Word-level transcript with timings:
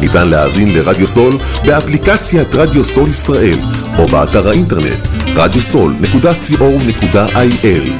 ניתן 0.00 0.28
להאזין 0.28 0.74
לרדיו 0.74 1.06
סול 1.06 1.38
באפליקציית 1.64 2.56
רדיו 2.56 2.84
סול 2.84 3.10
ישראל 3.10 3.58
או 3.98 4.06
באתר 4.06 4.48
האינטרנט 4.48 5.08
radiosol.co.il 5.26 7.90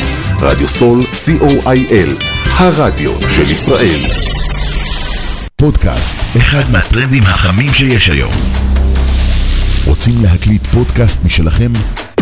רדיו 0.40 0.68
סול 0.68 1.02
co.il 1.02 2.24
הרדיו 2.56 3.12
של 3.30 3.50
ישראל 3.50 4.00
פודקאסט, 5.56 6.16
אחד 6.36 6.70
מהטרנדים 6.72 7.22
החמים 7.22 7.72
שיש 7.72 8.08
היום. 8.08 8.32
רוצים 9.86 10.22
להקליט 10.22 10.66
פודקאסט 10.66 11.24
משלכם? 11.24 11.72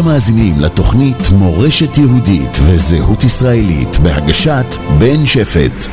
אתם 0.00 0.08
מאזינים 0.08 0.54
לתוכנית 0.60 1.30
מורשת 1.30 1.98
יהודית 1.98 2.58
וזהות 2.66 3.24
ישראלית 3.24 3.98
בהגשת 3.98 4.64
בן 4.98 5.26
שפט. 5.26 5.88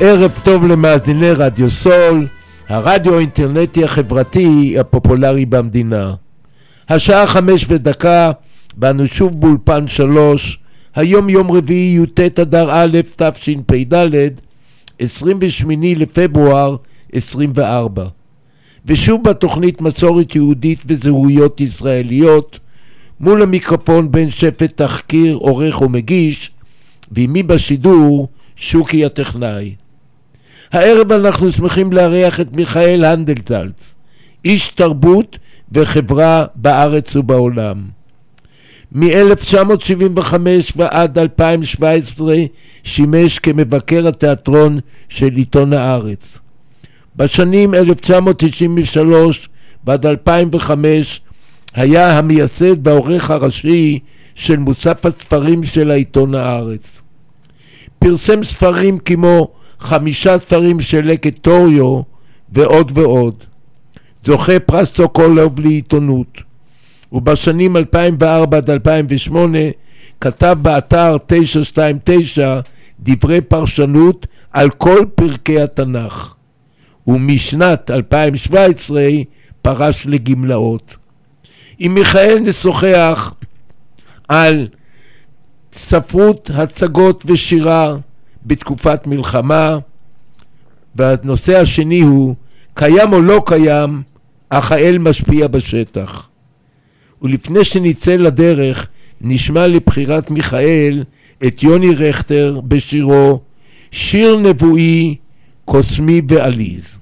ערב 0.00 0.40
טוב 0.44 0.66
למאזיני 0.66 1.30
רדיו 1.30 1.70
סול, 1.70 2.26
הרדיו 2.68 3.16
האינטרנטי 3.16 3.84
החברתי 3.84 4.76
הפופולרי 4.80 5.46
במדינה. 5.46 6.12
השעה 6.88 7.26
חמש 7.26 7.66
ודקה, 7.68 8.30
ואנו 8.78 9.06
שוב 9.06 9.40
באולפן 9.40 9.88
שלוש, 9.88 10.58
היום 10.94 11.28
יום 11.28 11.50
רביעי 11.50 11.98
י"ט 12.02 12.38
אדר 12.38 12.68
א' 12.70 13.00
תשפ"ד, 13.16 14.30
28 14.98 15.86
לפברואר 15.96 16.76
24. 17.12 18.06
ושוב 18.86 19.24
בתוכנית 19.24 19.80
מסורת 19.80 20.34
יהודית 20.34 20.82
וזהויות 20.86 21.60
ישראליות, 21.60 22.58
מול 23.20 23.42
המיקרופון 23.42 24.12
בן 24.12 24.30
שפט 24.30 24.76
תחקיר, 24.76 25.36
עורך 25.36 25.82
ומגיש, 25.82 26.50
ועימי 27.12 27.42
בשידור 27.42 28.28
שוקי 28.56 29.04
הטכנאי. 29.04 29.74
הערב 30.72 31.12
אנחנו 31.12 31.52
שמחים 31.52 31.92
לארח 31.92 32.40
את 32.40 32.52
מיכאל 32.52 33.04
הנדלטלץ, 33.04 33.94
איש 34.44 34.68
תרבות 34.68 35.38
וחברה 35.72 36.44
בארץ 36.54 37.16
ובעולם. 37.16 37.99
מ-1975 38.92 40.34
ועד 40.76 41.18
2017 41.18 42.34
שימש 42.84 43.38
כמבקר 43.38 44.08
התיאטרון 44.08 44.80
של 45.08 45.34
עיתון 45.36 45.72
הארץ. 45.72 46.38
בשנים 47.16 47.74
1993 47.74 49.48
ועד 49.84 50.06
2005 50.06 51.20
היה 51.74 52.18
המייסד 52.18 52.86
והעורך 52.86 53.30
הראשי 53.30 53.98
של 54.34 54.56
מוסף 54.56 55.06
הספרים 55.06 55.64
של 55.64 55.90
העיתון 55.90 56.34
הארץ. 56.34 56.82
פרסם 57.98 58.44
ספרים 58.44 58.98
כמו 58.98 59.48
חמישה 59.80 60.38
ספרים 60.38 60.80
של 60.80 61.06
לקט 61.06 61.38
טוריו 61.38 62.00
ועוד 62.52 62.92
ועוד. 62.94 63.34
זוכה 64.24 64.60
פרס 64.60 64.94
סוקולוב 64.94 65.60
לעיתונות. 65.60 66.49
ובשנים 67.12 67.76
2004 67.76 68.56
עד 68.56 68.70
2008 68.70 69.58
כתב 70.20 70.56
באתר 70.62 71.16
929 71.26 72.60
דברי 73.00 73.40
פרשנות 73.40 74.26
על 74.52 74.70
כל 74.70 75.04
פרקי 75.14 75.60
התנ"ך. 75.60 76.34
ומשנת 77.06 77.90
2017 77.90 79.08
פרש 79.62 80.06
לגמלאות. 80.06 80.96
עם 81.78 81.94
מיכאל 81.94 82.38
נשוחח 82.38 83.34
על 84.28 84.68
ספרות, 85.74 86.50
הצגות 86.54 87.24
ושירה 87.26 87.96
בתקופת 88.46 89.06
מלחמה, 89.06 89.78
והנושא 90.94 91.60
השני 91.60 92.00
הוא 92.00 92.34
קיים 92.74 93.12
או 93.12 93.22
לא 93.22 93.42
קיים, 93.46 94.02
אך 94.48 94.72
האל 94.72 94.98
משפיע 94.98 95.48
בשטח. 95.48 96.29
ולפני 97.22 97.64
שנצא 97.64 98.16
לדרך, 98.16 98.88
נשמע 99.20 99.66
לבחירת 99.66 100.30
מיכאל 100.30 101.04
את 101.46 101.62
יוני 101.62 101.94
רכטר 101.94 102.60
בשירו 102.68 103.40
שיר 103.90 104.36
נבואי, 104.36 105.16
קוסמי 105.64 106.22
ועליז. 106.28 107.00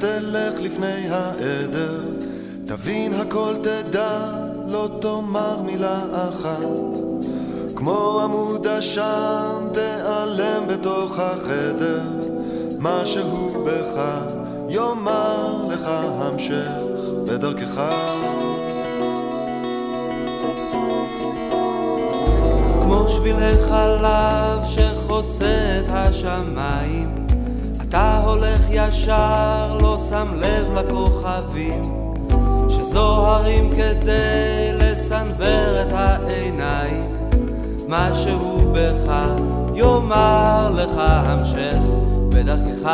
תלך 0.00 0.60
לפני 0.60 1.08
העדר, 1.10 2.00
תבין 2.64 3.14
הכל 3.14 3.54
תדע, 3.62 4.32
לא 4.68 4.98
תאמר 5.00 5.62
מילה 5.62 6.28
אחת. 6.28 7.15
כמו 7.86 8.20
עמוד 8.20 8.66
עשן, 8.66 9.68
תיעלם 9.72 10.66
בתוך 10.66 11.18
החדר, 11.18 12.02
משהו 12.78 13.64
בך 13.66 14.00
יאמר 14.68 15.66
לך 15.68 15.88
המשך. 16.18 16.82
בדרכך. 17.26 17.80
כמו 22.82 23.08
שבילי 23.08 23.52
חלב 23.68 24.64
שחוצה 24.64 25.80
את 25.80 25.86
השמיים, 25.88 27.26
אתה 27.82 28.22
הולך 28.26 28.60
ישר, 28.70 29.78
לא 29.82 29.98
שם 30.08 30.26
לב 30.34 30.72
לכוכבים, 30.74 31.82
שזוהרים 32.68 33.70
כדי 33.76 34.72
לסנוור 34.74 35.82
את 35.82 35.92
העיניים. 35.92 37.15
משהו 37.88 38.58
בך 38.72 39.12
יאמר 39.74 40.70
לך 40.74 40.90
המשך 40.96 41.78
בדרכך. 42.28 42.90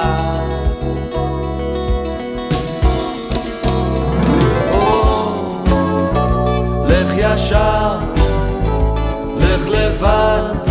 לך 6.89 7.13
ישר, 7.17 7.99
לך 9.37 9.69
לבד, 9.69 10.62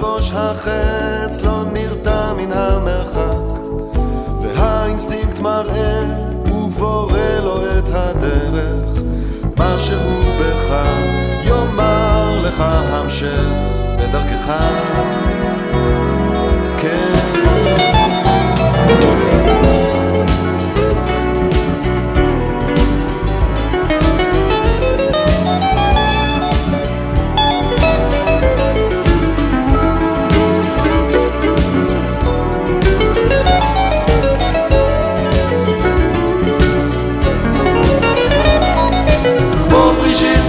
בראש 0.00 0.32
החץ, 0.34 1.42
לא 1.42 1.64
נרתע 1.72 2.32
מן 2.32 2.52
המרחק. 2.52 3.58
והאינסטינקט 4.42 5.38
מראה 5.38 6.04
ובורא 6.46 7.40
לו 7.42 7.56
את 7.56 7.88
הדרך 7.92 8.98
משהו 9.58 10.22
בך 10.40 10.74
יאמר 11.44 12.40
לך 12.44 12.60
המשך 12.66 13.44
בדרכך 13.98 14.54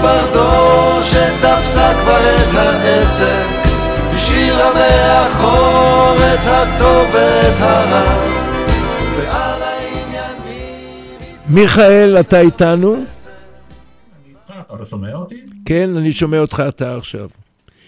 ברדו 0.06 1.04
שתפסה 1.04 1.94
כבר 2.02 2.36
את 2.36 2.56
העסק 2.56 3.46
השאירה 4.12 4.74
מאחור 4.74 6.16
את 6.16 6.40
הטוב 6.46 7.07
ואת 7.13 7.60
הרע 7.60 8.22
ועל 9.18 9.62
העניינים 9.63 11.19
מיכאל, 11.50 12.18
אתה 12.19 12.40
איתנו? 12.40 13.04
אתה 14.48 14.75
לא 14.80 14.86
שומע 14.86 15.13
אותי? 15.16 15.36
כן, 15.66 15.90
אני 15.98 16.12
שומע 16.12 16.40
אותך 16.40 16.63
אתה 16.68 16.98
עכשיו. 16.98 17.30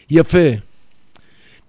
יפה. 0.10 0.48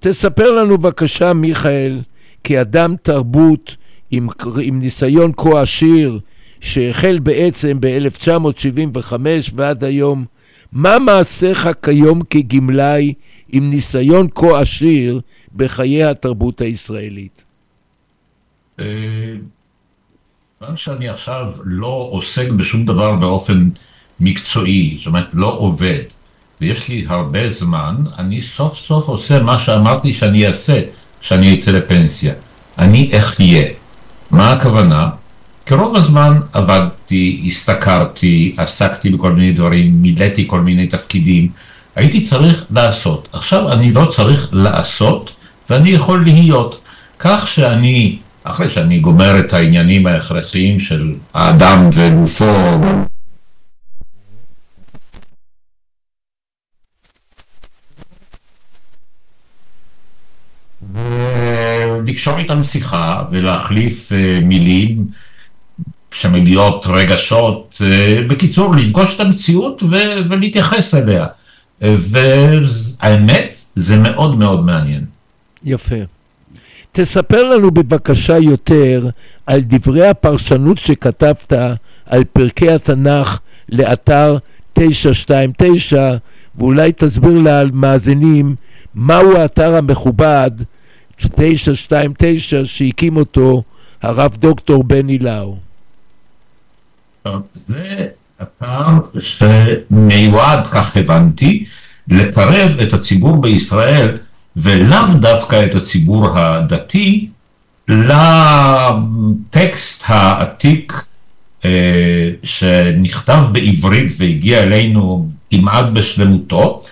תספר 0.00 0.52
לנו 0.52 0.78
בבקשה, 0.78 1.32
מיכאל, 1.32 2.00
כאדם 2.44 2.94
תרבות 3.02 3.76
עם, 4.10 4.28
עם 4.62 4.78
ניסיון 4.78 5.32
כה 5.36 5.62
עשיר, 5.62 6.18
שהחל 6.60 7.18
בעצם 7.22 7.76
ב-1975 7.80 9.12
ועד 9.54 9.84
היום, 9.84 10.24
מה 10.72 10.98
מעשיך 10.98 11.68
כיום 11.82 12.20
כגמלאי 12.30 13.14
עם 13.48 13.70
ניסיון 13.70 14.28
כה 14.34 14.60
עשיר 14.60 15.20
בחיי 15.56 16.04
התרבות 16.04 16.60
הישראלית? 16.60 17.44
אה, 18.80 18.84
כיוון 20.58 20.76
שאני 20.76 21.08
עכשיו 21.08 21.52
לא 21.64 22.08
עוסק 22.10 22.48
בשום 22.48 22.84
דבר 22.84 23.16
באופן 23.16 23.68
מקצועי, 24.20 24.94
זאת 24.98 25.06
אומרת 25.06 25.28
לא 25.32 25.56
עובד, 25.58 26.02
ויש 26.60 26.88
לי 26.88 27.04
הרבה 27.08 27.50
זמן, 27.50 27.96
אני 28.18 28.40
סוף 28.40 28.74
סוף 28.74 29.08
עושה 29.08 29.42
מה 29.42 29.58
שאמרתי 29.58 30.12
שאני 30.12 30.46
אעשה 30.46 30.82
כשאני 31.20 31.58
אצא 31.58 31.70
לפנסיה. 31.70 32.34
אני 32.78 33.10
אחיה. 33.18 33.68
מה 34.30 34.52
הכוונה? 34.52 35.10
כי 35.68 35.74
רוב 35.74 35.96
הזמן 35.96 36.40
עבדתי, 36.52 37.44
השתכרתי, 37.46 38.54
עסקתי 38.56 39.10
בכל 39.10 39.32
מיני 39.32 39.52
דברים, 39.52 40.02
מילאתי 40.02 40.44
כל 40.46 40.60
מיני 40.60 40.86
תפקידים, 40.86 41.48
הייתי 41.96 42.20
צריך 42.20 42.66
לעשות. 42.70 43.28
עכשיו 43.32 43.72
אני 43.72 43.92
לא 43.92 44.04
צריך 44.04 44.48
לעשות, 44.52 45.34
ואני 45.70 45.90
יכול 45.90 46.24
להיות. 46.24 46.80
כך 47.18 47.48
שאני, 47.48 48.18
אחרי 48.44 48.70
שאני 48.70 48.98
גומר 48.98 49.40
את 49.40 49.52
העניינים 49.52 50.06
ההכרחיים 50.06 50.80
של 50.80 51.14
האדם 51.34 51.90
וגופו, 51.92 52.54
לקשור 62.06 62.38
איתם 62.38 62.62
שיחה 62.62 63.24
ולהחליף 63.30 64.12
אה, 64.12 64.40
מילים 64.42 65.06
שמגיעות 66.10 66.86
רגשות, 66.86 67.82
אה, 67.84 68.20
בקיצור, 68.28 68.74
לפגוש 68.74 69.14
את 69.16 69.20
המציאות 69.20 69.82
ו- 69.82 70.28
ולהתייחס 70.30 70.94
אליה. 70.94 71.26
אה, 71.82 71.94
והאמת, 71.98 73.56
זה 73.74 73.96
מאוד 73.96 74.38
מאוד 74.38 74.64
מעניין. 74.64 75.04
יפה. 75.64 75.96
תספר 76.92 77.42
לנו 77.42 77.70
בבקשה 77.70 78.38
יותר 78.38 79.08
על 79.46 79.60
דברי 79.60 80.06
הפרשנות 80.08 80.78
שכתבת 80.78 81.52
על 82.06 82.24
פרקי 82.32 82.70
התנ"ך 82.70 83.38
לאתר 83.68 84.38
929, 84.72 86.16
ואולי 86.58 86.92
תסביר 86.92 87.38
למאזינים 87.44 88.54
מהו 88.94 89.36
האתר 89.36 89.76
המכובד 89.76 90.50
929 91.16 92.64
שהקים 92.64 93.16
אותו 93.16 93.62
הרב 94.02 94.36
דוקטור 94.38 94.84
בני 94.84 95.18
לאו. 95.18 95.67
זה 97.54 98.06
אתר 98.42 98.86
שמיועד, 99.18 100.66
כך 100.72 100.96
הבנתי, 100.96 101.64
לקרב 102.08 102.76
את 102.82 102.92
הציבור 102.92 103.40
בישראל, 103.40 104.18
ולאו 104.56 105.14
דווקא 105.20 105.66
את 105.66 105.74
הציבור 105.74 106.38
הדתי, 106.38 107.28
לטקסט 107.88 110.04
העתיק 110.06 110.92
אה, 111.64 112.30
שנכתב 112.42 113.44
בעברית 113.52 114.12
והגיע 114.18 114.62
אלינו 114.62 115.28
כמעט 115.50 115.86
בשלמותו, 115.92 116.82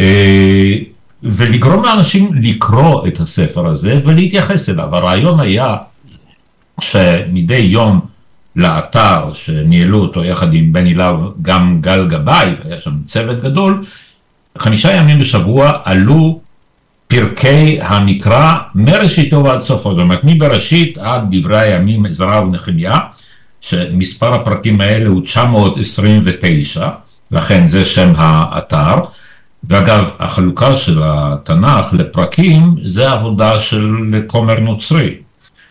אה, 0.00 0.74
ולגרום 1.22 1.84
לאנשים 1.84 2.30
לקרוא 2.34 3.08
את 3.08 3.20
הספר 3.20 3.66
הזה 3.66 4.00
ולהתייחס 4.04 4.68
אליו. 4.68 4.96
הרעיון 4.96 5.40
היה 5.40 5.76
שמדי 6.80 7.54
יום 7.54 8.00
לאתר 8.56 9.32
שניהלו 9.32 9.98
אותו 9.98 10.24
יחד 10.24 10.54
עם 10.54 10.72
בני 10.72 10.94
להב 10.94 11.16
גם 11.42 11.80
גל 11.80 12.06
גבאי, 12.08 12.54
היה 12.64 12.80
שם 12.80 12.94
צוות 13.04 13.42
גדול, 13.42 13.84
חמישה 14.58 14.92
ימים 14.92 15.18
בשבוע 15.18 15.72
עלו 15.84 16.40
פרקי 17.08 17.78
המקרא 17.82 18.54
מראשיתו 18.74 19.44
ועד 19.44 19.60
סופו, 19.60 19.90
זאת 19.90 20.02
אומרת 20.02 20.20
מבראשית 20.24 20.98
עד 20.98 21.22
דברי 21.30 21.60
הימים 21.60 22.06
עזרא 22.06 22.40
ונחמיה, 22.40 22.98
שמספר 23.60 24.34
הפרקים 24.34 24.80
האלה 24.80 25.08
הוא 25.08 25.22
929, 25.24 26.88
לכן 27.30 27.66
זה 27.66 27.84
שם 27.84 28.12
האתר. 28.16 28.94
ואגב, 29.64 30.10
החלוקה 30.18 30.76
של 30.76 31.00
התנ"ך 31.04 31.92
לפרקים 31.92 32.76
זה 32.82 33.12
עבודה 33.12 33.58
של 33.58 34.22
כומר 34.26 34.60
נוצרי, 34.60 35.14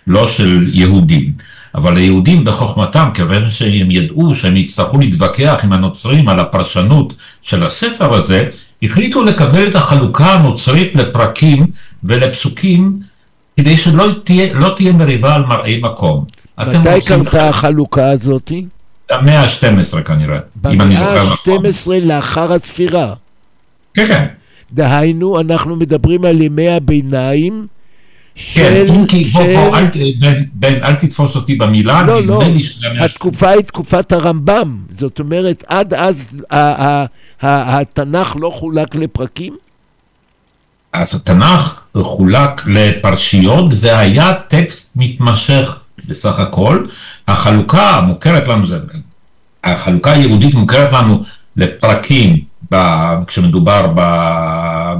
לא 0.07 0.27
של 0.27 0.69
יהודים. 0.73 1.33
אבל 1.75 1.97
היהודים 1.97 2.45
בחוכמתם, 2.45 3.09
כיוון 3.13 3.49
שהם 3.49 3.91
ידעו 3.91 4.35
שהם 4.35 4.57
יצטרכו 4.57 4.97
להתווכח 4.97 5.61
עם 5.63 5.73
הנוצרים 5.73 6.29
על 6.29 6.39
הפרשנות 6.39 7.13
של 7.41 7.63
הספר 7.63 8.13
הזה, 8.13 8.49
החליטו 8.83 9.23
לקבל 9.23 9.69
את 9.69 9.75
החלוקה 9.75 10.33
הנוצרית 10.33 10.95
לפרקים 10.95 11.67
ולפסוקים, 12.03 12.99
כדי 13.57 13.77
שלא 13.77 14.07
תהיה, 14.23 14.53
לא 14.53 14.73
תהיה 14.75 14.93
מריבה 14.93 15.35
על 15.35 15.45
מראי 15.45 15.79
מקום. 15.83 16.25
מתי 16.59 16.77
רוצים 16.77 17.23
קרתה 17.23 17.49
החלוקה 17.49 18.11
הזאתי? 18.11 18.65
המאה 19.09 19.41
ה-12 19.41 20.01
כנראה, 20.01 20.39
אם 20.71 20.81
אני 20.81 20.95
במאה 20.95 21.23
זוכר 21.23 21.33
נכון. 21.33 21.65
ה-12 21.65 22.05
לאחר 22.05 22.53
הספירה. 22.53 23.13
כן, 23.93 24.05
כן. 24.05 24.25
דהיינו, 24.71 25.39
אנחנו 25.39 25.75
מדברים 25.75 26.25
על 26.25 26.41
ימי 26.41 26.69
הביניים, 26.69 27.67
כן, 28.53 28.83
של... 28.87 28.93
אם 28.93 29.05
כי 29.07 29.23
בוא, 29.23 29.43
של- 29.43 29.53
בוא, 29.55 29.77
אל, 29.77 29.85
בן, 30.19 30.43
בן, 30.53 30.83
אל 30.83 30.93
תתפוס 30.95 31.35
אותי 31.35 31.55
במילה, 31.55 32.03
לא, 32.03 32.21
נדמה 32.21 32.35
לא, 32.35 32.43
לי 32.43 32.59
שזה 32.59 32.87
התקופה 32.99 33.49
היא 33.49 33.61
תקופת 33.61 34.11
הרמב"ם, 34.11 34.77
זאת 34.99 35.19
אומרת, 35.19 35.63
עד 35.67 35.93
אז 35.93 36.25
התנ"ך 37.41 38.35
לא 38.39 38.49
חולק 38.49 38.95
לפרקים? 38.95 39.57
אז 40.93 41.15
התנ"ך 41.15 41.81
חולק 41.97 42.61
לפרשיות 42.67 43.73
והיה 43.77 44.33
טקסט 44.33 44.91
מתמשך 44.95 45.79
בסך 46.07 46.39
הכל. 46.39 46.85
החלוקה 47.27 47.89
המוכרת 47.89 48.47
לנו, 48.47 48.65
זה, 48.65 48.77
החלוקה 49.63 50.11
היהודית 50.11 50.55
מוכרת 50.55 50.93
לנו 50.93 51.23
לפרקים 51.57 52.39
ב, 52.71 52.75
כשמדובר 53.27 53.87
ב, 53.95 54.01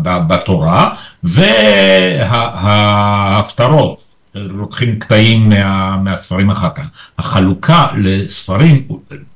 ב, 0.04 0.20
בתורה, 0.28 0.90
וההפטרות, 2.64 4.04
לוקחים 4.36 5.00
קטעים 5.00 5.50
מה, 5.50 5.98
מהספרים 5.98 6.50
אחר 6.50 6.70
כך. 6.76 6.88
החלוקה 7.18 7.88
לספרים, 7.98 8.88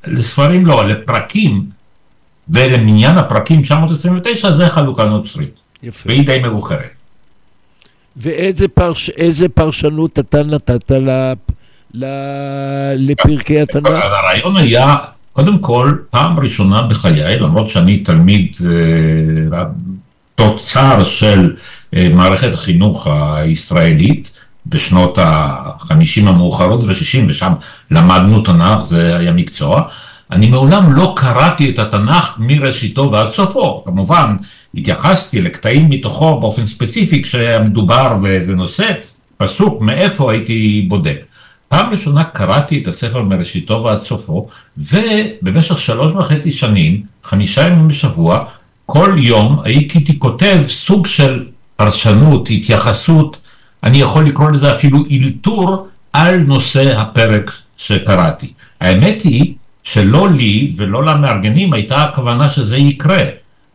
לספרים 0.08 0.66
לא, 0.66 0.88
לפרקים, 0.88 1.66
ולמניין 2.50 3.18
הפרקים 3.18 3.62
929 3.62 4.52
זה 4.52 4.70
חלוקה 4.70 5.06
נוצרית. 5.06 5.54
יפה. 5.84 6.10
והיא 6.10 6.26
די 6.26 6.40
מאוחרת. 6.40 6.90
ואיזה 8.18 8.68
פרש, 8.68 9.10
פרשנות 9.54 10.20
אתה 10.20 10.44
נתת 10.44 10.92
ל, 10.92 11.34
ל, 11.94 12.06
לפרקי 12.98 13.62
התנ"ך? 13.62 13.90
אז 13.90 14.12
הרעיון 14.12 14.58
היה, 14.58 14.96
קודם 15.34 15.60
כל, 15.60 15.98
פעם 16.10 16.40
ראשונה 16.40 16.82
בחיי, 16.82 17.40
למרות 17.40 17.68
שאני 17.68 17.98
תלמיד 17.98 18.56
אה, 18.66 19.64
תוצר 20.36 21.04
של 21.04 21.56
אה, 21.96 22.10
מערכת 22.14 22.54
החינוך 22.54 23.08
הישראלית, 23.08 24.44
בשנות 24.66 25.18
ה-50 25.18 26.28
המאוחרות 26.28 26.84
וה-60, 26.84 27.20
ושם 27.28 27.54
למדנו 27.92 28.42
תנ"ך, 28.42 28.84
זה 28.84 29.18
היה 29.18 29.32
מקצוע. 29.32 29.82
אני 30.32 30.50
מעולם 30.50 30.94
לא 30.94 31.14
קראתי 31.16 31.70
את 31.70 31.80
התנ"ך 31.80 32.36
מראשיתו 32.40 33.12
ועד 33.12 33.30
סופו. 33.30 33.84
כמובן, 33.86 34.36
התייחסתי 34.76 35.42
לקטעים 35.42 35.90
מתוכו 35.90 36.40
באופן 36.40 36.68
ספציפי, 36.68 37.22
כשהיה 37.22 37.60
מדובר 37.60 38.16
באיזה 38.22 38.56
נושא, 38.56 38.92
פסוק, 39.38 39.82
מאיפה 39.82 40.32
הייתי 40.32 40.86
בודק. 40.90 41.26
פעם 41.68 41.92
ראשונה 41.92 42.24
קראתי 42.24 42.82
את 42.82 42.88
הספר 42.88 43.22
מראשיתו 43.22 43.84
ועד 43.84 44.00
סופו, 44.00 44.48
ובמשך 44.78 45.78
שלוש 45.78 46.16
וחצי 46.16 46.52
שנים, 46.52 47.04
חמישה 47.24 47.68
ימים 47.68 47.88
בשבוע, 47.88 48.46
כל 48.94 49.16
יום 49.18 49.60
הייתי 49.64 50.20
כותב 50.20 50.58
סוג 50.68 51.06
של 51.06 51.46
פרשנות, 51.76 52.50
התייחסות, 52.50 53.42
אני 53.84 53.98
יכול 53.98 54.26
לקרוא 54.28 54.52
לזה 54.52 54.72
אפילו 54.72 55.06
אילתור 55.10 55.88
על 56.14 56.38
נושא 56.38 57.00
הפרק 57.00 57.52
שקראתי. 57.78 58.54
האמת 58.82 59.22
היא 59.22 59.54
שלא 59.84 60.30
לי 60.30 60.74
ולא 60.76 61.06
למארגנים 61.06 61.74
הייתה 61.74 62.04
הכוונה 62.04 62.50
שזה 62.50 62.78
יקרה, 62.78 63.24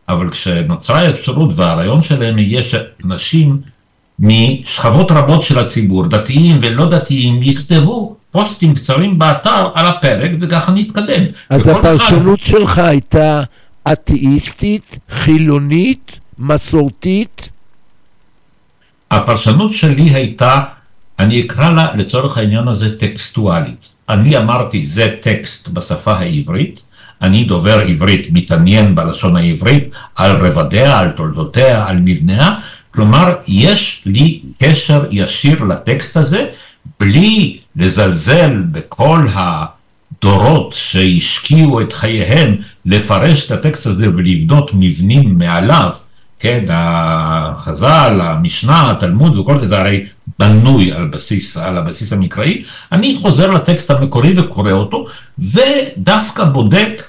אבל 0.09 0.29
כשנוצרה 0.29 0.99
האפשרות 0.99 1.49
והרעיון 1.55 2.01
שלהם 2.01 2.39
יהיה 2.39 2.61
שאנשים 2.63 3.57
משכבות 4.19 5.11
רבות 5.11 5.41
של 5.41 5.59
הציבור, 5.59 6.07
דתיים 6.07 6.57
ולא 6.61 6.89
דתיים, 6.89 7.39
יכתבו 7.43 8.15
פוסטים 8.31 8.75
קצרים 8.75 9.19
באתר 9.19 9.67
על 9.73 9.85
הפרק 9.85 10.31
וככה 10.39 10.71
נתקדם. 10.71 11.23
אז 11.49 11.61
וכל 11.61 11.71
אחד- 11.71 11.85
הפרשנות 11.85 12.39
שלך 12.39 12.77
הייתה 12.77 13.43
אתאיסטית, 13.91 14.97
חילונית, 15.09 16.19
מסורתית, 16.39 17.49
הפרשנות 19.11 19.73
שלי 19.73 20.03
הייתה, 20.03 20.61
אני 21.19 21.41
אקרא 21.41 21.69
לה 21.69 21.95
לצורך 21.95 22.37
העניין 22.37 22.67
הזה 22.67 22.97
טקסטואלית. 22.97 23.89
אני 24.09 24.37
אמרתי, 24.37 24.85
זה 24.85 25.15
טקסט 25.21 25.67
בשפה 25.67 26.13
העברית, 26.13 26.83
אני 27.21 27.43
דובר 27.43 27.79
עברית, 27.79 28.27
מתעניין 28.31 28.95
בלשון 28.95 29.35
העברית, 29.35 29.95
על 30.15 30.31
רבדיה, 30.31 30.99
על 30.99 31.09
תולדותיה, 31.09 31.87
על 31.87 31.97
מבניה, 31.97 32.55
כלומר, 32.91 33.35
יש 33.47 34.03
לי 34.05 34.41
קשר 34.59 35.05
ישיר 35.11 35.63
לטקסט 35.63 36.17
הזה, 36.17 36.47
בלי 36.99 37.59
לזלזל 37.75 38.63
בכל 38.71 39.27
הדורות 40.23 40.73
שהשקיעו 40.73 41.81
את 41.81 41.93
חייהם 41.93 42.55
לפרש 42.85 43.45
את 43.45 43.51
הטקסט 43.51 43.85
הזה 43.85 44.07
ולבנות 44.15 44.71
מבנים 44.73 45.37
מעליו, 45.37 45.91
כן, 46.39 46.65
החז"ל, 46.69 48.19
המשנה, 48.21 48.91
התלמוד 48.91 49.37
וכל 49.37 49.59
זה, 49.59 49.67
זה 49.67 49.79
הרי 49.79 50.05
בנוי 50.39 50.91
על 50.91 51.07
בסיס, 51.07 51.57
על 51.57 51.77
הבסיס 51.77 52.13
המקראי. 52.13 52.63
אני 52.91 53.15
חוזר 53.15 53.51
לטקסט 53.51 53.91
המקורי 53.91 54.39
וקורא 54.39 54.71
אותו, 54.71 55.05
ודווקא 55.39 56.43
בודק 56.43 57.01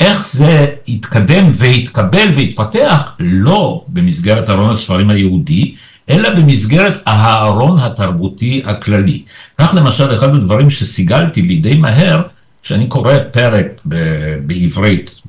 איך 0.00 0.28
זה 0.28 0.66
התקדם 0.88 1.50
והתקבל 1.54 2.28
והתפתח, 2.36 3.16
לא 3.20 3.84
במסגרת 3.88 4.50
ארון 4.50 4.70
הספרים 4.70 5.10
היהודי, 5.10 5.74
אלא 6.10 6.30
במסגרת 6.34 7.02
הארון 7.06 7.78
התרבותי 7.78 8.62
הכללי. 8.66 9.22
כך 9.58 9.74
למשל, 9.74 10.14
אחד 10.14 10.34
הדברים 10.34 10.70
שסיגלתי 10.70 11.42
לי 11.42 11.56
די 11.56 11.76
מהר, 11.76 12.22
כשאני 12.62 12.86
קורא 12.86 13.14
פרק 13.30 13.66
ב- 13.88 14.36
בעברית, 14.46 15.22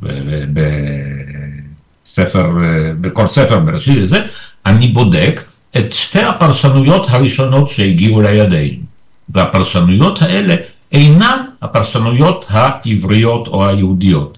בספר, 2.04 2.50
בכל 3.02 3.28
ספר 3.28 3.60
בראשית 3.60 3.98
וזה, 4.02 4.22
אני 4.66 4.88
בודק 4.88 5.42
את 5.78 5.94
שתי 5.94 6.22
הפרשנויות 6.22 7.06
הראשונות 7.10 7.70
שהגיעו 7.70 8.22
לידינו. 8.22 8.84
והפרשנויות 9.30 10.22
האלה 10.22 10.56
אינן 10.92 11.38
הפרשנויות 11.62 12.46
העבריות 12.50 13.48
או 13.48 13.68
היהודיות. 13.68 14.38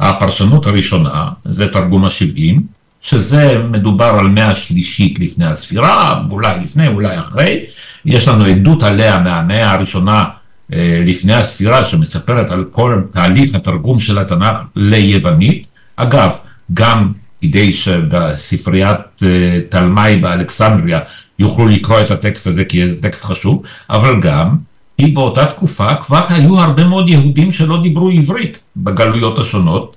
הפרשנות 0.00 0.66
הראשונה 0.66 1.28
זה 1.44 1.68
תרגום 1.68 2.04
השבעים, 2.04 2.77
שזה 3.02 3.62
מדובר 3.70 4.16
על 4.18 4.28
מאה 4.28 4.54
שלישית 4.54 5.20
לפני 5.20 5.46
הספירה, 5.46 6.22
אולי 6.30 6.60
לפני, 6.60 6.88
אולי 6.88 7.18
אחרי. 7.18 7.64
יש 8.04 8.28
לנו 8.28 8.44
עדות 8.44 8.82
עליה 8.82 9.18
מהמאה 9.18 9.70
הראשונה 9.70 10.24
אה, 10.72 11.02
לפני 11.04 11.34
הספירה, 11.34 11.84
שמספרת 11.84 12.50
על 12.50 12.64
כל 12.72 13.02
תהליך 13.12 13.54
התרגום 13.54 14.00
של 14.00 14.18
התנ"ך 14.18 14.58
ליוונית. 14.76 15.66
אגב, 15.96 16.32
גם 16.74 17.12
כדי 17.42 17.72
שבספריית 17.72 19.22
אה, 19.22 19.60
תלמי 19.68 20.16
באלכסנדריה 20.20 21.00
יוכלו 21.38 21.68
לקרוא 21.68 22.00
את 22.00 22.10
הטקסט 22.10 22.46
הזה 22.46 22.64
כי 22.64 22.90
זה 22.90 23.02
טקסט 23.02 23.24
חשוב, 23.24 23.62
אבל 23.90 24.20
גם 24.20 24.56
כי 24.98 25.06
באותה 25.06 25.46
תקופה 25.46 25.94
כבר 25.94 26.24
היו 26.28 26.60
הרבה 26.60 26.84
מאוד 26.84 27.08
יהודים 27.08 27.52
שלא 27.52 27.82
דיברו 27.82 28.10
עברית 28.10 28.62
בגלויות 28.76 29.38
השונות, 29.38 29.96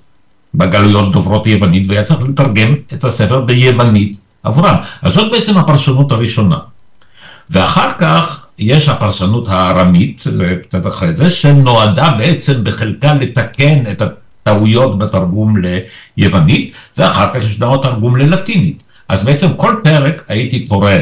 בגלויות 0.54 1.12
דוברות 1.12 1.46
יוונית, 1.46 1.84
והיה 1.86 2.04
צריך 2.04 2.20
לתרגם 2.28 2.74
את 2.92 3.04
הספר 3.04 3.40
ביוונית 3.40 4.16
עבורם. 4.42 4.74
אז 5.02 5.12
זאת 5.12 5.32
בעצם 5.32 5.58
הפרשנות 5.58 6.12
הראשונה. 6.12 6.58
ואחר 7.50 7.90
כך 7.98 8.46
יש 8.58 8.88
הפרשנות 8.88 9.48
הארמית, 9.48 10.24
קצת 10.62 10.86
אחרי 10.86 11.14
זה, 11.14 11.30
שנועדה 11.30 12.14
בעצם 12.18 12.64
בחלקה 12.64 13.14
לתקן 13.14 13.82
את 13.90 14.02
הטעויות 14.02 14.98
בתרגום 14.98 15.56
ליוונית, 16.16 16.74
ואחר 16.98 17.34
כך 17.34 17.44
יש 17.44 17.58
גם 17.58 17.72
התרגום 17.72 18.16
ללטינית. 18.16 18.82
אז 19.08 19.24
בעצם 19.24 19.48
כל 19.56 19.76
פרק 19.84 20.24
הייתי 20.28 20.66
קורא, 20.66 20.92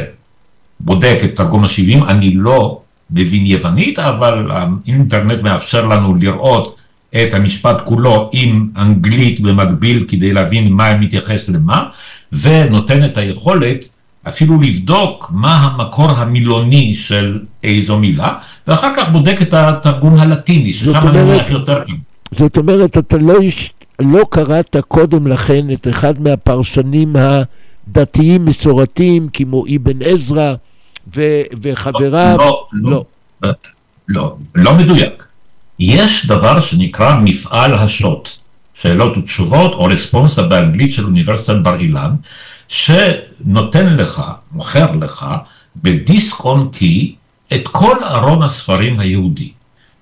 בודק 0.81 1.19
את 1.25 1.37
תרגום 1.37 1.65
ה-70, 1.65 2.05
אני 2.09 2.35
לא 2.35 2.81
מבין 3.11 3.47
יוונית, 3.47 3.99
אבל 3.99 4.51
האינטרנט 4.51 5.43
מאפשר 5.43 5.87
לנו 5.87 6.15
לראות 6.15 6.77
את 7.17 7.35
המשפט 7.35 7.77
כולו 7.85 8.31
עם 8.33 8.69
אנגלית 8.77 9.41
במקביל 9.41 10.05
כדי 10.09 10.33
להבין 10.33 10.73
מה 10.73 10.97
מתייחס 10.97 11.49
למה, 11.49 11.87
ונותן 12.33 13.05
את 13.05 13.17
היכולת 13.19 13.89
אפילו 14.29 14.61
לבדוק 14.61 15.31
מה 15.35 15.55
המקור 15.57 16.11
המילוני 16.11 16.95
של 16.95 17.39
איזו 17.65 17.99
מילה, 17.99 18.35
ואחר 18.67 18.93
כך 18.97 19.09
בודק 19.09 19.43
את 19.43 19.55
התרגום 19.55 20.17
הלטיני, 20.19 20.73
ששם 20.73 21.09
אני 21.09 21.21
הולך 21.21 21.51
יותר. 21.51 21.83
זאת 22.31 22.57
אומרת, 22.57 22.99
אתה 22.99 23.17
לא, 23.19 23.43
יש, 23.43 23.73
לא 24.01 24.25
קראת 24.31 24.77
קודם 24.89 25.27
לכן 25.27 25.67
את 25.73 25.89
אחד 25.89 26.21
מהפרשנים 26.21 27.17
הדתיים 27.17 28.45
מסורתיים, 28.45 29.29
כמו 29.33 29.65
אבן 29.77 30.03
עזרא 30.03 30.55
וחבריו? 31.63 32.37
לא, 32.39 32.67
לא, 32.73 33.05
לא, 33.43 33.53
לא, 34.09 34.37
לא 34.55 34.75
מדויק. 34.75 35.30
יש 35.81 36.27
דבר 36.27 36.61
שנקרא 36.61 37.15
מפעל 37.15 37.75
השו"ת, 37.75 38.29
שאלות 38.75 39.17
ותשובות, 39.17 39.73
או 39.73 39.85
רספונסה 39.85 40.43
באנגלית 40.43 40.93
של 40.93 41.05
אוניברסיטת 41.05 41.57
בר 41.57 41.77
אילן, 41.77 42.11
שנותן 42.69 43.97
לך, 43.97 44.23
מוכר 44.53 44.97
לך, 45.01 45.27
בדיסק 45.77 46.45
און 46.45 46.69
קי, 46.73 47.15
את 47.55 47.69
כל 47.69 47.97
ארון 48.05 48.43
הספרים 48.43 49.01
היהודי. 49.01 49.53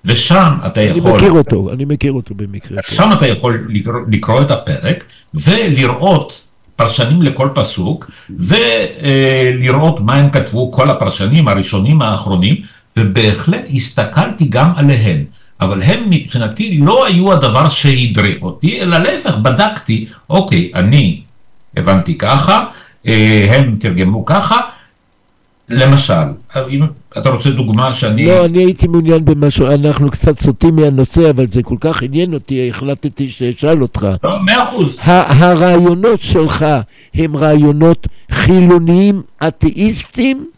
ושם 0.05 0.53
אתה 0.65 0.81
אני 0.81 0.97
יכול... 0.97 1.11
מכיר 1.11 1.31
אותו, 1.31 1.69
אני 1.73 1.85
מכיר 1.85 2.11
אותו 2.11 2.35
במקרה. 2.35 2.77
אז 2.77 2.85
שם 2.85 3.09
אתה 3.13 3.27
יכול 3.27 3.67
לקרוא, 3.69 3.95
לקרוא 4.11 4.41
את 4.41 4.51
הפרק 4.51 5.03
ולראות 5.33 6.47
פרשנים 6.75 7.21
לכל 7.21 7.49
פסוק, 7.55 8.11
ולראות 8.29 9.99
מה 9.99 10.15
הם 10.15 10.29
כתבו 10.29 10.71
כל 10.71 10.89
הפרשנים 10.89 11.47
הראשונים 11.47 12.01
האחרונים, 12.01 12.55
ובהחלט 12.97 13.69
הסתכלתי 13.73 14.45
גם 14.49 14.71
עליהם. 14.75 15.25
אבל 15.61 15.81
הם 15.81 16.03
מבחינתי 16.09 16.77
לא 16.77 17.05
היו 17.05 17.33
הדבר 17.33 17.69
שהדריך 17.69 18.43
אותי, 18.43 18.81
אלא 18.81 18.97
להפך, 18.97 19.37
בדקתי, 19.37 20.05
אוקיי, 20.29 20.71
אני 20.75 21.21
הבנתי 21.77 22.17
ככה, 22.17 22.65
אה, 23.07 23.47
הם 23.51 23.75
תרגמו 23.79 24.25
ככה, 24.25 24.61
למשל, 25.69 26.13
אם 26.69 26.85
אתה 27.17 27.29
רוצה 27.29 27.49
דוגמה 27.49 27.93
שאני... 27.93 28.25
לא, 28.25 28.45
אני 28.45 28.59
הייתי 28.59 28.87
מעוניין 28.87 29.25
במשהו, 29.25 29.67
אנחנו 29.67 30.11
קצת 30.11 30.39
סוטים 30.39 30.75
מהנושא, 30.75 31.29
אבל 31.29 31.45
זה 31.51 31.63
כל 31.63 31.75
כך 31.81 32.03
עניין 32.03 32.33
אותי, 32.33 32.69
החלטתי 32.69 33.29
שאשאל 33.29 33.81
אותך. 33.81 34.07
לא, 34.23 34.39
מאה 34.39 34.63
אחוז. 34.63 34.97
הרעיונות 35.03 36.21
שלך 36.21 36.65
הם 37.13 37.37
רעיונות 37.37 38.07
חילוניים 38.31 39.21
אתאיסטים? 39.47 40.49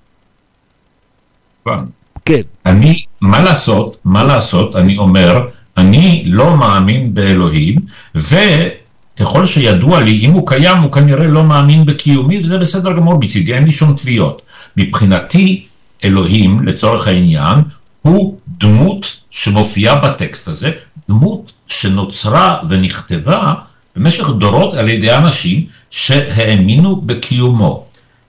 כן. 2.26 2.42
אני, 2.66 2.96
מה 3.22 3.42
לעשות, 3.42 3.98
מה 4.06 4.24
לעשות, 4.24 4.76
אני 4.76 4.98
אומר, 4.98 5.48
אני 5.78 6.24
לא 6.26 6.58
מאמין 6.58 7.14
באלוהים, 7.14 7.76
וככל 8.16 9.46
שידוע 9.46 10.02
לי, 10.02 10.26
אם 10.26 10.32
הוא 10.32 10.48
קיים, 10.48 10.78
הוא 10.78 10.92
כנראה 10.92 11.28
לא 11.28 11.44
מאמין 11.44 11.86
בקיומי, 11.86 12.42
וזה 12.44 12.58
בסדר 12.58 12.94
גמור 12.94 13.20
מצידי, 13.20 13.54
אין 13.54 13.64
לי 13.64 13.72
שום 13.72 13.94
תביעות. 13.94 14.42
מבחינתי, 14.78 15.66
אלוהים, 16.04 16.68
לצורך 16.68 17.08
העניין, 17.08 17.60
הוא 18.02 18.38
דמות 18.48 19.18
שמופיעה 19.30 19.96
בטקסט 19.96 20.48
הזה, 20.48 20.72
דמות 21.10 21.52
שנוצרה 21.68 22.58
ונכתבה 22.70 23.54
במשך 23.96 24.30
דורות 24.30 24.74
על 24.74 24.90
ידי 24.90 25.14
אנשים 25.16 25.66
שהאמינו 25.90 26.96
בקיומו. 26.96 27.86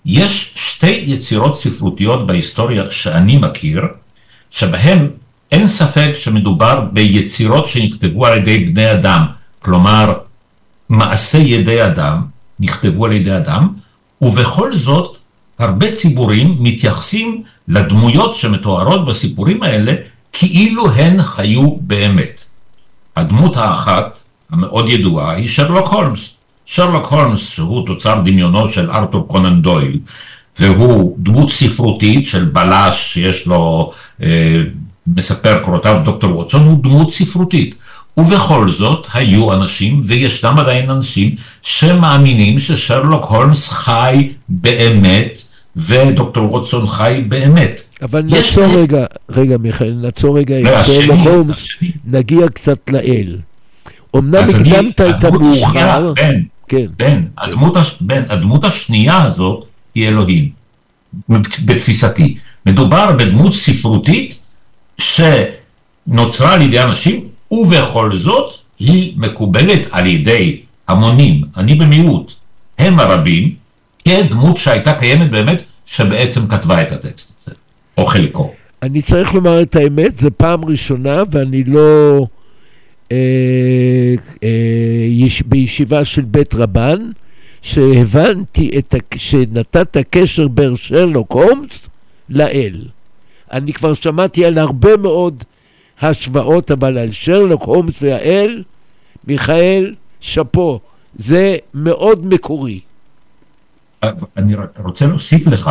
יש 0.07 0.53
שתי 0.55 1.05
יצירות 1.07 1.61
ספרותיות 1.61 2.27
בהיסטוריה 2.27 2.91
שאני 2.91 3.37
מכיר, 3.37 3.83
שבהן 4.53 5.09
אין 5.53 5.69
ספק 5.69 6.11
שמדובר 6.15 6.81
ביצירות 6.93 7.67
שנכתבו 7.67 8.27
על 8.27 8.39
ידי 8.39 8.65
בני 8.65 8.93
אדם, 8.93 9.27
כלומר 9.59 10.15
מעשי 10.89 11.39
ידי 11.39 11.87
אדם, 11.87 12.23
נכתבו 12.61 13.07
על 13.07 13.13
ידי 13.13 13.37
אדם, 13.37 13.69
ובכל 14.21 14.77
זאת 14.77 15.19
הרבה 15.59 15.93
ציבורים 15.93 16.57
מתייחסים 16.61 17.43
לדמויות 17.69 18.35
שמתוארות 18.35 19.07
בסיפורים 19.07 19.63
האלה 19.63 19.95
כאילו 20.33 20.91
הן 20.91 21.23
חיו 21.23 21.77
באמת. 21.77 22.45
הדמות 23.17 23.57
האחת 23.57 24.23
המאוד 24.51 24.89
ידועה 24.89 25.35
היא 25.35 25.49
שרלוק 25.49 25.89
הולמס. 25.89 26.31
שרלוק 26.67 27.07
הולמס 27.07 27.49
שהוא 27.49 27.87
תוצר 27.87 28.21
דמיונו 28.25 28.69
של 28.69 28.91
ארתור 28.91 29.29
קונן 29.29 29.63
דויל 29.63 29.99
והוא 30.59 31.17
דמות 31.19 31.51
ספרותית 31.51 32.27
של 32.27 32.45
בלש 32.45 33.13
שיש 33.13 33.47
לו 33.47 33.93
אה, 34.23 34.63
מספר 35.07 35.59
קורותיו 35.65 36.01
דוקטור 36.05 36.37
ווטסון 36.37 36.63
הוא 36.67 36.83
דמות 36.83 37.13
ספרותית 37.13 37.75
ובכל 38.17 38.71
זאת 38.73 39.07
היו 39.15 39.53
אנשים 39.55 40.03
וישנם 40.05 40.59
עדיין 40.59 40.91
אנשים 40.91 41.35
שמאמינים 41.63 42.59
ששרלוק 42.59 43.25
הולמס 43.25 43.69
חי 43.69 44.29
באמת 44.49 45.43
ודוקטור 45.77 46.53
ווטסון 46.53 46.89
חי 46.89 47.25
באמת. 47.29 47.81
אבל 48.03 48.23
נעצור 48.23 48.65
להם- 48.67 48.75
רגע, 48.79 49.05
רגע 49.31 49.57
מיכאל, 49.59 49.95
נעצור 50.03 50.39
רגע 50.39 50.55
לא, 50.61 50.69
עם 50.69 50.75
השני, 50.75 50.95
שרלוק 50.95 51.19
הולמס. 51.27 51.69
נגיע 52.05 52.49
קצת 52.49 52.79
לאל. 52.91 53.37
אמנם 54.17 54.35
הקדמת 54.45 55.01
את 55.01 55.25
המאוחר, 55.25 56.13
בן, 56.17 56.41
כן, 56.69 56.87
בן, 56.99 57.23
הדמות, 57.39 57.77
הש- 57.77 57.97
בן, 58.01 58.23
הדמות 58.29 58.65
השנייה 58.65 59.23
הזאת 59.23 59.65
היא 59.95 60.09
אלוהים, 60.09 60.49
בתפיסתי. 61.65 62.37
מדובר 62.67 63.13
בדמות 63.17 63.55
ספרותית 63.55 64.41
שנוצרה 64.99 66.55
על 66.55 66.63
ידי 66.63 66.83
אנשים, 66.83 67.29
ובכל 67.51 68.19
זאת 68.19 68.53
היא 68.79 69.13
מקובלת 69.17 69.89
על 69.91 70.07
ידי 70.07 70.61
המונים, 70.89 71.43
אני 71.57 71.75
במיעוט, 71.75 72.33
הם 72.79 72.99
הרבים, 72.99 73.55
כדמות 74.05 74.57
שהייתה 74.57 74.95
קיימת 74.95 75.31
באמת, 75.31 75.63
שבעצם 75.87 76.47
כתבה 76.47 76.83
את 76.83 76.93
הטקסט 76.93 77.41
הזה, 77.41 77.57
או 77.99 78.07
חלקו. 78.07 78.53
אני 78.83 79.03
צריך 79.03 79.35
לומר 79.35 79.63
את 79.63 79.77
האמת, 79.77 80.19
זו 80.19 80.29
פעם 80.37 80.65
ראשונה 80.65 81.23
ואני 81.31 81.65
לא 81.65 82.27
אה, 83.13 84.15
אה, 84.45 84.49
יש, 85.09 85.43
בישיבה 85.43 86.05
של 86.05 86.23
בית 86.23 86.55
רבן, 86.55 86.99
שהבנתי 87.63 88.71
את, 88.79 88.95
שנתת 89.17 89.97
קשר 90.11 90.49
בין 90.49 90.77
שרלוק 90.77 91.33
הולמס 91.33 91.89
לאל. 92.29 92.85
אני 93.53 93.73
כבר 93.73 93.95
שמעתי 93.95 94.45
על 94.45 94.59
הרבה 94.59 94.97
מאוד 94.97 95.45
השוואות, 96.01 96.71
אבל 96.71 96.99
על 96.99 97.13
שרלוק 97.13 97.63
הולמס 97.63 97.95
והאל, 98.01 98.63
מיכאל, 99.27 99.95
שאפו, 100.21 100.81
זה 101.19 101.57
מאוד 101.75 102.27
מקורי. 102.27 102.81
אני 104.37 104.55
רק 104.55 104.79
רוצה 104.85 105.07
להוסיף 105.07 105.47
לך 105.47 105.71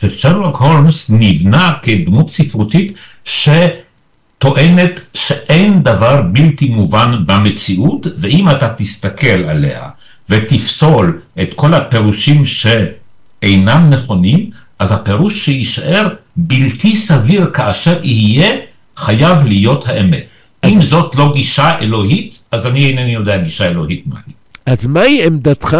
ששרלוק 0.00 0.56
הולמס 0.56 1.10
נבנה 1.10 1.72
כדמות 1.82 2.28
ספרותית 2.28 2.98
שטוענת 3.24 5.00
שאין 5.14 5.82
דבר 5.82 6.22
בלתי 6.22 6.68
מובן 6.68 7.12
במציאות, 7.26 8.06
ואם 8.18 8.50
אתה 8.50 8.74
תסתכל 8.76 9.26
עליה 9.26 9.88
ותפסול 10.28 11.20
את 11.42 11.54
כל 11.54 11.74
הפירושים 11.74 12.42
שאינם 12.44 13.90
נכונים, 13.90 14.50
אז 14.78 14.92
הפירוש 14.92 15.44
שיישאר 15.44 16.08
בלתי 16.36 16.96
סביר 16.96 17.50
כאשר 17.54 18.00
יהיה, 18.02 18.56
חייב 18.96 19.44
להיות 19.44 19.88
האמת. 19.88 20.30
אם 20.64 20.82
זאת 20.82 21.14
לא 21.14 21.32
גישה 21.34 21.78
אלוהית, 21.78 22.44
אז 22.50 22.66
אני 22.66 22.86
אינני 22.86 23.14
יודע 23.14 23.36
גישה 23.36 23.68
אלוהית 23.68 24.06
מהי. 24.06 24.22
אז 24.66 24.86
מהי 24.86 25.26
עמדתך 25.26 25.76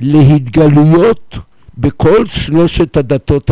להתגלויות 0.00 1.38
בכל 1.78 2.26
שלושת 2.26 2.96
הדתות 2.96 3.50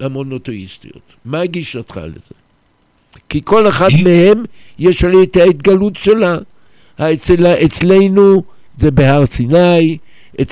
המונותואיסטיות? 0.00 1.12
מה 1.24 1.46
גישתך 1.46 2.00
לזה? 2.04 2.34
כי 3.28 3.40
כל 3.44 3.68
אחת 3.68 3.90
מהן 4.04 4.44
יש 4.78 5.04
לה 5.04 5.22
את 5.22 5.36
ההתגלות 5.36 5.96
שלה. 5.96 6.38
אצל, 7.00 7.46
אצלנו 7.46 8.42
זה 8.82 8.90
בהר 8.90 9.26
סיני, 9.26 9.98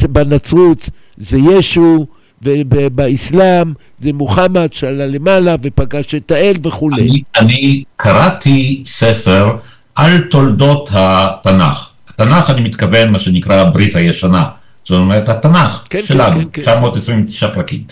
בנצרות 0.02 0.88
זה 1.16 1.38
ישו, 1.38 2.06
ובאסלאם 2.42 3.72
זה 4.00 4.12
מוחמד 4.12 4.72
שעלה 4.72 5.06
למעלה 5.06 5.54
ופגש 5.62 6.14
את 6.14 6.30
האל 6.30 6.56
וכולי. 6.62 7.02
אני, 7.02 7.22
אני 7.36 7.84
קראתי 7.96 8.82
ספר 8.86 9.56
על 9.94 10.20
תולדות 10.20 10.90
התנ"ך. 10.92 11.90
התנ"ך, 12.08 12.50
אני 12.50 12.60
מתכוון 12.60 13.10
מה 13.12 13.18
שנקרא 13.18 13.54
הברית 13.54 13.96
הישנה. 13.96 14.44
זאת 14.84 14.98
אומרת, 14.98 15.28
התנ"ך 15.28 15.84
כן, 15.90 15.98
כן, 15.98 16.06
שלנו, 16.06 16.40
כן, 16.40 16.44
כן. 16.52 16.62
929 16.62 17.48
פרקים. 17.48 17.82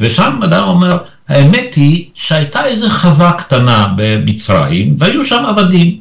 ושם 0.00 0.40
אדם 0.44 0.62
אומר, 0.68 0.98
האמת 1.28 1.74
היא 1.74 2.06
שהייתה 2.14 2.64
איזו 2.64 2.90
חווה 2.90 3.32
קטנה 3.32 3.92
במצרים, 3.96 4.96
והיו 4.98 5.24
שם 5.24 5.44
עבדים. 5.48 6.00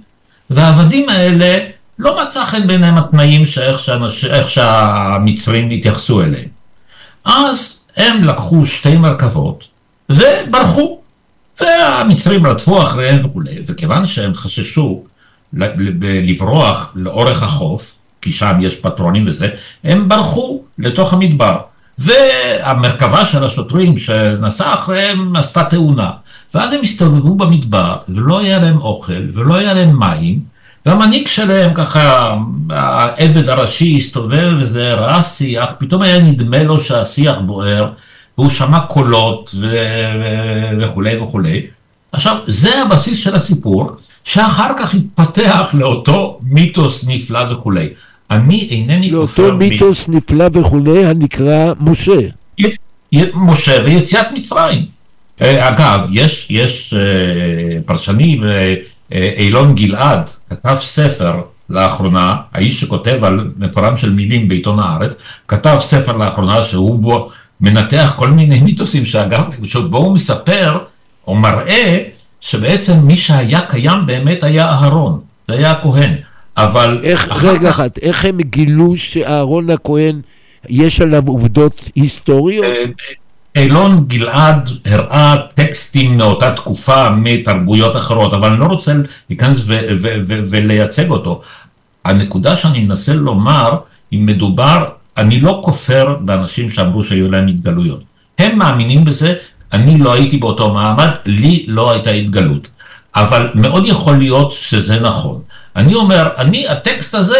והעבדים 0.49 1.09
האלה, 1.09 1.57
לא 1.99 2.23
מצא 2.23 2.45
חן 2.45 2.67
בעיניהם 2.67 2.97
התנאים 2.97 3.45
שאיך 3.45 3.79
שאנש, 3.79 4.25
שהמצרים 4.25 5.69
התייחסו 5.69 6.21
אליהם. 6.21 6.47
אז 7.25 7.83
הם 7.97 8.23
לקחו 8.23 8.65
שתי 8.65 8.97
מרכבות 8.97 9.63
וברחו. 10.09 11.03
והמצרים 11.61 12.47
רדפו 12.47 12.83
אחריהם 12.83 13.25
וכולי, 13.25 13.63
וכיוון 13.67 14.05
שהם 14.05 14.35
חששו 14.35 15.03
לברוח 15.53 16.91
לאורך 16.95 17.43
החוף, 17.43 17.97
כי 18.21 18.31
שם 18.31 18.57
יש 18.61 18.75
פטרונים 18.75 19.27
וזה, 19.27 19.49
הם 19.83 20.09
ברחו 20.09 20.61
לתוך 20.79 21.13
המדבר. 21.13 21.57
והמרכבה 21.97 23.25
של 23.25 23.43
השוטרים 23.43 23.97
שנסעה 23.97 24.73
אחריהם 24.73 25.35
עשתה 25.35 25.63
תאונה. 25.63 26.11
ואז 26.53 26.73
הם 26.73 26.81
הסתובבו 26.83 27.35
במדבר, 27.35 27.97
ולא 28.09 28.39
היה 28.39 28.59
להם 28.59 28.77
אוכל, 28.77 29.29
ולא 29.33 29.55
היה 29.55 29.73
להם 29.73 29.99
מים, 29.99 30.39
והמנהיג 30.85 31.27
שלהם 31.27 31.73
ככה, 31.73 32.35
העבד 32.69 33.49
הראשי 33.49 33.97
הסתובב 33.97 34.51
וזה 34.59 34.93
ראה 34.93 35.23
שיח, 35.23 35.69
פתאום 35.77 36.01
היה 36.01 36.21
נדמה 36.21 36.63
לו 36.63 36.81
שהשיח 36.81 37.35
בוער, 37.45 37.89
והוא 38.37 38.49
שמע 38.49 38.79
קולות 38.79 39.55
ו- 39.59 40.77
וכולי 40.79 41.17
וכולי. 41.17 41.61
עכשיו, 42.11 42.37
זה 42.47 42.81
הבסיס 42.81 43.23
של 43.23 43.35
הסיפור, 43.35 43.91
שאחר 44.23 44.71
כך 44.77 44.93
התפתח 44.93 45.71
לאותו 45.73 46.39
מיתוס 46.43 47.07
נפלא 47.07 47.51
וכולי. 47.51 47.89
אני 48.31 48.67
אינני 48.71 49.11
כופר 49.11 49.43
לאותו 49.43 49.57
מיתוס 49.57 50.07
נפלא 50.07 50.45
וכולי 50.53 51.05
הנקרא 51.05 51.73
משה. 51.79 52.19
משה 53.33 53.81
ויציאת 53.85 54.27
מצרים. 54.33 54.85
אה, 55.41 55.69
אגב, 55.69 56.07
יש, 56.11 56.47
יש 56.49 56.93
אה, 56.93 57.81
פרשני, 57.85 58.39
אה, 58.43 58.75
אילון 59.13 59.75
גלעד 59.75 60.29
כתב 60.49 60.75
ספר 60.79 61.41
לאחרונה, 61.69 62.35
האיש 62.53 62.81
שכותב 62.81 63.23
על 63.23 63.51
מקורם 63.57 63.97
של 63.97 64.13
מילים 64.13 64.47
בעיתון 64.47 64.79
הארץ, 64.79 65.15
כתב 65.47 65.77
ספר 65.81 66.17
לאחרונה 66.17 66.63
שהוא 66.63 66.99
בו 66.99 67.29
מנתח 67.61 68.13
כל 68.17 68.29
מיני 68.29 68.59
מיתוסים 68.59 69.05
שאגב, 69.05 69.43
שבו 69.65 69.97
הוא 69.97 70.13
מספר 70.13 70.77
או 71.27 71.35
מראה 71.35 72.03
שבעצם 72.41 72.93
מי 73.03 73.15
שהיה 73.15 73.61
קיים 73.61 74.05
באמת 74.05 74.43
היה 74.43 74.69
אהרון, 74.69 75.19
זה 75.47 75.53
היה 75.53 75.71
הכהן. 75.71 76.13
אבל 76.57 76.99
איך, 77.03 77.27
רגע 77.43 77.59
כך- 77.69 77.75
אחד, 77.75 77.89
איך 78.01 78.25
הם 78.25 78.37
גילו 78.41 78.97
שאהרון 78.97 79.69
הכהן, 79.69 80.21
יש 80.69 81.01
עליו 81.01 81.23
עובדות 81.27 81.89
היסטוריות? 81.95 82.65
אילון 83.55 84.05
גלעד 84.07 84.69
הראה 84.85 85.37
טקסטים 85.53 86.17
מאותה 86.17 86.51
תקופה 86.55 87.09
מתרבויות 87.09 87.97
אחרות, 87.97 88.33
אבל 88.33 88.49
אני 88.49 88.59
לא 88.59 88.65
רוצה 88.65 88.93
להיכנס 89.29 89.61
ולייצג 90.49 91.09
אותו. 91.09 91.41
הנקודה 92.05 92.55
שאני 92.55 92.79
מנסה 92.79 93.13
לומר, 93.13 93.77
אם 94.13 94.25
מדובר, 94.25 94.85
אני 95.17 95.41
לא 95.41 95.61
כופר 95.65 96.15
באנשים 96.21 96.69
שאמרו 96.69 97.03
שהיו 97.03 97.31
להם 97.31 97.47
התגלויות. 97.47 98.03
הם 98.39 98.57
מאמינים 98.57 99.05
בזה, 99.05 99.35
אני 99.73 99.97
לא 99.97 100.13
הייתי 100.13 100.37
באותו 100.37 100.73
מעמד, 100.73 101.09
לי 101.25 101.65
לא 101.67 101.91
הייתה 101.91 102.09
התגלות. 102.09 102.69
אבל 103.15 103.49
מאוד 103.55 103.85
יכול 103.85 104.17
להיות 104.17 104.51
שזה 104.51 104.99
נכון. 104.99 105.41
אני 105.75 105.95
אומר, 105.95 106.29
אני, 106.37 106.67
הטקסט 106.67 107.15
הזה 107.15 107.37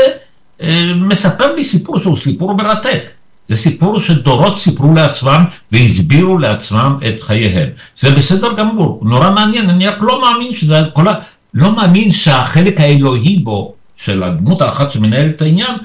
אה, 0.62 0.91
מספר 0.95 1.56
לי 1.56 1.63
סיפור 1.63 1.99
שהוא 1.99 2.17
סיפור 2.17 2.54
מרתק. 2.54 3.10
זה 3.47 3.58
סיפור 3.58 3.99
שדורות 3.99 4.58
סיפרו 4.58 4.93
לעצמם 4.93 5.43
והסבירו 5.71 6.38
לעצמם 6.38 6.97
את 7.08 7.23
חייהם. 7.23 7.69
זה 7.95 8.12
בסדר 8.12 8.53
גמור, 8.58 9.01
נורא 9.06 9.32
מעניין, 9.32 9.69
אני 9.69 9.88
רק 9.88 9.97
לא 10.01 10.21
מאמין 10.21 10.53
שזה 10.53 10.82
כל 10.93 11.08
ה... 11.08 11.13
לא 11.53 11.75
מאמין 11.75 12.12
שהחלק 12.12 12.79
האלוהי 12.79 13.39
בו, 13.43 13.73
של 13.95 14.23
הדמות 14.23 14.62
האחת 14.62 14.91
שמנהלת 14.91 15.36
את 15.36 15.41
העניין, 15.41 15.75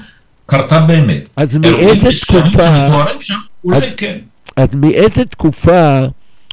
קרתה 0.45 0.79
באמת. 0.79 1.29
אז 1.35 1.55
מאיזה 1.57 2.09
תקופה- 2.27 3.21
שם, 3.21 3.35
אולי 3.63 3.77
אז- 3.77 3.83
כן. 3.97 4.17
אז 4.55 4.67
מאיזה 4.73 5.25
תקופה 5.29 5.99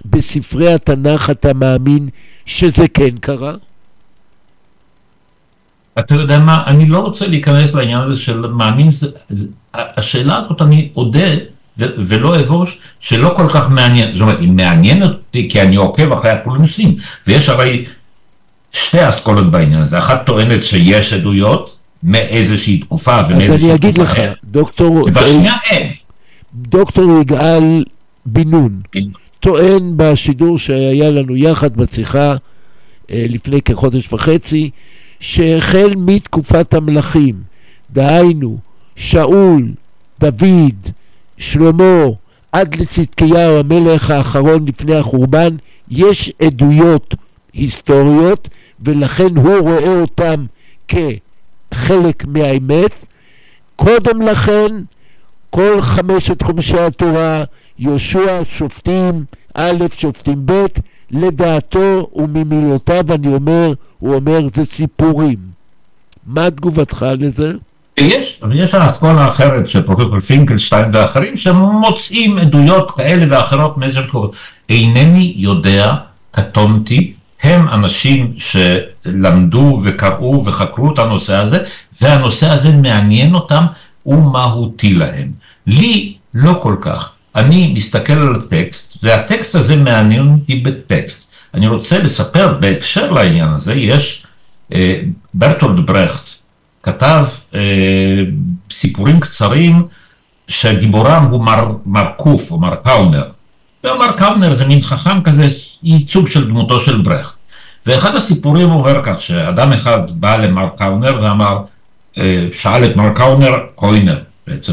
בספרי 0.05 0.73
התנ"ך 0.73 1.31
אתה 1.31 1.53
מאמין 1.55 2.09
שזה 2.47 2.89
כן 2.95 3.17
קרה? 3.21 3.55
אתה 5.99 6.15
יודע 6.15 6.39
מה, 6.39 6.63
אני 6.67 6.87
לא 6.87 6.99
רוצה 6.99 7.27
להיכנס 7.27 7.75
לעניין 7.75 7.99
הזה 7.99 8.17
של 8.17 8.41
מאמין, 8.47 8.91
זה, 8.91 9.09
זה, 9.29 9.47
השאלה 9.75 10.37
הזאת 10.37 10.63
אני 10.63 10.89
אודה 10.97 11.29
ו, 11.79 11.85
ולא 11.99 12.41
אבוש 12.41 12.79
שלא 13.01 13.33
כל 13.37 13.49
כך 13.49 13.71
מעניין, 13.71 14.13
זאת 14.13 14.21
אומרת 14.21 14.41
היא 14.41 14.53
מעניינת 14.53 15.11
אותי 15.11 15.49
כי 15.51 15.63
אני 15.63 15.77
עוקב 15.77 16.13
אחרי 16.13 16.31
הפולמוסים 16.31 16.97
ויש 17.27 17.49
הרי 17.49 17.85
שתי 18.73 19.09
אסכולות 19.09 19.51
בעניין 19.51 19.83
הזה, 19.83 19.99
אחת 19.99 20.27
טוענת 20.27 20.65
שיש 20.65 21.13
עדויות 21.13 21.77
מאיזושהי 22.03 22.79
תקופה 22.79 23.21
אז 23.21 23.31
ומאיזושהי 23.31 23.67
אני 23.67 23.75
אגיד 23.75 23.95
תקופה 23.95 24.03
לך, 24.03 24.13
אחרת, 24.13 24.37
דוקטור, 24.45 25.03
והשנייה 25.15 25.55
אין. 25.71 25.93
דוקטור 26.55 27.21
יגאל 27.21 27.85
בן 28.27 28.49
נון 28.49 28.81
טוען 29.41 29.93
בשידור 29.97 30.59
שהיה 30.59 31.11
לנו 31.11 31.37
יחד 31.37 31.77
בשיחה 31.77 32.35
אה, 33.11 33.27
לפני 33.29 33.63
כחודש 33.63 34.13
וחצי, 34.13 34.71
שהחל 35.21 35.95
מתקופת 35.97 36.75
המלכים, 36.75 37.35
דהיינו 37.91 38.59
שאול, 38.97 39.69
דוד, 40.21 40.89
שלמה, 41.39 42.05
עד 42.53 42.75
לצדקיהו 42.75 43.59
המלך 43.59 44.11
האחרון 44.11 44.67
לפני 44.69 44.95
החורבן, 44.95 45.57
יש 45.91 46.33
עדויות 46.43 47.15
היסטוריות, 47.53 48.49
ולכן 48.81 49.37
הוא 49.37 49.59
רואה 49.59 50.01
אותם 50.01 50.47
כחלק 50.89 52.25
מהאמת. 52.27 53.07
קודם 53.77 54.23
לכן, 54.23 54.73
כל 55.51 55.81
חמשת 55.81 56.43
חומשי 56.43 56.79
התורה, 56.79 57.45
יהושע, 57.79 58.41
שופטים 58.49 59.25
א', 59.55 59.85
שופטים 59.97 60.47
ב', 60.47 60.67
לדעתו 61.11 62.09
וממילותיו 62.15 63.15
אני 63.15 63.35
אומר, 63.35 63.73
הוא 63.99 64.15
אומר 64.15 64.41
זה 64.55 64.63
סיפורים. 64.73 65.37
מה 66.27 66.51
תגובתך 66.51 67.07
לזה? 67.19 67.53
יש, 67.97 68.41
אבל 68.43 68.59
יש 68.59 68.75
אסכולה 68.75 69.29
אחרת 69.29 69.69
של 69.69 69.83
פרופסור 69.83 70.21
פינקלשטיין 70.21 70.91
ואחרים 70.93 71.37
שמוצאים 71.37 72.39
עדויות 72.39 72.91
כאלה 72.91 73.27
ואחרות 73.31 73.79
מאיזה 73.79 74.01
מקומות. 74.01 74.37
אינני 74.69 75.33
יודע, 75.37 75.95
קטונתי, 76.31 77.13
הם 77.43 77.69
אנשים 77.69 78.33
שלמדו 78.37 79.81
וקראו 79.85 80.45
וחקרו 80.45 80.93
את 80.95 80.99
הנושא 80.99 81.35
הזה, 81.35 81.65
והנושא 82.03 82.47
הזה 82.47 82.77
מעניין 82.77 83.35
אותם 83.35 83.65
ומהותי 84.07 84.95
להם. 84.95 85.31
לי 85.67 86.15
לא 86.35 86.59
כל 86.63 86.77
כך. 86.81 87.13
אני 87.37 87.73
מסתכל 87.77 88.13
על 88.13 88.35
הטקסט, 88.35 88.97
והטקסט 89.03 89.55
הזה 89.55 89.77
מעניין 89.77 90.29
אותי 90.29 90.55
בטקסט. 90.55 91.31
אני 91.55 91.67
רוצה 91.67 91.99
לספר 91.99 92.59
בהקשר 92.61 93.11
לעניין 93.11 93.49
הזה, 93.49 93.75
יש 93.75 94.27
אה, 94.73 95.01
ברטולד 95.35 95.87
ברכט, 95.87 96.31
כתב 96.83 97.25
אה, 97.55 98.23
סיפורים 98.71 99.21
קצרים 99.21 99.87
שגיבורם 100.49 101.25
הוא 101.31 101.45
מר, 101.45 101.73
מר 101.87 102.11
קוף 102.17 102.51
או 102.51 102.61
מר 102.61 102.75
קאונר. 102.85 103.25
ומר 103.85 104.13
קאונר 104.13 104.55
זה 104.55 104.65
מין 104.65 104.83
חכם 104.83 105.23
כזה, 105.23 105.49
ייצוג 105.83 106.29
של 106.29 106.49
דמותו 106.49 106.81
של 106.81 107.03
ברכט. 107.03 107.35
ואחד 107.87 108.15
הסיפורים 108.15 108.71
אומר 108.71 109.01
כך, 109.03 109.23
שאדם 109.23 109.73
אחד 109.73 109.99
בא 110.11 110.37
למר 110.37 110.69
קאונר 110.77 111.21
ואמר, 111.23 111.59
אה, 112.19 112.49
שאל 112.53 112.85
את 112.85 112.97
מר 112.97 113.15
קאונר, 113.15 113.53
קוינר 113.75 114.19
בעצם, 114.47 114.73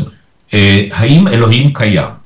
אה, 0.54 0.88
האם 0.92 1.28
אלוהים 1.28 1.74
קיים? 1.74 2.23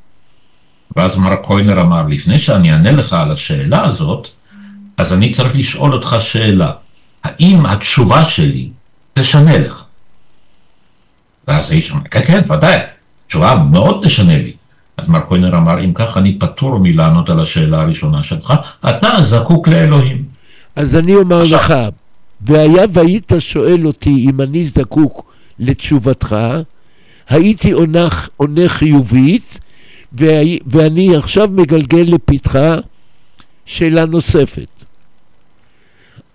ואז 0.97 1.17
מר 1.17 1.36
קוינר 1.36 1.81
אמר, 1.81 2.07
לפני 2.07 2.39
שאני 2.39 2.71
אענה 2.71 2.91
לך 2.91 3.13
על 3.13 3.31
השאלה 3.31 3.86
הזאת, 3.86 4.27
אז 4.97 5.13
אני 5.13 5.31
צריך 5.31 5.55
לשאול 5.55 5.93
אותך 5.93 6.15
שאלה. 6.19 6.71
האם 7.23 7.65
התשובה 7.65 8.25
שלי 8.25 8.69
תשנה 9.13 9.57
לך? 9.57 9.86
ואז 11.47 11.71
האיש 11.71 11.91
אמר, 11.91 12.01
כן, 12.12 12.21
כן, 12.27 12.41
ודאי, 12.53 12.79
תשובה 13.27 13.63
מאוד 13.71 14.01
תשנה 14.05 14.38
לי. 14.38 14.53
אז 14.97 15.10
מר 15.10 15.19
קוינר 15.19 15.57
אמר, 15.57 15.83
אם 15.83 15.91
כך 15.93 16.17
אני 16.17 16.39
פטור 16.39 16.79
מלענות 16.79 17.29
על 17.29 17.39
השאלה 17.39 17.81
הראשונה 17.81 18.23
שלך, 18.23 18.53
אתה 18.89 19.10
זקוק 19.21 19.67
לאלוהים. 19.67 20.23
אז 20.75 20.95
אני 20.95 21.15
אומר 21.15 21.38
עכשיו. 21.38 21.60
לך, 21.60 21.73
והיה 22.41 22.86
והיית 22.89 23.31
שואל 23.39 23.88
אותי 23.88 24.25
אם 24.29 24.41
אני 24.41 24.65
זקוק 24.65 25.31
לתשובתך, 25.60 26.36
הייתי 27.29 27.71
עונה, 27.71 28.07
עונה 28.38 28.69
חיובית, 28.69 29.60
ואני 30.13 31.15
עכשיו 31.15 31.48
מגלגל 31.52 32.06
לפתחה 32.08 32.76
שאלה 33.65 34.06
נוספת. 34.06 34.70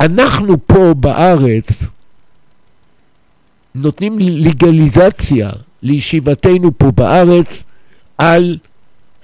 אנחנו 0.00 0.66
פה 0.66 0.94
בארץ 0.94 1.66
נותנים 3.74 4.18
לגליזציה 4.18 5.50
לישיבתנו 5.82 6.78
פה 6.78 6.90
בארץ 6.90 7.62
על 8.18 8.58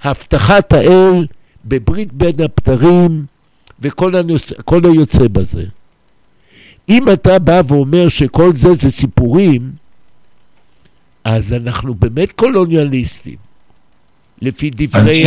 הבטחת 0.01 0.73
האל 0.73 1.27
בברית 1.65 2.13
בין 2.13 2.41
הבתרים 2.41 3.25
וכל 3.79 4.15
הנוס... 4.15 4.53
היוצא 4.71 5.27
בזה. 5.31 5.65
אם 6.89 7.11
אתה 7.13 7.39
בא 7.39 7.61
ואומר 7.67 8.09
שכל 8.09 8.55
זה 8.55 8.73
זה 8.73 8.91
סיפורים, 8.91 9.71
אז 11.23 11.53
אנחנו 11.53 11.93
באמת 11.93 12.31
קולוניאליסטים, 12.31 13.48
לפי 14.41 14.71
דברי 14.73 15.25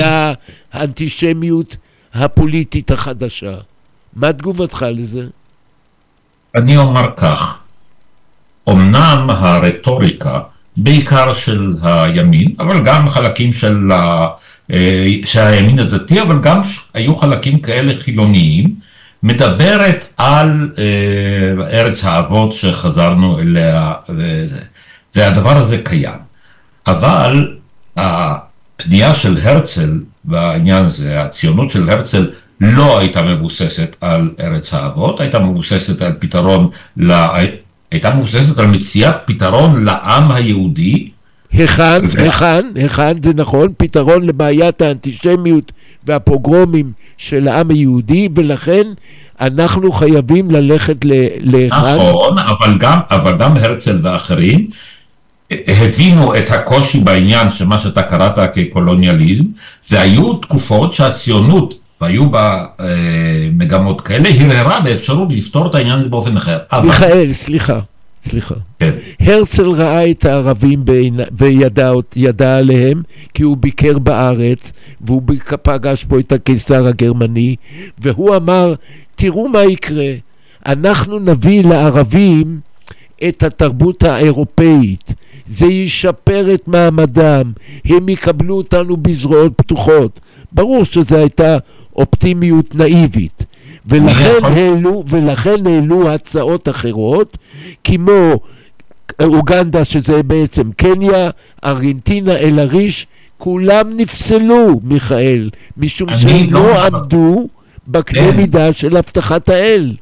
האנטישמיות 0.73 1.77
הפוליטית 2.15 2.91
החדשה. 2.91 3.55
מה 4.17 4.33
תגובתך 4.33 4.87
לזה? 4.91 5.27
אני 6.55 6.77
אומר 6.77 7.11
כך, 7.17 7.59
אמנם 8.69 9.27
הרטוריקה, 9.31 10.41
בעיקר 10.77 11.33
של 11.33 11.75
הימין, 11.83 12.55
אבל 12.59 12.85
גם 12.85 13.09
חלקים 13.09 13.53
של, 13.53 13.93
ה, 13.93 14.29
אה, 14.73 15.07
של 15.25 15.41
הימין 15.41 15.79
הדתי, 15.79 16.23
אבל 16.23 16.39
גם 16.41 16.61
היו 16.95 17.17
חלקים 17.17 17.61
כאלה 17.61 17.95
חילוניים, 17.95 18.75
מדברת 19.23 20.13
על 20.17 20.71
אה, 20.79 21.79
ארץ 21.79 22.05
האבות 22.05 22.53
שחזרנו 22.53 23.39
אליה, 23.39 23.93
וזה. 24.09 24.61
והדבר 25.15 25.57
הזה 25.57 25.79
קיים. 25.85 26.19
אבל 26.87 27.57
הפנייה 28.77 29.15
של 29.15 29.37
הרצל 29.43 30.01
בעניין 30.25 30.85
הזה, 30.85 31.23
הציונות 31.23 31.71
של 31.71 31.91
הרצל, 31.91 32.31
לא 32.61 32.99
הייתה 32.99 33.23
מבוססת 33.23 33.97
על 34.01 34.31
ארץ 34.41 34.75
האבות, 34.75 35.21
הייתה 35.21 35.39
מבוססת 35.39 36.03
על 36.03 36.13
פתרון, 36.19 36.69
לה, 36.97 37.39
הייתה 37.91 38.15
מבוססת 38.15 38.59
על 38.59 38.67
מציאת 38.67 39.17
פתרון 39.25 39.85
לעם 39.85 40.31
היהודי, 40.31 41.09
היכן, 41.53 42.01
ו- 42.13 42.23
היכן, 42.23 42.67
היכן 42.75 43.23
זה 43.23 43.31
נכון, 43.35 43.69
פתרון 43.77 44.27
לבעיית 44.27 44.83
האנטישמיות 44.83 45.73
והפוגרומים 46.05 46.93
של 47.17 47.49
העם 47.49 47.71
היהודי, 47.71 48.29
ולכן 48.35 48.83
אנחנו 49.41 49.93
חייבים 49.93 50.51
ללכת 50.51 50.97
להיכן? 51.41 51.77
נכון, 51.77 52.39
אבל 52.39 52.79
גם, 52.79 52.99
אבל 53.11 53.39
גם 53.39 53.57
הרצל 53.57 53.99
ואחרים 54.03 54.67
הבינו 55.67 56.37
את 56.37 56.51
הקושי 56.51 57.01
בעניין 57.01 57.51
של 57.51 57.65
מה 57.65 57.79
שאתה 57.79 58.03
קראת 58.03 58.55
כקולוניאליזם, 58.55 59.45
והיו 59.91 60.35
תקופות 60.35 60.93
שהציונות, 60.93 61.75
והיו 62.01 62.31
בה 62.31 62.65
אה, 62.81 63.49
מגמות 63.53 64.01
כאלה, 64.01 64.29
הרהרה 64.41 64.81
באפשרות 64.81 65.29
לפתור 65.33 65.67
את 65.67 65.75
העניין 65.75 65.99
הזה 65.99 66.09
באופן 66.09 66.37
אחר. 66.37 66.59
אבל, 66.73 66.87
מיכאל, 66.87 67.33
סליחה, 67.33 67.79
סליחה. 68.29 68.55
כן, 68.79 68.91
הרצל 69.21 69.71
ראה 69.71 70.11
את 70.11 70.25
הערבים 70.25 70.85
בעיני, 70.85 71.23
וידע 71.33 72.57
עליהם, 72.57 73.03
כי 73.35 73.43
הוא 73.43 73.57
ביקר 73.57 73.99
בארץ, 73.99 74.73
והוא 75.01 75.23
פגש 75.63 76.05
פה 76.05 76.19
את 76.19 76.33
הקיסר 76.33 76.87
הגרמני, 76.87 77.57
והוא 77.99 78.37
אמר, 78.37 78.75
תראו 79.15 79.49
מה 79.49 79.65
יקרה, 79.65 80.13
אנחנו 80.67 81.19
נביא 81.19 81.65
לערבים 81.65 82.61
את 83.29 83.43
התרבות 83.43 84.03
האירופאית, 84.03 85.15
זה 85.53 85.67
ישפר 85.67 86.55
את 86.55 86.69
מעמדם, 86.69 87.53
הם 87.85 88.09
יקבלו 88.09 88.57
אותנו 88.57 88.97
בזרועות 88.97 89.53
פתוחות. 89.57 90.21
ברור 90.53 90.85
שזו 90.85 91.17
הייתה 91.17 91.57
אופטימיות 91.97 92.75
נאיבית. 92.75 93.45
ולכן 93.87 94.35
יכול- 94.39 94.51
העלו, 94.51 95.05
ולכן 95.07 95.67
העלו 95.67 96.11
הצעות 96.11 96.69
אחרות, 96.69 97.39
כמו 97.85 98.35
אוגנדה, 99.23 99.85
שזה 99.85 100.23
בעצם 100.23 100.73
קניה, 100.77 101.31
ארגנטינה, 101.65 102.37
אל-עריש, 102.37 103.07
כולם 103.39 103.97
נפסלו, 103.97 104.81
מיכאל, 104.85 105.51
משום 105.77 106.09
שהם 106.17 106.53
לא 106.53 106.63
לא. 106.63 106.85
עמדו 106.87 107.49
בקנה 107.89 108.21
כן. 108.33 108.37
מידה 108.37 108.73
של 108.73 108.97
הבטחת 108.97 109.49
האל. 109.49 109.95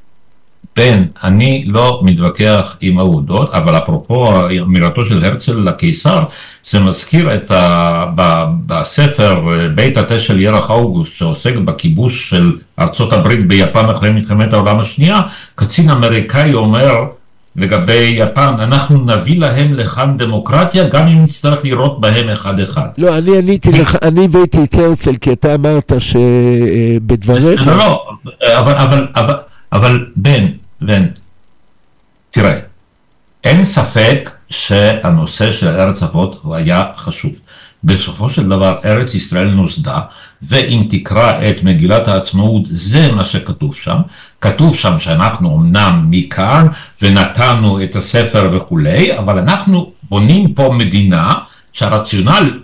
בן, 0.76 1.02
אני 1.24 1.64
לא 1.66 2.00
מתווכח 2.04 2.76
עם 2.80 2.98
העובדות, 2.98 3.54
אבל 3.54 3.78
אפרופו 3.78 4.48
אמירתו 4.62 5.04
של 5.04 5.24
הרצל 5.24 5.56
לקיסר, 5.56 6.24
זה 6.64 6.80
מזכיר 6.80 7.34
את 7.34 7.50
ה... 7.50 8.06
בספר 8.66 9.54
אה, 9.54 9.68
בית 9.68 9.96
התה 9.96 10.18
של 10.18 10.40
ירח 10.40 10.70
אוגוסט, 10.70 11.12
שעוסק 11.14 11.56
בכיבוש 11.56 12.30
של 12.30 12.52
ארצות 12.78 13.12
הברית 13.12 13.48
ביפן 13.48 13.84
אחרי 13.90 14.10
מלחמת 14.10 14.52
העולם 14.52 14.80
השנייה, 14.80 15.22
קצין 15.54 15.90
אמריקאי 15.90 16.54
אומר 16.54 17.04
לגבי 17.56 18.14
יפן, 18.18 18.54
אנחנו 18.58 19.04
נביא 19.04 19.40
להם 19.40 19.74
לכאן 19.74 20.16
דמוקרטיה, 20.16 20.88
גם 20.88 21.06
אם 21.06 21.24
נצטרך 21.24 21.64
לירות 21.64 22.00
בהם 22.00 22.28
אחד-אחד. 22.28 22.86
לא, 22.98 23.18
אני 23.18 23.38
עניתי 23.38 23.72
לך, 23.72 23.96
אני 24.02 24.24
הבאתי 24.24 24.64
את 24.64 24.74
הרצל, 24.74 25.16
כי 25.16 25.32
אתה 25.32 25.54
אמרת 25.54 25.92
שבדבריך... 25.98 27.66
לא, 27.66 27.76
לא, 27.76 28.06
אבל, 28.42 28.76
אבל, 28.76 29.06
אבל, 29.16 29.34
אבל 29.72 30.06
בן, 30.16 30.46
תראה, 32.30 32.58
אין 33.44 33.64
ספק 33.64 34.30
שהנושא 34.48 35.52
של 35.52 35.68
ארץ 35.68 36.02
אבות 36.02 36.42
היה 36.54 36.84
חשוב. 36.96 37.32
בסופו 37.84 38.30
של 38.30 38.48
דבר 38.48 38.78
ארץ 38.84 39.14
ישראל 39.14 39.48
נוסדה, 39.50 40.00
ואם 40.42 40.86
תקרא 40.90 41.48
את 41.50 41.62
מגילת 41.62 42.08
העצמאות, 42.08 42.62
זה 42.64 43.12
מה 43.12 43.24
שכתוב 43.24 43.74
שם. 43.74 43.98
כתוב 44.40 44.76
שם 44.76 44.98
שאנחנו 44.98 45.56
אמנם 45.56 46.06
מכאן, 46.10 46.66
ונתנו 47.02 47.82
את 47.84 47.96
הספר 47.96 48.50
וכולי, 48.56 49.18
אבל 49.18 49.38
אנחנו 49.38 49.92
בונים 50.02 50.54
פה 50.54 50.74
מדינה 50.78 51.34
שהרציונל 51.72 52.60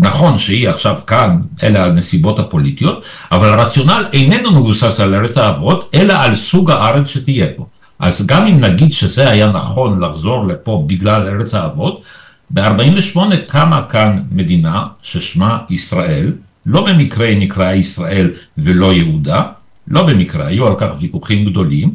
נכון 0.00 0.38
שהיא 0.38 0.68
עכשיו 0.68 0.98
כאן, 1.06 1.36
אלה 1.62 1.86
הנסיבות 1.86 2.38
הפוליטיות, 2.38 3.04
אבל 3.32 3.48
הרציונל 3.48 4.04
איננו 4.12 4.50
מבוסס 4.50 5.00
על 5.00 5.14
ארץ 5.14 5.38
האבות, 5.38 5.90
אלא 5.94 6.12
על 6.12 6.34
סוג 6.36 6.70
הארץ 6.70 7.08
שתהיה 7.08 7.46
פה. 7.56 7.66
אז 7.98 8.26
גם 8.26 8.46
אם 8.46 8.60
נגיד 8.60 8.92
שזה 8.92 9.30
היה 9.30 9.52
נכון 9.52 10.00
לחזור 10.00 10.46
לפה 10.46 10.84
בגלל 10.86 11.28
ארץ 11.28 11.54
האבות, 11.54 12.02
ב-48 12.50 13.18
קמה 13.46 13.82
כאן 13.82 14.22
מדינה 14.32 14.86
ששמה 15.02 15.58
ישראל, 15.70 16.32
לא 16.66 16.86
במקרה 16.86 17.26
היא 17.26 17.38
נקראה 17.38 17.74
ישראל 17.74 18.30
ולא 18.58 18.92
יהודה, 18.92 19.42
לא 19.88 20.02
במקרה, 20.02 20.46
היו 20.46 20.66
על 20.66 20.74
כך 20.78 20.88
ויכוחים 21.00 21.50
גדולים, 21.50 21.94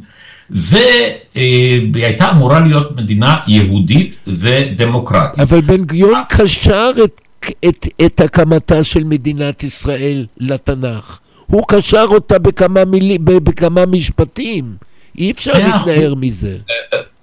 והיא 0.49 2.05
הייתה 2.05 2.31
אמורה 2.31 2.59
להיות 2.59 2.95
מדינה 2.95 3.37
יהודית 3.47 4.19
ודמוקרטית. 4.27 5.39
אבל 5.39 5.61
בן 5.61 5.83
גוריון 5.85 6.21
קשר 6.29 6.91
את, 7.03 7.21
את, 7.65 7.87
את 8.05 8.21
הקמתה 8.21 8.83
של 8.83 9.03
מדינת 9.03 9.63
ישראל 9.63 10.25
לתנ"ך. 10.37 11.19
הוא 11.47 11.63
קשר 11.67 12.05
אותה 12.07 12.39
בכמה, 12.39 12.85
מילי, 12.85 13.17
בכמה 13.19 13.85
משפטים. 13.85 14.75
אי 15.17 15.31
אפשר. 15.31 15.53
להתנער 15.53 16.13
מזה. 16.15 16.57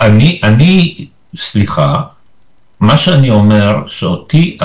אני, 0.00 0.40
אני, 0.42 0.94
סליחה, 1.36 2.02
מה 2.80 2.98
שאני 2.98 3.30
אומר, 3.30 3.76
שאותי 3.86 4.56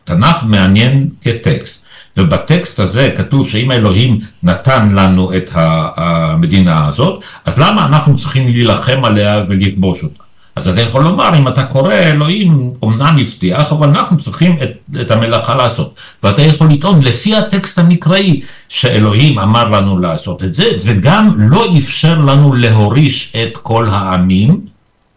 התנ"ך 0.00 0.44
מעניין 0.44 1.08
כטקסט, 1.20 1.84
ובטקסט 2.16 2.80
הזה 2.80 3.14
כתוב 3.16 3.48
שאם 3.48 3.72
אלוהים 3.72 4.18
נתן 4.42 4.88
לנו 4.94 5.36
את 5.36 5.50
המדינה 5.54 6.86
הזאת, 6.86 7.24
אז 7.44 7.58
למה 7.58 7.86
אנחנו 7.86 8.16
צריכים 8.16 8.48
להילחם 8.48 9.04
עליה 9.04 9.44
ולכבוש 9.48 10.02
אותה? 10.02 10.21
אז 10.56 10.68
אתה 10.68 10.80
יכול 10.80 11.02
לומר, 11.02 11.38
אם 11.38 11.48
אתה 11.48 11.64
קורא, 11.64 11.94
אלוהים 11.94 12.72
אומנם 12.82 13.16
הבטיח, 13.20 13.72
אבל 13.72 13.88
אנחנו 13.88 14.18
צריכים 14.18 14.56
את, 14.62 14.70
את 15.00 15.10
המלאכה 15.10 15.54
לעשות. 15.54 15.94
ואתה 16.22 16.42
יכול 16.42 16.70
לטעון, 16.70 17.00
לפי 17.02 17.36
הטקסט 17.36 17.78
המקראי, 17.78 18.40
שאלוהים 18.68 19.38
אמר 19.38 19.70
לנו 19.70 19.98
לעשות 19.98 20.44
את 20.44 20.54
זה, 20.54 20.64
וגם 20.84 21.34
לא 21.38 21.64
אפשר 21.78 22.18
לנו 22.18 22.52
להוריש 22.54 23.32
את 23.42 23.56
כל 23.56 23.88
העמים, 23.90 24.60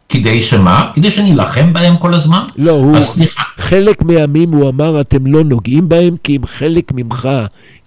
כדי 0.09 0.41
שמה? 0.41 0.91
כדי 0.93 1.11
שנילחם 1.11 1.73
בהם 1.73 1.97
כל 1.97 2.13
הזמן? 2.13 2.43
לא, 2.57 2.71
הוא... 2.71 2.97
אז 2.97 3.05
סליחה, 3.05 3.43
חלק 3.57 4.01
מהעמים 4.01 4.51
הוא 4.51 4.69
אמר 4.69 5.01
אתם 5.01 5.27
לא 5.27 5.43
נוגעים 5.43 5.89
בהם 5.89 6.15
כי 6.23 6.35
הם 6.35 6.45
חלק 6.45 6.91
ממך, 6.93 7.29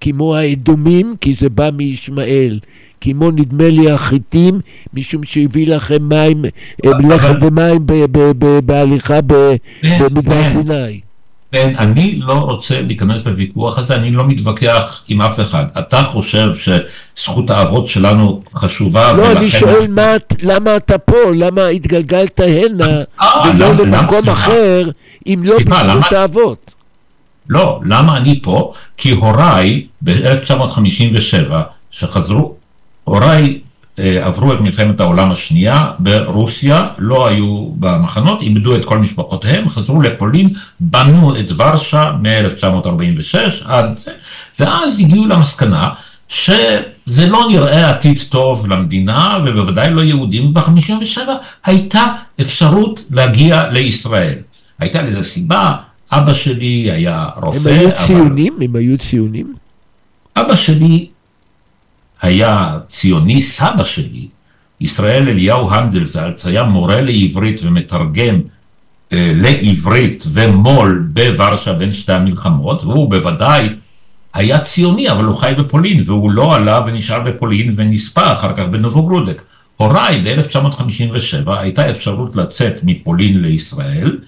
כמו 0.00 0.36
האדומים 0.36 1.14
כי 1.20 1.34
זה 1.34 1.48
בא 1.48 1.70
מישמעאל, 1.76 2.58
כמו 3.00 3.30
נדמה 3.30 3.68
לי 3.70 3.90
החיטים 3.90 4.60
משום 4.94 5.24
שהביא 5.24 5.66
לכם 5.66 6.08
מים, 6.08 6.44
לחם 6.84 7.34
ומים 7.40 7.86
בהליכה 8.64 9.20
במדבר. 9.20 10.42
סיני. 10.52 11.00
כן, 11.52 11.72
אני 11.78 12.20
לא 12.22 12.32
רוצה 12.32 12.80
להיכנס 12.82 13.26
לוויכוח 13.26 13.78
הזה, 13.78 13.96
אני 13.96 14.10
לא 14.10 14.26
מתווכח 14.26 15.04
עם 15.08 15.22
אף 15.22 15.40
אחד. 15.40 15.64
אתה 15.78 16.02
חושב 16.02 16.48
שזכות 16.54 17.50
האבות 17.50 17.86
שלנו 17.86 18.42
חשובה, 18.54 19.12
לא, 19.12 19.26
אני 19.32 19.40
ולכן- 19.44 19.58
שואל 19.58 19.86
מה, 19.88 20.12
למה 20.42 20.76
אתה 20.76 20.98
פה, 20.98 21.16
למה 21.36 21.66
התגלגלת 21.66 22.40
הנה 22.40 23.02
אה, 23.20 23.50
ולא 23.54 23.72
למקום. 23.74 24.28
אחר 24.32 24.90
אם 25.26 25.42
לא 25.46 25.56
בזכות 25.66 26.12
האבות. 26.12 26.67
לא, 27.48 27.80
למה 27.84 28.16
אני 28.16 28.40
פה? 28.42 28.72
כי 28.96 29.10
הוריי 29.10 29.86
ב-1957, 30.02 31.52
שחזרו, 31.90 32.54
הוריי 33.04 33.60
אה, 33.98 34.26
עברו 34.26 34.52
את 34.52 34.60
מלחמת 34.60 35.00
העולם 35.00 35.30
השנייה 35.30 35.90
ברוסיה, 35.98 36.88
לא 36.98 37.26
היו 37.26 37.68
במחנות, 37.74 38.42
איבדו 38.42 38.76
את 38.76 38.84
כל 38.84 38.98
משפחותיהם, 38.98 39.68
חזרו 39.68 40.00
לפולין, 40.00 40.50
בנו 40.80 41.36
את 41.36 41.52
ורשה 41.56 42.12
מ-1946 42.22 43.38
עד 43.64 43.98
זה, 43.98 44.12
ואז 44.60 45.00
הגיעו 45.00 45.26
למסקנה 45.26 45.88
שזה 46.28 47.26
לא 47.28 47.46
נראה 47.50 47.90
עתיד 47.90 48.20
טוב 48.28 48.72
למדינה, 48.72 49.38
ובוודאי 49.46 49.90
לא 49.90 50.00
יהודים. 50.02 50.54
ב-57 50.54 51.18
הייתה 51.64 52.06
אפשרות 52.40 53.04
להגיע 53.10 53.70
לישראל. 53.70 54.34
הייתה 54.78 55.02
לזה 55.02 55.22
סיבה, 55.22 55.76
אבא 56.12 56.34
שלי 56.34 56.90
היה 56.90 57.26
רופא. 57.42 57.68
הם 57.68 57.76
היו 57.76 57.88
אבל- 57.88 57.96
ציונים? 58.06 58.56
הם 58.60 58.76
היו 58.76 58.98
ציונים? 58.98 59.54
אבא 60.36 60.56
שלי 60.56 61.06
היה 62.22 62.78
ציוני, 62.88 63.42
סבא 63.42 63.84
שלי, 63.84 64.28
ישראל 64.80 65.28
אליהו 65.28 65.70
הנדלזלץ, 65.70 66.46
היה 66.46 66.64
מורה 66.64 67.00
לעברית 67.00 67.60
ומתרגם 67.64 68.40
אה, 69.12 69.32
לעברית 69.34 70.24
ומו"ל 70.32 71.08
בוורשה 71.12 71.72
בין 71.72 71.92
שתי 71.92 72.12
המלחמות, 72.12 72.84
והוא 72.84 73.10
בוודאי 73.10 73.68
היה 74.34 74.58
ציוני, 74.58 75.10
אבל 75.10 75.24
הוא 75.24 75.36
חי 75.36 75.52
בפולין, 75.58 76.02
והוא 76.06 76.30
לא 76.30 76.54
עלה 76.56 76.80
ונשאר 76.86 77.20
בפולין 77.22 77.72
ונספה 77.76 78.32
אחר 78.32 78.52
כך 78.56 78.64
בנובוגרודק. 78.66 79.42
הוריי 79.76 80.22
ב-1957 80.24 81.50
הייתה 81.50 81.90
אפשרות 81.90 82.36
לצאת 82.36 82.74
מפולין 82.82 83.40
לישראל, 83.42 84.18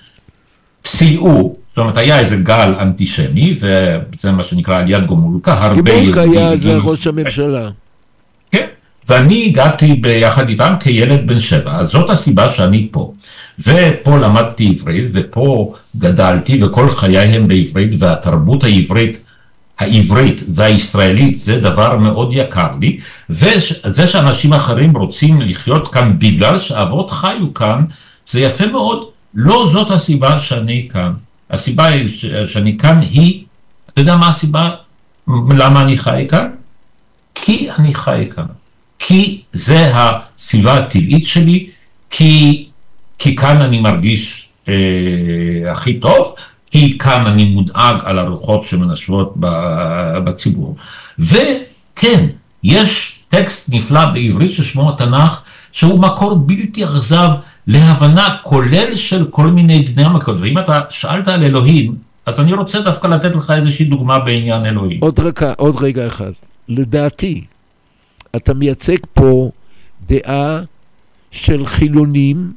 סייעו, 0.87 1.57
זאת 1.71 1.79
אומרת 1.79 1.97
היה 1.97 2.19
איזה 2.19 2.37
גל 2.37 2.75
אנטישמי, 2.81 3.59
וזה 3.61 4.33
מה 4.33 4.43
שנקרא 4.43 4.79
עליית 4.79 5.07
גומולקה, 5.07 5.65
הרבה 5.65 6.01
גיבורקה 6.01 6.21
היה 6.21 6.57
זה 6.57 6.77
ראש. 6.77 7.07
הממשלה. 7.07 7.71
כן, 8.53 8.67
ואני 9.09 9.47
הגעתי 9.47 9.95
ביחד 9.95 10.49
איתם 10.49 10.75
כילד 10.81 11.27
בן 11.27 11.41
שבע, 11.41 11.77
אז 11.77 11.89
זאת 11.89 12.11
הסיבה 12.11 12.49
שאני 12.49 12.89
פה. 12.91 13.13
ופה 13.59 14.19
למדתי 14.19 14.69
עברית, 14.69 15.05
ופה 15.13 15.75
גדלתי, 15.97 16.65
וכל 16.65 16.89
חיי 16.89 17.19
הם 17.19 17.49
בעברית, 17.49 17.91
והתרבות 17.99 18.65
העברית 18.65 19.25
העברית 19.81 20.43
והישראלית 20.49 21.39
זה 21.39 21.61
דבר 21.61 21.97
מאוד 21.97 22.33
יקר 22.33 22.69
לי, 22.81 22.99
וזה 23.31 24.07
שאנשים 24.07 24.53
אחרים 24.53 24.97
רוצים 24.97 25.41
לחיות 25.41 25.89
כאן 25.89 26.19
בגלל 26.19 26.59
שאבות 26.59 27.11
חיו 27.11 27.55
כאן, 27.55 27.85
זה 28.27 28.41
יפה 28.41 28.67
מאוד, 28.67 29.05
לא 29.35 29.69
זאת 29.73 29.91
הסיבה 29.91 30.41
שאני 30.41 30.89
כאן. 30.93 31.13
הסיבה 31.51 31.89
שאני 32.47 32.79
כאן 32.79 33.01
היא, 33.11 33.45
אתה 33.91 34.01
יודע 34.01 34.17
מה 34.17 34.29
הסיבה 34.29 34.71
למה 35.29 35.83
אני 35.83 35.99
חי 35.99 36.27
כאן? 36.29 36.51
כי 37.35 37.71
אני 37.79 37.95
חי 37.95 38.29
כאן. 38.35 38.45
כי 38.99 39.43
זה 39.53 39.93
הסביבה 39.95 40.79
הטבעית 40.79 41.27
שלי, 41.27 41.71
כי, 42.11 42.67
כי 43.19 43.37
כאן 43.37 43.63
אני 43.63 43.81
מרגיש 43.81 44.49
אה, 44.69 44.75
הכי 45.73 46.01
טוב, 46.01 46.35
כי 46.71 46.99
כאן 46.99 47.27
אני 47.27 47.45
מודאג 47.45 47.97
על 48.05 48.19
הרוחות 48.19 48.63
שמנשבות 48.65 49.35
בציבור. 50.25 50.77
וכן, 51.19 52.27
יש 52.63 53.21
טקסט 53.29 53.69
נפלא 53.73 54.05
בעברית 54.05 54.53
ששמו 54.53 54.91
התנ"ך, 54.91 55.41
שהוא 55.73 56.01
מקור 56.01 56.35
בלתי 56.35 56.85
אכזב 56.85 57.31
להבנה 57.71 58.37
כולל 58.43 58.97
של 58.97 59.27
כל 59.31 59.47
מיני 59.47 59.83
דיני 59.83 60.05
המקור. 60.05 60.35
ואם 60.41 60.59
אתה 60.59 60.81
שאלת 60.91 61.29
על 61.29 61.45
אלוהים, 61.45 61.95
אז 62.27 62.41
אני 62.41 62.53
רוצה 62.53 62.81
דווקא 62.81 63.07
לתת 63.07 63.35
לך 63.35 63.51
איזושהי 63.51 63.85
דוגמה 63.85 64.19
בעניין 64.19 64.67
אלוהים. 64.67 64.99
עוד 65.01 65.21
רגע, 65.21 65.53
עוד 65.57 65.77
רגע 65.83 66.07
אחד. 66.07 66.33
לדעתי, 66.69 67.45
אתה 68.37 68.55
מייצג 68.55 68.97
פה 69.15 69.51
דעה 70.07 70.61
של 71.31 71.67
חילונים 71.67 72.53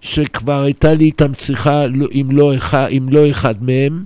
שכבר 0.00 0.62
הייתה 0.62 0.94
לי 0.94 1.04
איתם 1.04 1.32
שיחה 1.38 1.84
אם 2.12 2.28
לא 2.30 2.54
אחד, 2.56 2.88
לא 3.10 3.30
אחד 3.30 3.62
מהם, 3.62 4.04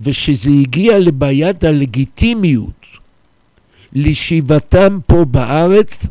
ושזה 0.00 0.50
הגיע 0.50 0.98
לבעיית 0.98 1.64
הלגיטימיות 1.64 2.86
לישיבתם 3.92 4.98
פה 5.06 5.24
בארץ, 5.24 6.06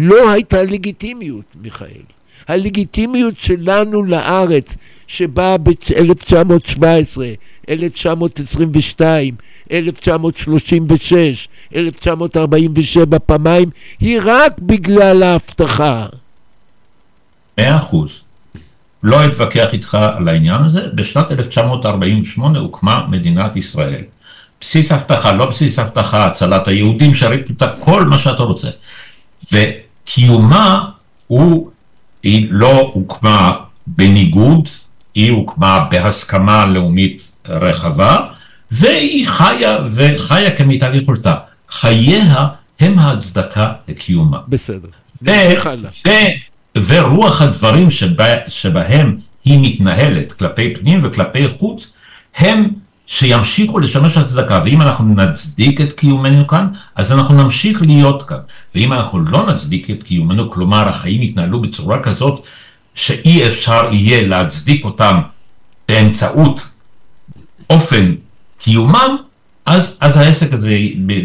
לא 0.00 0.30
הייתה 0.30 0.62
לגיטימיות, 0.62 1.44
מיכאל. 1.62 2.02
הלגיטימיות 2.48 3.38
שלנו 3.38 4.04
לארץ, 4.04 4.76
שבאה 5.06 5.58
ב-1917, 5.58 6.82
1922, 7.68 9.34
1936, 9.72 11.48
1947 11.76 13.18
פעמיים, 13.18 13.70
היא 14.00 14.20
רק 14.24 14.52
בגלל 14.58 15.22
ההבטחה. 15.22 16.06
מאה 17.58 17.76
אחוז. 17.76 18.24
לא 19.02 19.26
אתווכח 19.26 19.72
איתך 19.72 19.98
על 20.16 20.28
העניין 20.28 20.62
הזה, 20.62 20.80
בשנת 20.94 21.32
1948 21.32 22.58
הוקמה 22.58 23.06
מדינת 23.10 23.56
ישראל. 23.56 24.02
בסיס 24.60 24.92
אבטחה, 24.92 25.32
לא 25.32 25.46
בסיס 25.46 25.78
אבטחה, 25.78 26.26
הצלת 26.26 26.68
היהודים, 26.68 27.14
שרת 27.14 27.50
אותה, 27.50 27.72
כל 27.78 28.04
מה 28.04 28.18
שאתה 28.18 28.42
רוצה. 28.42 28.68
וקיומה 30.08 30.88
הוא, 31.26 31.70
היא 32.22 32.46
לא 32.50 32.90
הוקמה 32.94 33.52
בניגוד, 33.86 34.68
היא 35.14 35.32
הוקמה 35.32 35.86
בהסכמה 35.90 36.66
לאומית 36.66 37.36
רחבה, 37.48 38.20
והיא 38.70 39.28
חיה, 39.28 39.78
וחיה 39.90 40.56
כמיטב 40.56 40.90
יכולתה. 40.94 41.34
חייה 41.70 42.48
הם 42.80 42.98
ההצדקה 42.98 43.72
לקיומה. 43.88 44.38
בסדר. 44.48 44.88
ו- 45.22 45.30
ו- 46.06 46.80
ורוח 46.86 47.42
הדברים 47.42 47.90
שבה, 47.90 48.26
שבהם 48.48 49.18
היא 49.44 49.58
מתנהלת 49.62 50.32
כלפי 50.32 50.74
פנים 50.74 51.00
וכלפי 51.02 51.48
חוץ, 51.48 51.92
הם 52.36 52.68
שימשיכו 53.10 53.78
לשמש 53.78 54.16
הצדקה, 54.16 54.62
ואם 54.64 54.82
אנחנו 54.82 55.14
נצדיק 55.14 55.80
את 55.80 55.92
קיומנו 55.92 56.46
כאן, 56.46 56.66
אז 56.96 57.12
אנחנו 57.12 57.34
נמשיך 57.34 57.82
להיות 57.82 58.22
כאן. 58.22 58.38
ואם 58.74 58.92
אנחנו 58.92 59.20
לא 59.20 59.46
נצדיק 59.46 59.90
את 59.90 60.02
קיומנו, 60.02 60.50
כלומר 60.50 60.88
החיים 60.88 61.22
יתנהלו 61.22 61.60
בצורה 61.60 62.02
כזאת 62.02 62.46
שאי 62.94 63.46
אפשר 63.46 63.88
יהיה 63.92 64.26
להצדיק 64.28 64.84
אותם 64.84 65.20
באמצעות 65.88 66.68
אופן 67.70 68.14
קיומם, 68.58 69.16
אז, 69.66 69.98
אז 70.00 70.16
העסק 70.16 70.52
הזה 70.52 70.78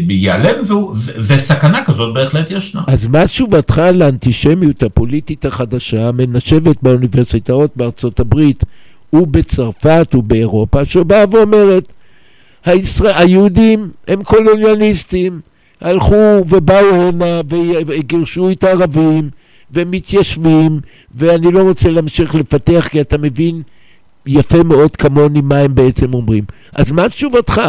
ייעלם, 0.08 0.62
וסכנה 1.16 1.84
כזאת 1.84 2.14
בהחלט 2.14 2.50
ישנה. 2.50 2.82
אז 2.86 3.06
מה 3.06 3.26
תשובתך 3.26 3.82
לאנטישמיות 3.94 4.82
הפוליטית 4.82 5.44
החדשה 5.44 6.08
המנשבת 6.08 6.76
באוניברסיטאות 6.82 7.70
בארצות 7.76 8.20
הברית 8.20 8.64
ובצרפת 9.12 10.14
ובאירופה, 10.14 10.84
שבאה 10.84 11.24
ואומרת, 11.30 11.92
הישראל, 12.64 13.14
היהודים 13.16 13.90
הם 14.08 14.22
קולוניאליסטים, 14.22 15.40
הלכו 15.80 16.44
ובאו 16.48 16.94
הנה 16.94 17.40
וגירשו 17.86 18.50
את 18.50 18.64
הערבים 18.64 19.30
ומתיישבים, 19.70 20.80
ואני 21.14 21.52
לא 21.52 21.62
רוצה 21.62 21.90
להמשיך 21.90 22.34
לפתח 22.34 22.88
כי 22.90 23.00
אתה 23.00 23.18
מבין 23.18 23.62
יפה 24.26 24.62
מאוד 24.62 24.96
כמוני 24.96 25.40
מה 25.40 25.58
הם 25.58 25.74
בעצם 25.74 26.14
אומרים. 26.14 26.44
אז 26.72 26.92
מה 26.92 27.08
תשובתך? 27.08 27.60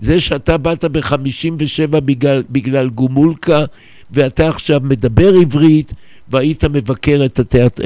זה 0.00 0.20
שאתה 0.20 0.56
באת 0.56 0.84
ב-57 0.84 2.00
בגלל, 2.00 2.42
בגלל 2.50 2.88
גומולקה 2.88 3.64
ואתה 4.10 4.48
עכשיו 4.48 4.80
מדבר 4.84 5.34
עברית 5.34 5.92
והיית 6.28 6.64
מבקר 6.64 7.20
את 7.24 7.40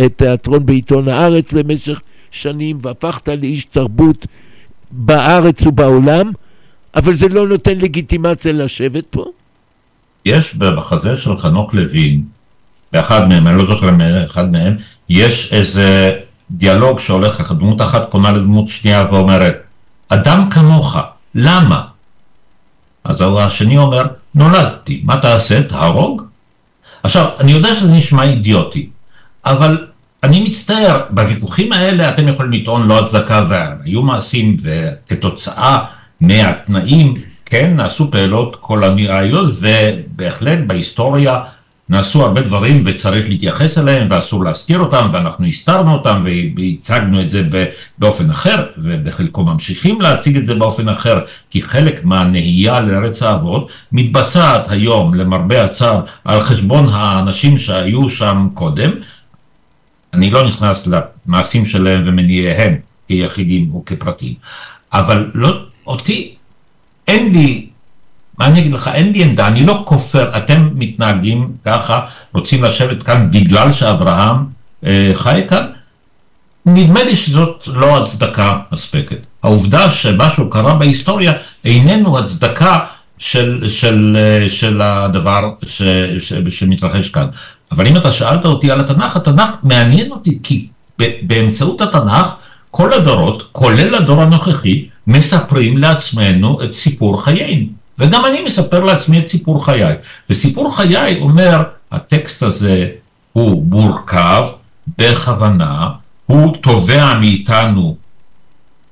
התיאטרון 0.05 0.67
בעיתון 0.67 1.09
הארץ 1.09 1.53
במשך 1.53 2.01
שנים 2.31 2.79
והפכת 2.81 3.29
לאיש 3.29 3.65
תרבות 3.65 4.27
בארץ 4.91 5.67
ובעולם, 5.67 6.33
אבל 6.97 7.15
זה 7.15 7.29
לא 7.29 7.49
נותן 7.49 7.79
לגיטימציה 7.79 8.53
לשבת 8.53 9.05
פה? 9.11 9.25
יש 10.25 10.55
בחזה 10.55 11.17
של 11.17 11.39
חנוך 11.39 11.75
לוין, 11.75 12.23
באחד 12.93 13.29
מהם, 13.29 13.47
אני 13.47 13.59
לא 13.59 13.67
זוכר 13.67 13.91
אחד 14.27 14.53
מהם, 14.53 14.77
יש 15.09 15.53
איזה 15.53 16.19
דיאלוג 16.51 16.99
שהולך 16.99 17.41
לך, 17.41 17.53
דמות 17.53 17.83
אחת 17.83 18.11
פונה 18.11 18.33
לדמות 18.33 18.69
שנייה 18.69 19.07
ואומרת, 19.13 19.57
אדם 20.09 20.51
כמוך, 20.51 20.97
למה? 21.35 21.83
אז 23.05 23.25
השני 23.39 23.79
אומר, 23.79 24.03
נולדתי, 24.35 25.03
מה 25.05 25.21
תעשה? 25.21 25.63
תהרוג? 25.63 26.23
עכשיו, 27.03 27.29
אני 27.41 27.53
יודע 27.53 27.75
שזה 27.75 27.93
נשמע 27.93 28.23
אידיוטי, 28.23 28.89
אבל 29.45 29.87
אני 30.23 30.43
מצטער, 30.43 31.01
בוויכוחים 31.11 31.73
האלה 31.73 32.09
אתם 32.09 32.29
יכולים 32.29 32.53
לטעון 32.53 32.89
לא 32.89 32.99
הצדקה 32.99 33.47
והיו 33.49 34.03
מעשים, 34.03 34.57
וכתוצאה 34.63 35.85
מהתנאים, 36.21 37.15
כן, 37.47 37.75
נעשו 37.77 38.11
פעולות 38.11 38.57
קולוניאליות, 38.57 39.51
ובהחלט 39.61 40.59
בהיסטוריה 40.67 41.41
נעשו 41.89 42.23
הרבה 42.23 42.41
דברים 42.41 42.83
וצריך 42.85 43.29
להתייחס 43.29 43.79
אליהם 43.79 44.07
ואסור 44.11 44.45
להסתיר 44.45 44.81
אותם 44.81 45.09
ואנחנו 45.13 45.47
הסתרנו 45.47 45.93
אותם 45.93 46.25
והצגנו 46.57 47.21
את 47.21 47.31
זה 47.31 47.49
באופן 47.99 48.31
אחר 48.31 48.67
ובחלקו 48.79 49.45
ממשיכים 49.45 50.01
להציג 50.01 50.37
את 50.37 50.47
זה 50.47 50.55
באופן 50.55 50.89
אחר 50.89 51.21
כי 51.51 51.63
חלק 51.63 52.05
מהנהייה 52.05 52.81
לארץ 52.81 53.23
האבות 53.23 53.71
מתבצעת 53.93 54.71
היום 54.71 55.15
למרבה 55.15 55.65
הצער 55.65 56.01
על 56.25 56.41
חשבון 56.41 56.89
האנשים 56.93 57.59
שהיו 57.59 58.11
שם 58.11 58.49
קודם. 58.55 58.91
אני 60.15 60.31
לא 60.31 60.47
נכנס 60.47 60.89
למעשים 61.27 61.67
שלהם 61.67 62.05
ומניעיהם 62.07 62.75
כיחידים 63.09 63.71
או 63.75 63.83
כפרטים 63.87 64.35
אבל 64.93 65.31
לא, 65.35 65.61
אותי 65.87 66.35
אין 67.09 67.33
לי 67.33 67.69
מה 68.39 68.47
אני 68.47 68.61
אגיד 68.61 68.73
לך, 68.73 68.89
אין 68.95 69.13
לי 69.13 69.23
עמדה, 69.23 69.49
אני 69.49 69.67
לא 69.67 69.83
כופר, 69.87 70.37
אתם 70.37 70.69
מתנהגים 70.75 71.53
ככה, 71.65 72.01
רוצים 72.35 72.65
לשבת 72.65 73.03
כאן 73.03 73.31
בגלל 73.31 73.73
שאברהם 73.73 74.37
אה, 74.87 75.11
חי 75.15 75.43
כאן? 75.49 75.67
נדמה 76.67 77.03
לי 77.03 77.17
שזאת 77.17 77.69
לא 77.73 78.03
הצדקה 78.03 78.59
מספקת. 78.73 79.17
העובדה 79.43 79.91
שמשהו 79.91 80.51
קרה 80.51 80.75
בהיסטוריה 80.75 81.33
איננו 81.65 82.19
הצדקה 82.19 82.79
של, 83.19 83.69
של, 83.69 84.17
אה, 84.19 84.49
של 84.49 84.83
הדבר 84.83 85.51
ש, 85.67 85.83
ש, 86.21 86.33
שמתרחש 86.49 87.11
כאן. 87.11 87.27
אבל 87.73 87.87
אם 87.87 87.97
אתה 87.97 88.13
שאלת 88.13 88.45
אותי 88.45 88.71
על 88.71 88.81
התנ"ך, 88.81 89.17
התנ"ך 89.17 89.51
מעניין 89.63 90.11
אותי, 90.11 90.39
כי 90.43 90.69
באמצעות 91.23 91.81
התנ"ך 91.81 92.35
כל 92.71 92.93
הדורות, 92.93 93.49
כולל 93.53 93.95
הדור 93.95 94.23
הנוכחי, 94.23 94.89
מספרים 95.07 95.79
לעצמנו 95.79 96.63
את 96.65 96.73
סיפור 96.73 97.25
חיינו. 97.25 97.67
וגם 97.99 98.25
אני 98.25 98.41
מספר 98.43 98.85
לעצמי 98.85 99.19
את 99.19 99.29
סיפור 99.29 99.65
חיי. 99.65 99.95
וסיפור 100.31 100.77
חיי 100.77 101.21
אומר, 101.21 101.63
הטקסט 101.93 102.43
הזה 102.43 102.89
הוא 103.33 103.67
מורכב 103.67 104.45
בכוונה, 104.99 105.89
הוא 106.27 106.57
תובע 106.57 107.19
מאיתנו 107.19 107.97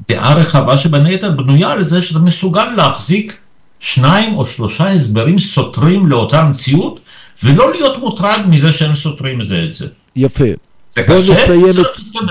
דעה 0.08 0.34
רחבה 0.34 0.78
שבין 0.78 1.06
היתר 1.06 1.30
בנויה 1.30 1.70
על 1.70 1.84
זה 1.84 2.02
שאתה 2.02 2.18
מסוגל 2.18 2.64
להחזיק 2.76 3.38
שניים 3.80 4.36
או 4.36 4.46
שלושה 4.46 4.86
הסברים 4.86 5.38
סותרים 5.38 6.06
לאותה 6.06 6.44
מציאות, 6.44 7.00
ולא 7.44 7.72
להיות 7.72 7.98
מוטרד 7.98 8.40
מזה 8.48 8.72
שהם 8.72 8.94
סותרים 8.94 9.42
זה 9.42 9.64
את 9.64 9.74
זה. 9.74 9.86
יפה. 10.16 10.44
זה 10.90 11.02
בוא 11.06 11.16
קשה, 11.16 11.32
נסיים 11.32 11.70
את, 11.70 11.76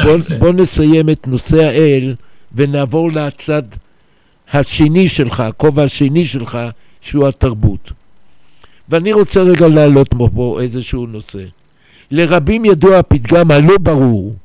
בוא, 0.04 0.18
בוא 0.40 0.54
נסיים 0.54 1.10
את 1.10 1.28
נושא 1.28 1.64
האל 1.64 2.16
ונעבור 2.56 3.12
לצד 3.12 3.64
השני 4.54 5.08
שלך, 5.08 5.40
הכובע 5.40 5.84
השני 5.84 6.26
שלך, 6.26 6.58
שהוא 7.02 7.28
התרבות. 7.28 7.92
ואני 8.90 9.14
רוצה 9.14 9.42
רגע 9.42 9.68
להעלות 9.68 10.14
פה 10.14 10.58
איזשהו 10.62 11.06
נושא. 11.06 11.44
לרבים 12.12 12.66
ידוע 12.66 12.98
הפתגם 12.98 13.52
הלא 13.52 13.78
ברור 13.78 14.36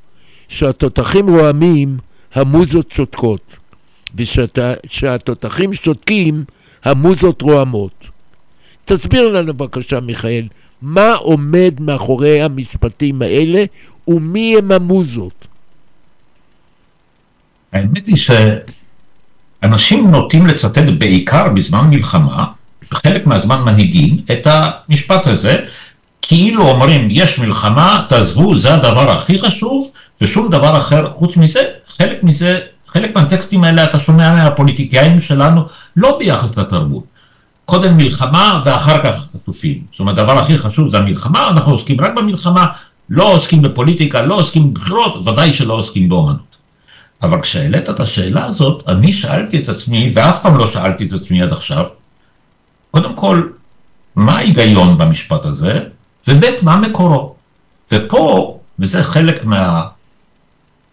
שהתותחים 0.48 1.30
רועמים, 1.30 1.98
המוזות 2.34 2.90
שותקות, 2.90 3.56
ושהתותחים 4.14 5.72
שותקים, 5.72 6.44
המוזות 6.84 7.42
רועמות. 7.42 8.09
תסביר 8.96 9.28
לנו 9.28 9.54
בבקשה, 9.54 10.00
מיכאל, 10.00 10.46
מה 10.82 11.14
עומד 11.14 11.74
מאחורי 11.80 12.42
המשפטים 12.42 13.22
האלה 13.22 13.64
ומי 14.08 14.56
הם 14.58 14.72
המוזות? 14.72 15.46
האמת 17.72 18.06
היא 18.06 18.16
שאנשים 19.62 20.10
נוטים 20.10 20.46
לצטט 20.46 20.78
בעיקר 20.98 21.48
בזמן 21.48 21.90
מלחמה, 21.90 22.46
בחלק 22.90 23.26
מהזמן 23.26 23.62
מנהיגים, 23.62 24.16
את 24.32 24.46
המשפט 24.50 25.26
הזה, 25.26 25.56
כאילו 26.22 26.68
אומרים, 26.68 27.08
יש 27.10 27.38
מלחמה, 27.38 28.04
תעזבו, 28.08 28.56
זה 28.56 28.74
הדבר 28.74 29.10
הכי 29.10 29.38
חשוב, 29.38 29.92
ושום 30.20 30.50
דבר 30.50 30.78
אחר 30.80 31.10
חוץ 31.10 31.36
מזה, 31.36 31.60
חלק 31.88 32.22
מזה, 32.22 32.58
חלק 32.86 33.16
מהטקסטים 33.16 33.64
האלה 33.64 33.84
אתה 33.84 33.98
שומע 33.98 34.34
מהפוליטיקאים 34.34 35.20
שלנו, 35.20 35.62
לא 35.96 36.18
ביחס 36.18 36.56
לתרבות. 36.56 37.09
קודם 37.70 37.96
מלחמה 37.96 38.62
ואחר 38.64 39.02
כך 39.02 39.26
חטופים. 39.34 39.82
זאת 39.90 40.00
אומרת, 40.00 40.18
הדבר 40.18 40.38
הכי 40.38 40.58
חשוב 40.58 40.88
זה 40.88 40.98
המלחמה, 40.98 41.50
אנחנו 41.50 41.72
עוסקים 41.72 42.00
רק 42.00 42.12
במלחמה, 42.16 42.66
לא 43.10 43.32
עוסקים 43.32 43.62
בפוליטיקה, 43.62 44.22
לא 44.22 44.34
עוסקים 44.34 44.74
בבחירות, 44.74 45.26
ודאי 45.26 45.52
שלא 45.52 45.74
עוסקים 45.74 46.08
באומנות. 46.08 46.56
אבל 47.22 47.42
כשהעלית 47.42 47.90
את 47.90 48.00
השאלה 48.00 48.44
הזאת, 48.44 48.88
אני 48.88 49.12
שאלתי 49.12 49.62
את 49.62 49.68
עצמי, 49.68 50.12
ואף 50.14 50.42
פעם 50.42 50.56
לא 50.56 50.66
שאלתי 50.66 51.06
את 51.06 51.12
עצמי 51.12 51.42
עד 51.42 51.52
עכשיו, 51.52 51.86
קודם 52.90 53.16
כל, 53.16 53.48
מה 54.16 54.36
ההיגיון 54.36 54.98
במשפט 54.98 55.44
הזה, 55.44 55.84
וב' 56.28 56.44
מה 56.62 56.76
מקורו. 56.76 57.34
ופה, 57.92 58.58
וזה 58.78 59.02
חלק 59.02 59.44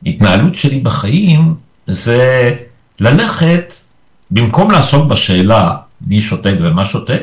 מההתנהלות 0.03 0.55
שלי 0.55 0.79
בחיים, 0.79 1.55
זה 1.87 2.55
ללכת, 2.99 3.73
במקום 4.31 4.71
לעסוק 4.71 5.05
בשאלה 5.05 5.75
מי 6.07 6.21
שותק 6.21 6.53
ומה 6.61 6.85
שותק, 6.85 7.21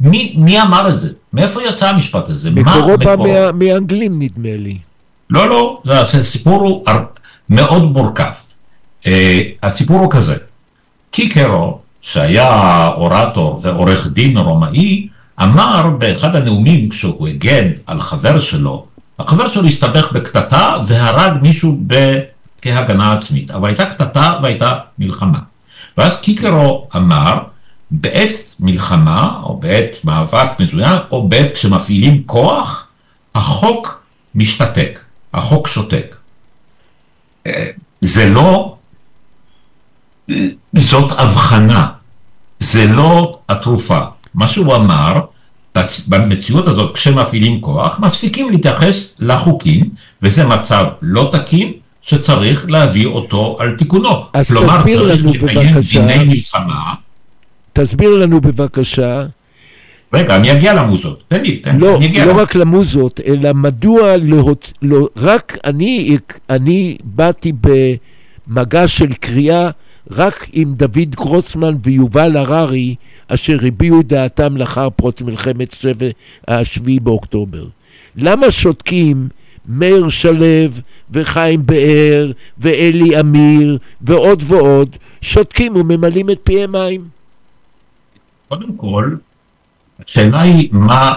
מי, 0.00 0.34
מי 0.38 0.62
אמר 0.62 0.88
את 0.88 0.98
זה? 0.98 1.12
מאיפה 1.32 1.62
יצא 1.62 1.88
המשפט 1.88 2.28
הזה? 2.28 2.50
מקורו 2.50 2.98
בא 2.98 3.16
מה, 3.16 3.52
מאנגלים 3.52 4.22
נדמה 4.22 4.56
לי. 4.56 4.78
לא, 5.30 5.48
לא, 5.84 5.92
הסיפור 5.92 6.62
הוא 6.62 6.84
מאוד 7.48 7.82
מורכב. 7.82 8.32
Uh, 9.02 9.08
הסיפור 9.62 10.00
הוא 10.00 10.10
כזה, 10.10 10.36
קיקרו, 11.10 11.78
שהיה 12.02 12.88
אורטור 12.88 13.60
ועורך 13.62 14.06
דין 14.06 14.38
רומאי, 14.38 15.08
אמר 15.42 15.90
באחד 15.98 16.36
הנאומים 16.36 16.88
כשהוא 16.88 17.28
הגן 17.28 17.68
על 17.86 18.00
חבר 18.00 18.40
שלו, 18.40 18.86
החבר 19.18 19.48
שלו 19.48 19.66
הסתבך 19.66 20.12
בקטטה 20.12 20.76
והרג 20.86 21.42
מישהו 21.42 21.78
ב... 21.86 22.18
כהגנה 22.62 23.12
עצמית, 23.12 23.50
אבל 23.50 23.68
הייתה 23.68 23.86
קטטה 23.86 24.38
והייתה 24.42 24.78
מלחמה. 24.98 25.38
ואז 25.98 26.20
קיקרו 26.20 26.88
אמר, 26.96 27.38
בעת 27.90 28.54
מלחמה, 28.60 29.40
או 29.42 29.56
בעת 29.56 29.96
מאבק 30.04 30.48
מזוין, 30.58 30.98
או 31.10 31.28
בעת 31.28 31.54
כשמפעילים 31.54 32.22
כוח, 32.26 32.86
החוק 33.34 34.02
משתתק, 34.34 35.00
החוק 35.34 35.68
שותק. 35.68 36.16
אה, 37.46 37.66
זה 38.00 38.26
לא, 38.26 38.76
זאת 40.76 41.12
הבחנה, 41.12 41.88
זה 42.58 42.86
לא 42.86 43.38
התרופה. 43.48 44.00
מה 44.34 44.48
שהוא 44.48 44.74
אמר, 44.74 45.20
במציאות 46.08 46.66
הזאת, 46.66 46.94
כשמפעילים 46.94 47.60
כוח, 47.60 48.00
מפסיקים 48.00 48.50
להתייחס 48.50 49.16
לחוקים, 49.18 49.90
וזה 50.22 50.46
מצב 50.46 50.86
לא 51.02 51.30
תקין, 51.32 51.72
שצריך 52.02 52.64
להביא 52.68 53.06
אותו 53.06 53.56
על 53.60 53.74
תיקונו. 53.78 54.24
כלומר, 54.48 54.82
צריך 54.82 55.24
לקיים. 55.24 55.74
דיני 55.80 56.24
מלחמה. 56.24 56.94
תסביר 57.80 58.10
לנו 58.10 58.40
בבקשה, 58.40 59.26
רגע, 60.12 60.36
אני 60.36 60.52
אגיע 60.52 60.74
למוזות. 60.74 61.22
תן 61.28 61.42
לי, 61.42 61.56
תן 61.56 61.74
לי, 61.74 61.80
לא, 61.80 61.96
אני 61.96 62.06
אגיע 62.06 62.24
לא 62.24 62.30
למוזות. 62.30 62.48
רק 62.48 62.54
למוזות, 62.54 63.20
אלא 63.26 63.52
מדוע 63.52 64.16
להוצ... 64.16 64.72
לא, 64.82 65.08
רק 65.16 65.58
אני, 65.64 66.16
אני 66.50 66.96
באתי 67.04 67.52
במגע 67.60 68.88
של 68.88 69.12
קריאה 69.12 69.70
רק 70.10 70.46
עם 70.52 70.74
דוד 70.74 71.10
גרוסמן 71.10 71.76
ויובל 71.82 72.36
הררי, 72.36 72.94
אשר 73.28 73.56
הביעו 73.66 74.02
דעתם 74.02 74.56
לאחר 74.56 74.90
פרוץ 74.90 75.22
מלחמת 75.22 75.76
שבע, 75.80 76.06
השביעי 76.48 77.00
באוקטובר. 77.00 77.64
למה 78.16 78.50
שותקים 78.50 79.28
מאיר 79.68 80.08
שלו 80.08 80.46
וחיים 81.10 81.66
באר 81.66 82.30
ואלי 82.58 83.20
אמיר 83.20 83.78
ועוד 84.00 84.42
ועוד, 84.46 84.96
שותקים 85.20 85.76
וממלאים 85.76 86.30
את 86.30 86.38
פיהם 86.42 86.72
מים? 86.72 87.17
קודם 88.48 88.76
כל, 88.76 89.14
השאלה 90.06 90.40
היא 90.40 90.68
מה, 90.72 91.12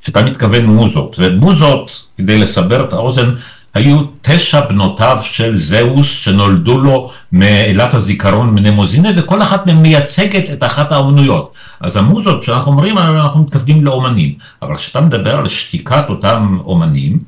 שאתה 0.00 0.22
מתכוון 0.22 0.66
מוזות, 0.66 1.16
ומוזות, 1.18 2.06
כדי 2.18 2.38
לסבר 2.38 2.84
את 2.84 2.92
האוזן, 2.92 3.34
היו 3.74 4.02
תשע 4.22 4.60
בנותיו 4.60 5.18
של 5.22 5.56
זהוס 5.56 6.10
שנולדו 6.10 6.78
לו 6.78 7.10
מאלת 7.32 7.94
הזיכרון 7.94 8.54
מנמוזינה, 8.54 9.08
וכל 9.16 9.42
אחת 9.42 9.66
מהן 9.66 9.76
מייצגת 9.76 10.50
את 10.52 10.62
אחת 10.62 10.92
האומנויות. 10.92 11.54
אז 11.80 11.96
המוזות, 11.96 12.42
כשאנחנו 12.42 12.72
אומרים, 12.72 12.98
אנחנו 12.98 13.40
מתכוונים 13.40 13.84
לאומנים, 13.84 14.34
אבל 14.62 14.76
כשאתה 14.76 15.00
מדבר 15.00 15.36
על 15.36 15.48
שתיקת 15.48 16.04
אותם 16.08 16.58
אומנים, 16.64 17.18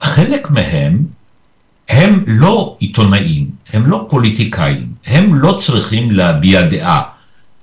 חלק 0.00 0.50
מהם 0.50 0.98
הם 1.88 2.24
לא 2.26 2.76
עיתונאים, 2.78 3.50
הם 3.72 3.86
לא 3.86 4.06
פוליטיקאים, 4.08 4.86
הם 5.06 5.34
לא 5.34 5.52
צריכים 5.60 6.10
להביע 6.10 6.62
דעה. 6.62 7.02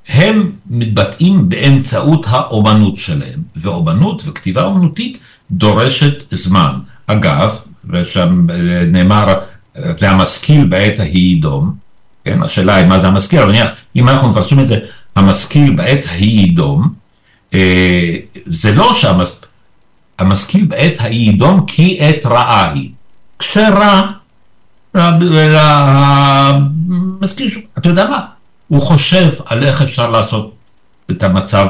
הם 0.08 0.52
מתבטאים 0.70 1.50
באמצעות 1.50 2.26
האומנות 2.30 2.98
שלהם, 2.98 3.40
ואומנות 3.56 4.24
וכתיבה 4.26 4.64
אומנותית 4.64 5.20
דורשת 5.52 6.34
זמן. 6.34 6.80
אגב, 7.08 7.60
ושם 7.90 8.48
אה, 8.50 8.86
נאמר, 8.88 9.34
והמשכיל 9.76 10.66
בעת 10.66 11.00
ההיא 11.00 11.38
ידום, 11.38 11.74
כן, 12.26 12.44
השאלה 12.44 12.76
היא 12.76 12.88
מה 12.88 13.00
זה 13.00 13.08
המשכיל, 13.08 13.40
אבל 13.40 13.52
נניח, 13.52 13.72
אם 13.96 14.10
אנחנו 14.10 14.30
מפרשים 14.30 14.60
את 14.60 14.68
זה, 14.68 14.80
המשכיל 15.16 15.76
בעת 15.76 16.06
ההיא 16.10 16.48
ידום, 16.50 16.94
אה, 17.54 18.16
זה 18.46 18.76
לא 18.76 18.94
שהמשכיל, 18.94 19.50
המשכיל 20.20 20.66
בעת 20.66 21.00
ההיא 21.00 21.30
ידום 21.30 21.66
כי 21.68 21.98
עת 22.00 22.26
רעה 22.26 22.72
היא. 22.72 22.90
כשרע, 23.40 24.12
המשכיל, 27.22 27.50
אתה 27.78 27.90
יודע 27.90 28.10
מה, 28.10 28.26
הוא 28.74 28.82
חושב 28.82 29.30
על 29.46 29.64
איך 29.64 29.82
אפשר 29.82 30.10
לעשות 30.10 30.54
את 31.12 31.24
המצב 31.24 31.68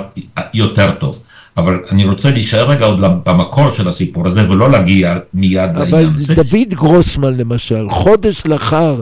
יותר 0.54 0.92
טוב. 0.92 1.24
אבל 1.58 1.80
אני 1.92 2.06
רוצה 2.06 2.32
להישאר 2.32 2.70
רגע 2.70 2.86
עוד 2.86 3.00
במקור 3.24 3.72
של 3.72 3.88
הסיפור 3.88 4.28
הזה 4.28 4.50
ולא 4.50 4.72
להגיע 4.72 5.18
מיד 5.34 5.70
אבל 5.70 5.84
לעניין 5.84 6.14
הזה. 6.16 6.36
דוד 6.36 6.70
גרוסמן 6.70 7.38
למשל, 7.38 7.90
חודש 7.90 8.46
לאחר 8.46 9.02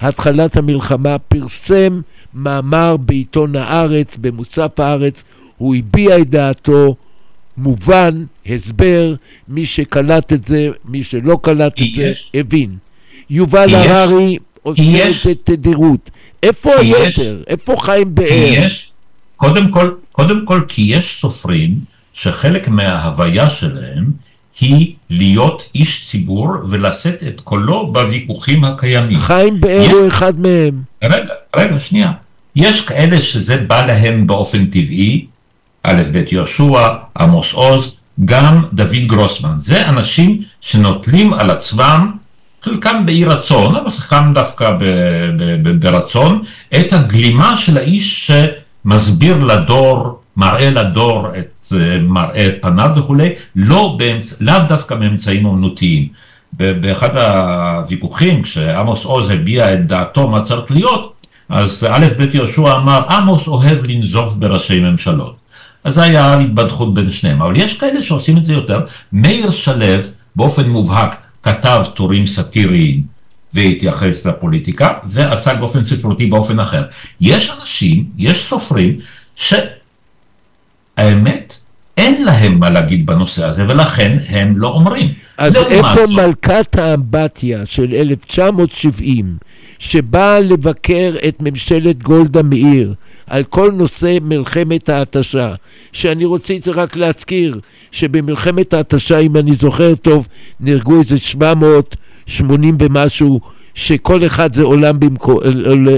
התחלת 0.00 0.56
המלחמה 0.56 1.18
פרסם 1.18 2.00
מאמר 2.34 2.96
בעיתון 2.96 3.56
הארץ, 3.56 4.16
במוסף 4.20 4.80
הארץ, 4.80 5.22
הוא 5.56 5.74
הביע 5.74 6.18
את 6.18 6.30
דעתו, 6.30 6.96
מובן, 7.56 8.24
הסבר, 8.46 9.14
מי 9.48 9.66
שקלט 9.66 10.32
את 10.32 10.46
זה, 10.46 10.68
מי 10.88 11.04
שלא 11.04 11.38
קלט 11.42 11.72
את 11.72 11.86
זה, 11.96 12.02
יש. 12.02 12.30
הבין. 12.34 12.76
יובל. 13.30 13.74
הררי 13.74 14.38
עושה. 14.62 15.08
את 15.08 15.14
זה 15.24 15.32
תדירות. 15.44 16.10
איפה 16.42 16.70
כי. 16.80 16.94
היתר? 16.94 17.42
איפה 17.46 17.74
חיים 17.80 18.04
כי 18.04 18.10
באר? 18.10 18.26
יש, 18.30 18.90
קודם 19.36 19.70
כל, 19.70 19.90
קודם 20.12 20.46
כל 20.46 20.60
כי 20.68 20.82
יש 20.82 21.18
סופרים 21.20 21.74
שחלק 22.12 22.68
מההוויה 22.68 23.50
שלהם 23.50 24.10
היא 24.60 24.94
להיות 25.10 25.68
איש 25.74 26.06
ציבור 26.06 26.48
ולשאת 26.70 27.22
את 27.28 27.40
קולו 27.40 27.92
בוויכוחים 27.92 28.64
הקיימים. 28.64 29.18
חיים 29.18 29.60
באר. 29.60 29.90
הוא 29.90 30.08
אחד 30.08 30.40
מהם. 30.40 30.82
רגע, 31.04 31.34
רגע, 31.56 31.78
שנייה. 31.78 32.12
יש 32.56 32.80
כאלה 32.80 33.20
שזה 33.20 33.56
בא 33.56 33.86
להם 33.86 34.26
באופן 34.26 34.66
טבעי, 34.66 35.26
א' 35.82 36.02
ב' 36.12 36.32
יהושע, 36.32 36.88
עמוס 37.18 37.52
עוז, 37.52 37.96
גם 38.24 38.64
דוד 38.72 39.06
גרוסמן. 39.06 39.54
זה 39.58 39.88
אנשים 39.88 40.42
שנוטלים 40.60 41.34
על 41.34 41.50
עצמם, 41.50 42.16
חלקם 42.66 43.06
באי 43.06 43.24
רצון, 43.24 43.76
אבל 43.76 43.90
חלקם 43.90 44.30
דווקא 44.34 44.70
ב- 44.70 44.84
ב- 45.36 45.68
ב- 45.68 45.80
ברצון, 45.80 46.42
את 46.80 46.92
הגלימה 46.92 47.56
של 47.56 47.76
האיש 47.76 48.30
שמסביר 48.84 49.44
לדור, 49.44 50.20
מראה 50.36 50.70
לדור 50.70 51.26
את 51.38 51.72
אה, 51.72 51.98
מראה 52.02 52.48
פניו 52.60 52.90
וכולי, 52.96 53.32
לא 53.56 53.96
באמצ... 53.98 54.40
לאו 54.40 54.58
דווקא 54.68 54.94
מאמצעים 54.94 55.46
אומנותיים. 55.46 56.08
באחד 56.52 57.16
הוויכוחים, 57.16 58.42
כשעמוס 58.42 59.04
עוז 59.04 59.30
הביע 59.30 59.74
את 59.74 59.86
דעתו 59.86 60.28
מה 60.28 60.42
צריך 60.42 60.70
להיות, 60.70 61.26
אז 61.48 61.86
א' 61.90 62.06
ב' 62.18 62.34
יהושע 62.34 62.76
אמר, 62.76 63.02
עמוס 63.08 63.48
אוהב 63.48 63.84
לנזוף 63.84 64.34
בראשי 64.34 64.80
ממשלות. 64.80 65.36
אז 65.84 65.94
זה 65.94 66.02
היה 66.02 66.38
התבדחות 66.38 66.94
בין 66.94 67.10
שניהם, 67.10 67.42
אבל 67.42 67.56
יש 67.56 67.78
כאלה 67.78 68.02
שעושים 68.02 68.36
את 68.36 68.44
זה 68.44 68.52
יותר. 68.52 68.80
מאיר 69.12 69.50
שלו 69.50 69.84
באופן 70.36 70.68
מובהק 70.68 71.16
כתב 71.46 71.84
טורים 71.94 72.26
סאטיריים 72.26 73.02
והתייחס 73.54 74.26
לפוליטיקה, 74.26 74.92
ועסק 75.04 75.56
באופן 75.58 75.84
ספרותי 75.84 76.26
באופן 76.26 76.60
אחר. 76.60 76.84
יש 77.20 77.50
אנשים, 77.60 78.04
יש 78.18 78.44
סופרים, 78.44 78.96
שהאמת, 80.96 81.54
אין 81.96 82.24
להם 82.24 82.58
מה 82.58 82.70
להגיד 82.70 83.06
בנושא 83.06 83.44
הזה, 83.44 83.64
ולכן 83.68 84.18
הם 84.28 84.58
לא 84.58 84.68
אומרים. 84.68 85.12
אז 85.38 85.56
איפה 85.56 86.06
זאת- 86.06 86.16
מלכת 86.16 86.78
האמבטיה 86.78 87.66
של 87.66 87.94
1970, 87.94 89.36
שבאה 89.78 90.40
לבקר 90.40 91.14
את 91.28 91.36
ממשלת 91.40 92.02
גולדה 92.02 92.42
מאיר 92.42 92.94
על 93.26 93.44
כל 93.44 93.70
נושא 93.72 94.18
מלחמת 94.22 94.88
ההתשה, 94.88 95.54
שאני 95.92 96.24
רציתי 96.24 96.70
רק 96.70 96.96
להזכיר 96.96 97.60
שבמלחמת 97.92 98.74
ההתשה, 98.74 99.18
אם 99.18 99.36
אני 99.36 99.52
זוכר 99.54 99.94
טוב, 99.94 100.28
נהרגו 100.60 101.00
איזה 101.00 101.18
780 101.18 102.76
ומשהו, 102.80 103.40
שכל 103.74 104.26
אחד 104.26 104.54
זה 104.54 104.62
עולם, 104.62 105.00
במקו, 105.00 105.40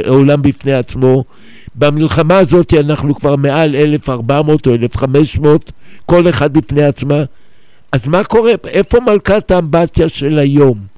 עולם 0.07 0.43
בפני 0.43 0.72
עצמו. 0.72 1.24
במלחמה 1.74 2.39
הזאת 2.39 2.74
אנחנו 2.74 3.14
כבר 3.14 3.37
מעל 3.37 3.76
1,400 3.76 4.66
או 4.66 4.74
1,500, 4.74 5.72
כל 6.07 6.29
אחד 6.29 6.53
בפני 6.53 6.83
עצמה. 6.83 7.22
אז 7.93 8.09
מה 8.09 8.24
קורה? 8.24 8.53
איפה 8.66 8.99
מלכת 9.01 9.51
האמבטיה 9.51 10.09
של 10.09 10.39
היום? 10.39 10.97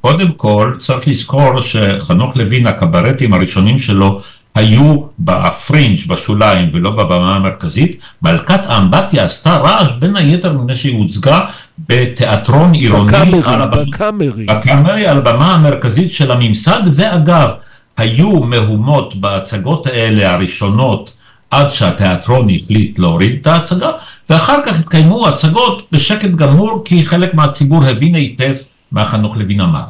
קודם 0.00 0.32
כל, 0.32 0.74
צריך 0.78 1.08
לזכור 1.08 1.60
שחנוך 1.60 2.36
לוין, 2.36 2.66
הקברטים 2.66 3.34
הראשונים 3.34 3.78
שלו 3.78 4.20
היו 4.54 4.96
בפרינג', 5.18 5.98
בשוליים, 6.08 6.68
ולא 6.72 6.90
בבמה 6.90 7.36
המרכזית. 7.36 7.92
מלכת 8.22 8.60
האמבטיה 8.66 9.24
עשתה 9.24 9.56
רעש, 9.56 9.92
בין 9.98 10.16
היתר 10.16 10.52
מפני 10.52 10.76
שהיא 10.76 10.98
הוצגה 10.98 11.44
בתיאטרון 11.88 12.72
עירוני. 12.72 13.16
על 13.16 13.24
בקאמרי, 13.24 13.42
הבמה- 13.62 13.84
בקאמרי. 13.84 14.44
בקאמרי 14.44 15.06
על 15.06 15.18
הבמה 15.18 15.54
המרכזית 15.54 16.12
של 16.12 16.30
הממסד, 16.30 16.80
ואגב, 16.92 17.48
היו 17.96 18.30
מהומות 18.44 19.14
בהצגות 19.14 19.86
האלה 19.86 20.34
הראשונות 20.34 21.12
עד 21.50 21.70
שהתיאטרון 21.70 22.48
החליט 22.50 22.98
להוריד 22.98 23.38
את 23.40 23.46
ההצגה, 23.46 23.90
ואחר 24.30 24.58
כך 24.66 24.78
התקיימו 24.78 25.28
הצגות 25.28 25.86
בשקט 25.92 26.30
גמור, 26.30 26.82
כי 26.84 27.06
חלק 27.06 27.34
מהציבור 27.34 27.84
הבין 27.84 28.14
היטב 28.14 28.54
מה 28.92 29.04
חנוך 29.04 29.36
לוין 29.36 29.60
אמר. 29.60 29.84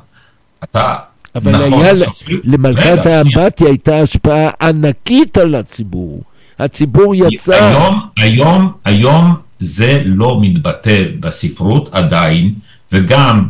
אתה, 0.65 0.97
אבל 1.35 1.67
נכון, 1.67 1.83
היה 1.83 1.93
הסופרים- 1.93 2.41
למלכת. 2.45 3.07
האמבטיה 3.07 3.67
הייתה 3.69 4.01
השפעה 4.01 4.51
ענקית 4.63 5.39
על 5.39 5.55
הציבור. 5.55 6.23
הציבור 6.59 7.15
יצא... 7.15 7.53
היום, 7.53 8.01
היום, 8.17 8.73
היום 8.85 9.35
זה 9.59 10.03
לא 10.05 10.39
מתבטא 10.41 11.05
בספרות 11.21 11.89
עדיין, 11.93 12.55
וגם 12.93 13.49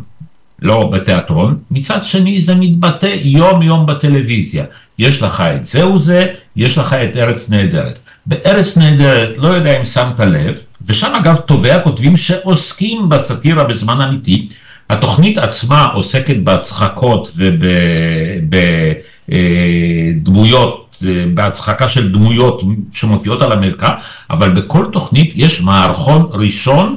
לא 0.63 0.91
בתיאטרון. 0.93 1.59
מצד 1.71 2.05
שני 2.05 2.41
זה 2.41 2.55
מתבטא 2.55 3.11
יום 3.23 3.63
יום 3.63 3.87
בטלוויזיה. 3.87 4.65
יש 4.99 5.23
לך 5.23 5.41
את 5.41 5.67
זה, 5.99 6.27
יש 6.57 6.79
לך 6.79 6.93
את 6.93 7.17
ארץ 7.17 7.51
נהדרת. 7.51 8.01
בארץ 8.27 8.77
נהדרת, 8.79 9.29
לא 9.37 9.49
יודע 9.49 9.79
אם 9.81 9.85
שמת 9.85 10.21
לב, 10.21 10.59
ושם 10.87 11.13
אגב 11.15 11.37
טובי 11.37 11.71
הכותבים 11.71 12.17
שעוסקים 12.17 13.09
בסאטירה 13.09 13.65
בזמן 13.65 14.01
אמיתי, 14.01 14.49
התוכנית 14.91 15.39
עצמה 15.39 15.87
עוסקת 15.87 16.37
בהצחקות 16.37 17.33
ובדמויות, 19.29 21.03
בהצחקה 21.35 21.89
של 21.89 22.13
דמויות 22.13 22.63
שמופיעות 22.93 23.43
על 23.43 23.53
המרקע, 23.53 23.95
אבל 24.31 24.51
בכל 24.51 24.87
תוכנית 24.93 25.33
יש 25.37 25.61
מערכון 25.61 26.29
ראשון 26.33 26.97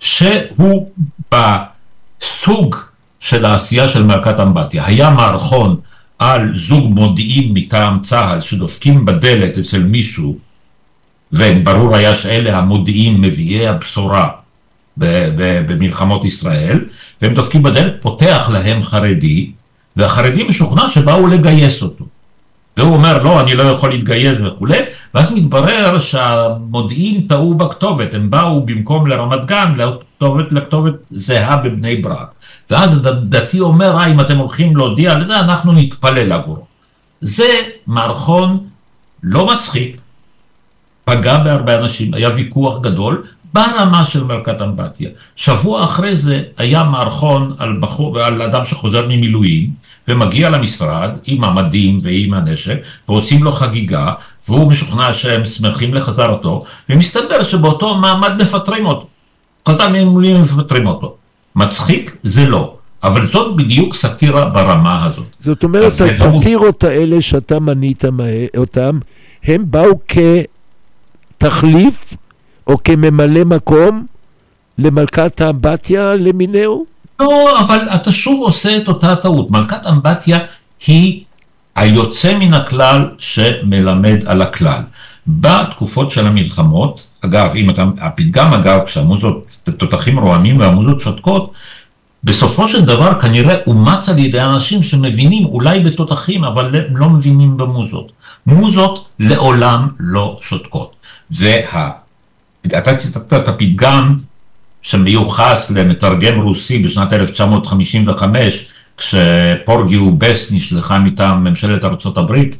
שהוא 0.00 0.90
בסוג 1.32 2.76
של 3.20 3.44
העשייה 3.44 3.88
של 3.88 4.02
מלכת 4.02 4.40
אמבטיה. 4.40 4.86
היה 4.86 5.10
מערכון 5.10 5.76
על 6.18 6.58
זוג 6.58 6.92
מודיעין 6.94 7.54
מטעם 7.54 8.00
צה"ל 8.02 8.40
שדופקים 8.40 9.04
בדלת 9.04 9.58
אצל 9.58 9.82
מישהו, 9.82 10.36
וברור 11.32 11.96
היה 11.96 12.14
שאלה 12.14 12.58
המודיעין 12.58 13.20
מביאי 13.20 13.68
הבשורה 13.68 14.28
במלחמות 14.96 16.24
ישראל, 16.24 16.84
והם 17.22 17.34
דופקים 17.34 17.62
בדלת, 17.62 17.94
פותח 18.00 18.50
להם 18.52 18.82
חרדי, 18.82 19.50
והחרדי 19.96 20.42
משוכנע 20.42 20.88
שבאו 20.88 21.26
לגייס 21.26 21.82
אותו. 21.82 22.04
והוא 22.76 22.92
אומר, 22.94 23.22
לא, 23.22 23.40
אני 23.40 23.54
לא 23.54 23.62
יכול 23.62 23.90
להתגייס 23.90 24.38
וכולי, 24.40 24.78
ואז 25.14 25.32
מתברר 25.32 25.98
שהמודיעין 25.98 27.26
טעו 27.28 27.54
בכתובת, 27.54 28.14
הם 28.14 28.30
באו 28.30 28.66
במקום 28.66 29.06
לרמת 29.06 29.44
גן 29.44 29.74
לכתובת, 29.76 30.52
לכתובת 30.52 30.94
זהה 31.10 31.56
בבני 31.56 31.96
ברק. 31.96 32.34
ואז 32.70 33.06
הדתי 33.06 33.60
אומר, 33.60 33.96
אה, 33.98 34.06
אם 34.06 34.20
אתם 34.20 34.38
הולכים 34.38 34.76
להודיע 34.76 35.18
לזה, 35.18 35.40
אנחנו 35.40 35.72
נתפלל 35.72 36.32
עבורו. 36.32 36.64
זה 37.20 37.48
מערכון 37.86 38.58
לא 39.22 39.46
מצחיק, 39.46 40.00
פגע 41.04 41.38
בהרבה 41.38 41.78
אנשים, 41.78 42.14
היה 42.14 42.30
ויכוח 42.34 42.80
גדול, 42.80 43.24
ברמה 43.54 44.04
של 44.04 44.24
מלכת 44.24 44.62
אמבטיה. 44.62 45.10
שבוע 45.36 45.84
אחרי 45.84 46.16
זה 46.18 46.42
היה 46.58 46.84
מערכון 46.84 47.52
על, 47.58 47.78
בחור, 47.80 48.18
על 48.20 48.42
אדם 48.42 48.64
שחוזר 48.64 49.06
ממילואים, 49.08 49.70
ומגיע 50.08 50.50
למשרד 50.50 51.10
עם 51.24 51.44
המדים 51.44 51.98
ועם 52.02 52.34
הנשק, 52.34 52.76
ועושים 53.08 53.42
לו 53.42 53.52
חגיגה, 53.52 54.12
והוא 54.48 54.70
משוכנע 54.70 55.14
שהם 55.14 55.46
שמחים 55.46 55.94
לחזרתו, 55.94 56.62
ומסתבר 56.90 57.42
שבאותו 57.44 57.94
מעמד 57.94 58.42
מפטרים 58.42 58.86
אותו. 58.86 59.06
חזר 59.68 59.88
ממילואים 59.88 60.36
ומפטרים 60.36 60.86
אותו. 60.86 61.14
מצחיק? 61.56 62.16
זה 62.22 62.48
לא. 62.48 62.72
אבל 63.02 63.26
זאת 63.26 63.56
בדיוק 63.56 63.94
סאטירה 63.94 64.44
ברמה 64.50 65.04
הזאת. 65.04 65.26
זאת 65.40 65.64
אומרת, 65.64 65.82
לא 65.82 65.86
הסאטירות 66.06 66.84
האלה 66.84 67.20
שאתה 67.22 67.60
מנית 67.60 68.04
מה- 68.04 68.24
אותם, 68.56 68.98
הם 69.44 69.64
באו 69.66 69.90
כתחליף 71.38 72.14
או 72.66 72.82
כממלא 72.84 73.44
מקום 73.44 74.06
למלכת 74.78 75.40
האמבטיה 75.40 76.14
למיניהו? 76.14 76.86
לא, 77.20 77.60
אבל 77.60 77.88
אתה 77.94 78.12
שוב 78.12 78.42
עושה 78.42 78.76
את 78.76 78.88
אותה 78.88 79.16
טעות. 79.16 79.50
מלכת 79.50 79.86
אמבטיה 79.86 80.38
היא 80.86 81.24
היוצא 81.76 82.38
מן 82.38 82.54
הכלל 82.54 83.08
שמלמד 83.18 84.18
על 84.26 84.42
הכלל. 84.42 84.82
בתקופות 85.26 86.10
של 86.10 86.26
המלחמות, 86.26 87.06
אגב, 87.20 87.50
אם 87.56 87.70
אתה, 87.70 87.84
הפתגם 88.00 88.54
אגב, 88.54 88.80
כשהמוזות, 88.86 89.56
תותחים 89.78 90.18
רועמים 90.18 90.58
והמוזות 90.58 91.00
שותקות, 91.00 91.52
בסופו 92.24 92.68
של 92.68 92.84
דבר 92.84 93.20
כנראה 93.20 93.56
אומץ 93.66 94.08
על 94.08 94.18
ידי 94.18 94.42
אנשים 94.42 94.82
שמבינים 94.82 95.46
אולי 95.46 95.80
בתותחים, 95.80 96.44
אבל 96.44 96.74
לא 96.90 97.08
מבינים 97.08 97.56
במוזות. 97.56 98.12
מוזות 98.46 99.08
לעולם 99.18 99.88
לא 100.00 100.38
שותקות. 100.40 100.96
וה... 101.30 102.05
אתה 102.78 102.96
ציטטת 102.96 103.32
את 103.32 103.48
הפתגם 103.48 104.18
שמיוחס 104.82 105.70
למתרגם 105.70 106.40
רוסי 106.40 106.78
בשנת 106.78 107.12
1955, 107.12 108.66
כשפורגי 108.96 109.96
ובס 109.96 110.52
נשלחה 110.52 110.98
מטעם 110.98 111.44
ממשלת 111.44 111.84
ארצות 111.84 112.18
הברית 112.18 112.58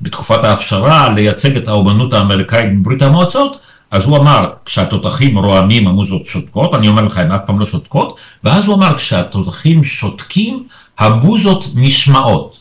בתקופת 0.00 0.44
ההפשרה 0.44 1.12
לייצג 1.14 1.56
את 1.56 1.68
האומנות 1.68 2.12
האמריקאית 2.12 2.80
בברית 2.80 3.02
המועצות, 3.02 3.58
אז 3.90 4.04
הוא 4.04 4.16
אמר, 4.16 4.50
כשהתותחים 4.64 5.38
רועמים 5.38 5.88
המוזות 5.88 6.26
שותקות, 6.26 6.74
אני 6.74 6.88
אומר 6.88 7.02
לך, 7.04 7.18
הן 7.18 7.32
אף 7.32 7.40
פעם 7.46 7.58
לא 7.60 7.66
שותקות, 7.66 8.16
ואז 8.44 8.66
הוא 8.66 8.74
אמר, 8.74 8.96
כשהתותחים 8.96 9.84
שותקים, 9.84 10.66
המוזות 10.98 11.64
נשמעות. 11.74 12.60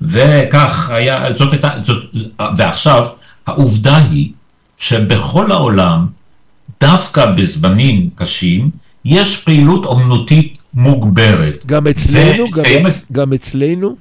וכך 0.00 0.90
היה, 0.90 1.32
זאת 1.32 1.52
הייתה, 1.52 1.70
זאת, 1.80 2.04
ועכשיו, 2.56 3.06
העובדה 3.46 3.96
היא 3.96 4.32
שבכל 4.78 5.52
העולם, 5.52 6.06
דווקא 6.80 7.26
בזמנים 7.26 8.08
קשים, 8.14 8.70
יש 9.04 9.36
פעילות 9.36 9.84
אומנותית 9.84 10.58
מוגברת. 10.74 11.64
גם 11.66 11.86
אצלנו? 11.86 12.46
זה- 12.54 12.62
גם, 12.62 12.90
זה- 12.90 12.98
גם 13.12 13.32
אצלנו? 13.32 13.96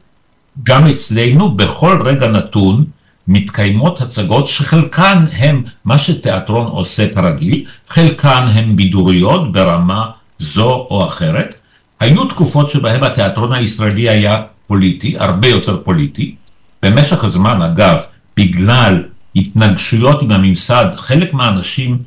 גם 0.63 0.88
אצלנו, 0.88 1.51
בכל 1.51 2.01
רגע 2.05 2.28
נתון, 2.28 2.86
מתקיימות 3.28 4.01
הצגות 4.01 4.47
שחלקן 4.47 5.25
הם 5.38 5.63
מה 5.86 5.97
שתיאטרון 5.97 6.67
עושה 6.67 7.07
כרגיל, 7.13 7.65
חלקן 7.89 8.47
הן 8.53 8.75
בידוריות 8.75 9.51
ברמה 9.51 10.05
זו 10.39 10.69
או 10.89 11.07
אחרת. 11.07 11.55
היו 11.99 12.25
תקופות 12.25 12.69
שבהן 12.69 13.03
התיאטרון 13.03 13.53
הישראלי 13.53 14.09
היה 14.09 14.43
פוליטי, 14.67 15.15
הרבה 15.19 15.47
יותר 15.47 15.82
פוליטי. 15.84 16.36
במשך 16.84 17.23
הזמן, 17.23 17.61
אגב, 17.61 17.97
בגלל 18.38 19.03
התנגשויות 19.36 20.21
עם 20.21 20.32
הממסד, 20.32 20.86
חלק 20.97 21.34
מהאנשים 21.34 21.97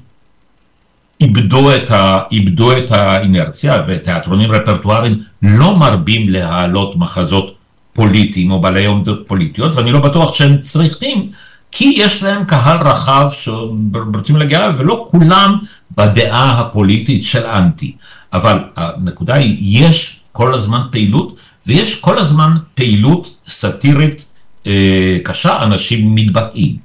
איבדו 1.21 1.75
את, 1.77 1.91
ה, 1.91 2.21
איבדו 2.33 2.77
את 2.77 2.91
האינרציה, 2.91 3.83
ותיאטרונים 3.89 4.53
רפרטואריים 4.53 5.17
לא 5.43 5.77
מרבים 5.77 6.29
להעלות 6.29 6.97
מחזות 6.97 7.55
פוליטיים 7.93 8.51
או 8.51 8.61
בעלי 8.61 8.87
עומדות 8.87 9.25
פוליטיות, 9.27 9.77
ואני 9.77 9.93
לא 9.93 9.99
בטוח 10.01 10.35
שהם 10.35 10.61
צריכים, 10.61 11.31
כי 11.73 11.95
יש 11.97 12.23
להם 12.23 12.45
קהל 12.45 12.87
רחב 12.87 13.29
שרוצים 13.33 14.37
להגיע 14.37 14.59
אליו, 14.65 14.75
ולא 14.79 15.09
כולם 15.11 15.59
בדעה 15.97 16.61
הפוליטית 16.61 17.25
של 17.25 17.47
אנטי. 17.47 17.97
אבל 18.33 18.59
הנקודה 18.77 19.35
היא, 19.35 19.87
יש 19.87 20.21
כל 20.33 20.55
הזמן 20.55 20.81
פעילות, 20.91 21.37
ויש 21.67 21.97
כל 22.01 22.19
הזמן 22.19 22.57
פעילות 22.75 23.37
סאטירית 23.49 24.29
אה, 24.67 25.19
קשה, 25.25 25.63
אנשים 25.63 26.15
מתבטאים. 26.15 26.77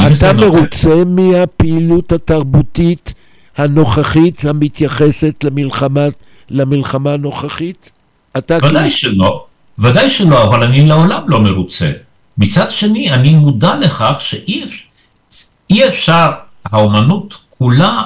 אתה 0.00 0.32
מרוצה 0.32 1.04
מהפעילות 1.06 2.12
התרבותית 2.12 3.14
הנוכחית 3.56 4.44
המתייחסת 4.44 5.44
למלחמה, 5.44 6.06
למלחמה 6.50 7.12
הנוכחית? 7.12 7.90
אתה 8.38 8.56
ודאי 8.56 8.72
כאילו... 8.72 8.90
שלא, 8.90 9.46
ודאי 9.78 10.10
שלא, 10.10 10.44
אבל 10.44 10.62
אני 10.62 10.86
לעולם 10.86 11.22
לא 11.26 11.40
מרוצה. 11.40 11.92
מצד 12.38 12.70
שני, 12.70 13.10
אני 13.10 13.34
מודע 13.34 13.76
לכך 13.76 14.16
שאי 14.20 15.88
אפשר, 15.88 16.30
האומנות 16.64 17.36
כולה 17.48 18.02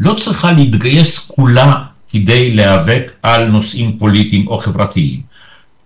לא 0.00 0.14
צריכה 0.14 0.52
להתגייס 0.52 1.18
כולה 1.18 1.82
כדי 2.08 2.54
להיאבק 2.54 3.12
על 3.22 3.48
נושאים 3.48 3.98
פוליטיים 3.98 4.48
או 4.48 4.58
חברתיים. 4.58 5.20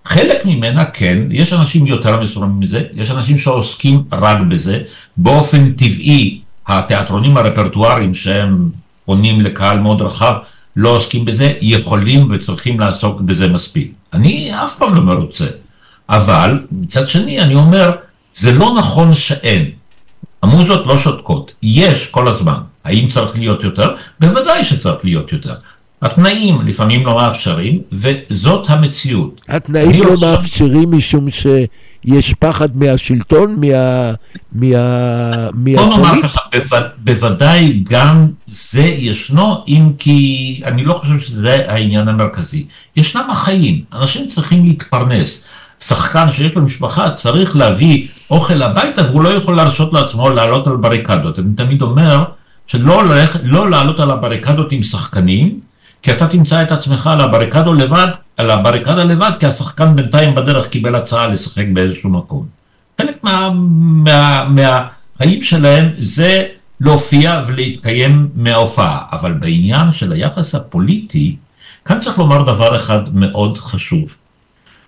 חלק 0.05 0.45
ממנה 0.45 0.85
כן, 0.85 1.19
יש 1.31 1.53
אנשים 1.53 1.87
יותר 1.87 2.21
מסוימים 2.21 2.61
מזה, 2.61 2.83
יש 2.95 3.11
אנשים 3.11 3.39
שעוסקים 3.39 4.03
רק 4.12 4.41
בזה, 4.49 4.83
באופן 5.17 5.73
טבעי 5.73 6.41
התיאטרונים 6.67 7.37
הרפרטואריים 7.37 8.14
שהם 8.14 8.71
פונים 9.07 9.41
לקהל 9.41 9.79
מאוד 9.79 10.03
רחב 10.03 10.35
לא 10.77 10.89
עוסקים 10.89 11.25
בזה, 11.25 11.53
יכולים 11.61 12.29
וצריכים 12.31 12.81
לעסוק 12.81 13.21
בזה 13.21 13.49
מספיק. 13.49 13.93
אני 14.13 14.51
אף 14.65 14.79
פעם 14.79 14.95
לא 14.95 15.01
מרוצה, 15.01 15.47
אבל 16.09 16.67
מצד 16.73 17.07
שני 17.07 17.41
אני 17.41 17.55
אומר, 17.55 17.91
זה 18.35 18.53
לא 18.53 18.75
נכון 18.79 19.15
שאין. 19.15 19.71
המוזות 20.43 20.87
לא 20.87 20.99
שותקות, 20.99 21.53
יש 21.63 22.07
כל 22.07 22.29
הזמן. 22.29 22.61
האם 22.85 23.09
צריך 23.09 23.37
להיות 23.37 23.65
יותר? 23.65 23.95
בוודאי 24.21 24.65
שצריך 24.65 25.05
להיות 25.05 25.33
יותר. 25.33 25.55
התנאים 26.03 26.67
לפעמים 26.67 27.07
לא 27.07 27.17
מאפשרים, 27.17 27.81
וזאת 27.93 28.71
המציאות. 28.71 29.41
התנאים 29.49 30.03
לא 30.03 30.11
רוצה... 30.11 30.33
מאפשרים 30.33 30.93
משום 30.93 31.31
שיש 32.09 32.35
פחד 32.35 32.77
מהשלטון, 32.77 33.57
מה... 33.61 34.13
מה... 34.53 35.51
בוא 35.77 35.87
נאמר 35.87 36.23
ככה, 36.23 36.41
בו... 36.71 36.77
בוודאי 36.99 37.83
גם 37.91 38.27
זה 38.47 38.83
ישנו, 38.83 39.65
אם 39.69 39.91
כי 39.99 40.61
אני 40.65 40.85
לא 40.85 40.95
חושב 40.95 41.21
שזה 41.21 41.65
העניין 41.69 42.09
המרכזי. 42.09 42.67
ישנם 42.97 43.27
החיים, 43.31 43.83
אנשים 43.93 44.27
צריכים 44.27 44.65
להתפרנס. 44.65 45.45
שחקן 45.81 46.33
שיש 46.33 46.55
לו 46.55 46.63
משפחה 46.63 47.11
צריך 47.11 47.57
להביא 47.57 48.07
אוכל 48.31 48.63
הביתה 48.63 49.03
והוא 49.11 49.23
לא 49.23 49.29
יכול 49.29 49.57
להרשות 49.57 49.93
לעצמו 49.93 50.31
לעלות 50.31 50.67
על 50.67 50.77
בריקדות. 50.77 51.39
אני 51.39 51.55
תמיד 51.57 51.83
אומר 51.83 52.25
שלא 52.67 53.03
לא 53.43 53.71
לעלות 53.71 54.01
על 54.01 54.11
הבריקדות 54.11 54.73
עם 54.73 54.83
שחקנים, 54.83 55.61
כי 56.03 56.13
אתה 56.13 56.27
תמצא 56.27 56.63
את 56.63 56.73
עצמך 56.73 57.07
על 57.07 57.21
הבריקדו 57.21 57.75
לבד, 57.75 58.09
על 58.37 58.51
הבריקדה 58.51 59.05
לבד, 59.05 59.30
כי 59.41 59.47
השחקן 59.47 59.97
בינתיים 59.97 60.34
בדרך 60.34 60.68
קיבל 60.68 60.95
הצעה 60.95 61.26
לשחק 61.26 61.64
באיזשהו 61.72 62.11
מקום. 62.11 62.47
חלק 63.01 63.16
מה, 63.22 63.51
מה, 63.55 64.49
מהחיים 64.49 65.43
שלהם 65.43 65.91
זה 65.95 66.47
להופיע 66.80 67.43
ולהתקיים 67.47 68.28
מההופעה, 68.34 68.99
אבל 69.12 69.32
בעניין 69.32 69.93
של 69.93 70.12
היחס 70.12 70.55
הפוליטי, 70.55 71.37
כאן 71.84 71.99
צריך 72.01 72.18
לומר 72.18 72.43
דבר 72.43 72.76
אחד 72.76 73.14
מאוד 73.14 73.59
חשוב. 73.59 74.16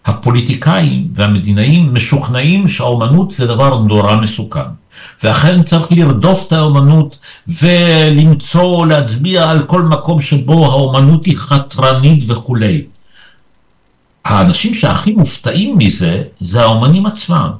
הפוליטיקאים 0.05 1.09
והמדינאים 1.14 1.94
משוכנעים 1.94 2.68
שהאומנות 2.68 3.30
זה 3.30 3.46
דבר 3.46 3.78
נורא 3.78 4.16
מסוכן. 4.16 4.61
ואכן 5.24 5.62
צריך 5.62 5.92
לרדוף 5.92 6.46
את 6.46 6.53
האומנות 6.53 7.18
ולמצוא, 7.49 8.86
להצביע 8.86 9.51
על 9.51 9.62
כל 9.62 9.82
מקום 9.82 10.20
שבו 10.20 10.66
האומנות 10.66 11.26
היא 11.26 11.36
חתרנית 11.36 12.30
וכולי. 12.30 12.84
האנשים 14.29 14.74
שהכי 14.74 15.12
מופתעים 15.12 15.79
מזה, 15.79 16.22
זה 16.41 16.62
האומנים 16.62 17.07
עצמם. 17.07 17.51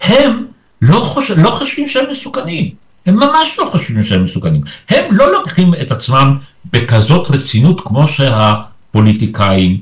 הם 0.00 0.46
לא, 0.82 1.00
חוש... 1.00 1.30
לא 1.30 1.50
חושבים 1.50 1.88
שהם 1.88 2.10
מסוכנים. 2.10 2.70
הם 3.06 3.16
ממש 3.16 3.56
לא 3.58 3.68
חושבים 3.70 4.04
שהם 4.04 4.24
מסוכנים. 4.24 4.60
הם 4.88 5.16
לא 5.16 5.32
לוקחים 5.32 5.74
את 5.74 5.92
עצמם 5.92 6.38
בכזאת 6.72 7.30
רצינות 7.30 7.80
כמו 7.84 8.08
שהפוליטיקאים 8.08 9.80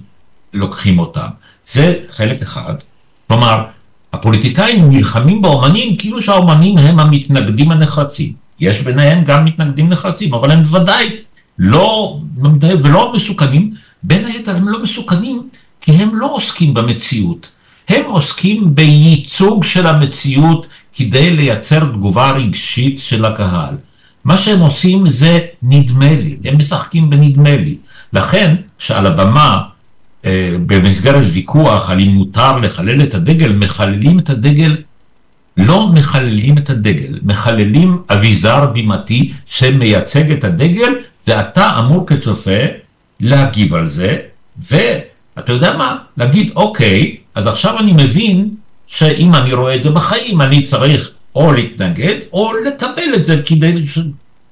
לוקחים 0.54 0.98
אותם. 0.98 1.28
זה 1.66 1.94
חלק 2.10 2.42
אחד. 2.42 2.74
כלומר, 3.28 3.64
הפוליטיקאים 4.12 4.90
נלחמים 4.90 5.42
באומנים 5.42 5.96
כאילו 5.96 6.22
שהאומנים 6.22 6.78
הם 6.78 7.00
המתנגדים 7.00 7.70
הנחרצים. 7.70 8.32
יש 8.60 8.82
ביניהם 8.82 9.24
גם 9.24 9.44
מתנגדים 9.44 9.88
נחרצים, 9.88 10.34
אבל 10.34 10.50
הם 10.50 10.62
בוודאי 10.62 11.16
לא, 11.58 12.18
ולא 12.82 13.12
מסוכנים. 13.14 13.74
בין 14.02 14.24
היתר 14.24 14.56
הם 14.56 14.68
לא 14.68 14.82
מסוכנים 14.82 15.48
כי 15.82 15.92
הם 15.92 16.14
לא 16.14 16.34
עוסקים 16.34 16.74
במציאות. 16.74 17.50
הם 17.88 18.04
עוסקים 18.06 18.74
בייצוג 18.74 19.64
של 19.64 19.86
המציאות 19.86 20.66
כדי 20.94 21.30
לייצר 21.30 21.84
תגובה 21.84 22.30
רגשית 22.30 22.98
של 22.98 23.24
הקהל. 23.24 23.74
מה 24.24 24.36
שהם 24.36 24.60
עושים 24.60 25.08
זה 25.08 25.38
נדמה 25.62 26.10
לי, 26.10 26.36
הם 26.44 26.58
משחקים 26.58 27.10
בנדמה 27.10 27.56
לי. 27.56 27.76
לכן, 28.12 28.54
כשעל 28.78 29.06
הבמה 29.06 29.62
אה, 30.24 30.56
במסגרת 30.66 31.24
ויכוח 31.32 31.90
על 31.90 32.00
אם 32.00 32.08
מותר 32.08 32.58
לחלל 32.58 33.02
את 33.02 33.14
הדגל, 33.14 33.52
מחללים 33.52 34.18
את 34.18 34.30
הדגל, 34.30 34.76
לא 35.56 35.88
מחללים 35.88 36.58
את 36.58 36.70
הדגל, 36.70 37.18
מחללים 37.22 38.02
אביזר 38.10 38.66
בימתי 38.66 39.32
שמייצג 39.46 40.30
את 40.30 40.44
הדגל, 40.44 40.94
ואתה 41.26 41.78
אמור 41.78 42.06
כצופה 42.06 42.60
להגיב 43.20 43.74
על 43.74 43.86
זה, 43.86 44.18
ואתה 45.36 45.52
יודע 45.52 45.76
מה? 45.76 45.96
להגיד, 46.16 46.50
אוקיי, 46.56 47.16
אז 47.34 47.46
עכשיו 47.46 47.78
אני 47.78 47.92
מבין 47.92 48.48
שאם 48.86 49.34
אני 49.34 49.52
רואה 49.52 49.74
את 49.74 49.82
זה 49.82 49.90
בחיים, 49.90 50.40
אני 50.40 50.62
צריך 50.62 51.12
או 51.34 51.52
להתנגד, 51.52 52.14
או 52.32 52.52
לקבל 52.66 53.14
את 53.14 53.24
זה 53.24 53.42
כדי, 53.46 53.84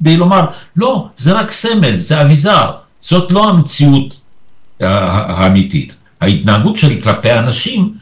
כדי 0.00 0.16
לומר, 0.16 0.46
לא, 0.76 1.08
זה 1.16 1.32
רק 1.32 1.52
סמל, 1.52 1.98
זה 1.98 2.22
אביזר, 2.22 2.70
זאת 3.00 3.32
לא 3.32 3.48
המציאות 3.50 4.20
האמיתית. 4.80 5.96
ההתנהגות 6.20 6.76
שלי 6.76 7.02
כלפי 7.02 7.32
אנשים 7.32 7.94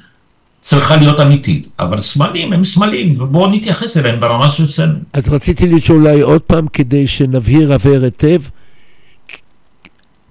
צריכה 0.61 0.97
להיות 0.97 1.21
אמיתית, 1.21 1.69
אבל 1.79 2.01
סמלים 2.01 2.53
הם 2.53 2.65
סמלים, 2.65 3.21
ובואו 3.21 3.51
נתייחס 3.51 3.97
אליהם 3.97 4.21
ברמה 4.21 4.51
של 4.51 4.67
סמל. 4.67 4.97
אז 5.13 5.29
רציתי 5.29 5.67
לשאול 5.67 6.09
אולי 6.09 6.21
עוד 6.21 6.43
פעם, 6.43 6.67
כדי 6.73 7.07
שנבהיר 7.07 7.73
עבר 7.73 8.01
היטב, 8.05 8.41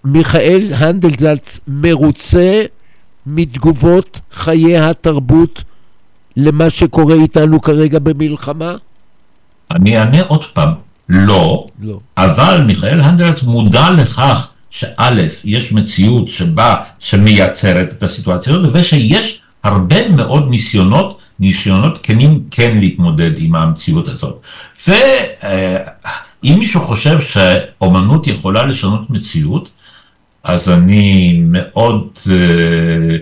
מיכאל 0.04 0.72
הנדלזלץ 0.76 1.60
מרוצה 1.68 2.64
מתגובות 3.26 4.20
חיי 4.32 4.78
התרבות 4.78 5.64
למה 6.38 6.70
שקורה 6.70 7.16
איתנו 7.16 7.62
כרגע 7.62 8.00
במלחמה? 8.00 8.76
אני 9.72 10.00
אענה 10.00 10.22
עוד 10.22 10.44
פעם, 10.44 10.74
לא, 11.10 11.68
לא. 11.82 12.00
אבל 12.18 12.64
מיכאל 12.68 13.02
הנדלזלץ 13.02 13.44
מודע 13.44 13.92
לכך 13.92 14.52
שא', 14.70 15.10
יש 15.46 15.72
מציאות 15.72 16.28
שבה, 16.28 16.76
שמייצרת 17.00 17.94
את 17.94 18.04
הסיטואציה 18.04 18.54
הזאת, 18.54 18.70
ושיש 18.74 19.42
הרבה 19.64 20.10
מאוד 20.10 20.50
ניסיונות, 20.50 21.20
ניסיונות 21.40 22.00
כנים 22.04 22.44
כן 22.52 22.78
להתמודד 22.80 23.32
עם 23.38 23.56
המציאות 23.56 24.08
הזאת. 24.08 24.42
ואם 24.88 26.60
מישהו 26.60 26.82
חושב 26.82 27.22
שאומנות 27.22 28.28
יכולה 28.28 28.66
לשנות 28.66 29.10
מציאות, 29.10 29.70
אז 30.48 30.70
אני 30.70 31.40
מאוד 31.48 32.08
אה, 32.32 33.18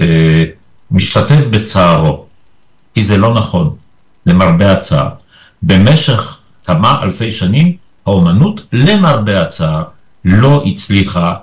אה, 0.00 0.44
משתתף 0.90 1.44
בצערו, 1.50 2.24
כי 2.94 3.04
זה 3.04 3.16
לא 3.16 3.34
נכון, 3.34 3.74
למרבה 4.26 4.72
הצער. 4.72 5.08
במשך 5.62 6.40
כמה 6.64 7.02
אלפי 7.02 7.32
שנים, 7.32 7.76
האומנות, 8.06 8.66
למרבה 8.72 9.42
הצער, 9.42 9.82
לא 10.24 10.62
הצליחה 10.66 11.34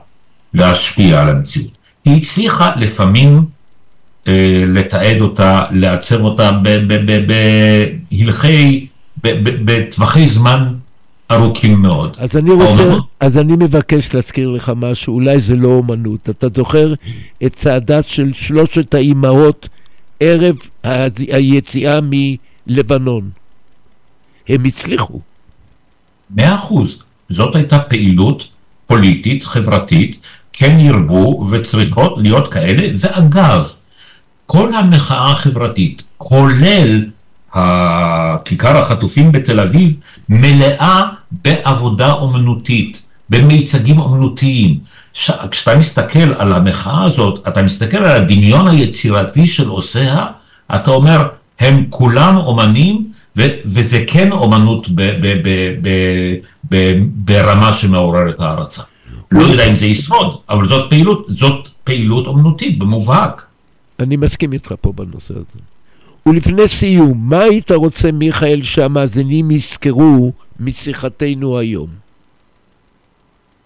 להשפיע 0.54 1.22
על 1.22 1.30
המציאות. 1.30 1.78
היא 2.06 2.22
הצליחה 2.22 2.72
לפעמים 2.76 3.46
אה, 4.28 4.64
לתעד 4.68 5.22
אותה, 5.22 5.66
לעצב 5.72 6.22
אותה 6.22 6.52
בהלכי, 7.28 8.88
בטווחי 9.66 10.28
זמן 10.28 10.74
ארוכים 11.32 11.82
מאוד. 11.82 12.16
אז 12.20 12.38
אני 12.38 12.52
רוצה, 12.52 12.82
האומנות... 12.82 13.06
אז 13.20 13.38
אני 13.38 13.54
מבקש 13.54 14.14
להזכיר 14.14 14.50
לך 14.50 14.72
משהו, 14.76 15.14
אולי 15.14 15.40
זה 15.40 15.56
לא 15.56 15.68
אומנות. 15.68 16.30
אתה 16.30 16.48
זוכר 16.56 16.94
את 17.46 17.54
צעדת 17.54 18.08
של 18.08 18.34
שלושת 18.34 18.94
האימהות 18.94 19.70
ערב 20.20 20.56
היציאה 21.18 22.00
מלבנון. 22.02 23.30
הם 24.50 24.66
הצליחו. 24.66 25.20
מאה 26.36 26.56
אחוז. 26.56 27.04
זאת 27.30 27.56
הייתה 27.56 27.80
פעילות 27.80 28.48
פוליטית, 28.88 29.44
חברתית, 29.44 30.22
כן 30.54 30.80
ירבו 30.80 31.48
וצריכות 31.52 32.14
להיות 32.18 32.54
כאלה, 32.54 32.88
ואגב, 33.00 33.74
כל 34.46 34.74
המחאה 34.74 35.32
החברתית, 35.32 36.04
כולל 36.18 37.06
כיכר 38.46 38.78
החטופים 38.78 39.32
בתל 39.32 39.60
אביב, 39.60 40.00
מלאה 40.30 41.10
בעבודה 41.32 42.12
אומנותית, 42.14 43.06
במיצגים 43.30 44.00
אומנותיים. 44.00 44.80
כשאתה 45.52 45.78
מסתכל 45.78 46.34
על 46.38 46.54
המחאה 46.54 47.04
הזאת, 47.04 47.48
אתה 47.48 47.62
מסתכל 47.62 47.98
על 47.98 48.22
הדמיון 48.22 48.68
היצירתי 48.68 49.48
של 49.48 49.68
עושיה, 49.68 50.26
אתה 50.76 50.92
אומר, 50.92 51.28
הם 51.60 51.86
כולם 51.90 52.38
אומנים, 52.38 53.08
ו- 53.38 53.56
וזה 53.66 54.04
כן 54.08 54.32
אומנות 54.32 54.90
ב- 54.90 55.02
ב- 55.22 55.42
ב- 55.82 56.36
ב- 56.70 57.04
ברמה 57.14 57.74
שמעוררת 57.74 58.40
הערצה. 58.40 58.82
לא 59.32 59.42
יודע 59.42 59.68
אם 59.70 59.76
זה 59.76 59.86
ישרוד, 59.86 60.36
אבל 60.50 60.68
זאת 60.68 60.90
פעילות, 60.90 61.26
זאת 61.28 61.70
פעילות 61.84 62.28
אומנותית 62.28 62.80
במובהק. 62.80 63.46
אני 64.00 64.18
מסכים 64.18 64.54
איתך 64.54 64.74
פה 64.82 64.94
בנושא 64.96 65.34
הזה. 65.34 65.60
ולפני 66.26 66.68
סיום, 66.68 67.18
מה 67.30 67.40
היית 67.40 67.72
רוצה, 67.72 68.12
מיכאל, 68.12 68.64
שהמאזינים 68.64 69.52
יזכרו 69.52 70.32
משיחתנו 70.60 71.60
היום? 71.60 71.90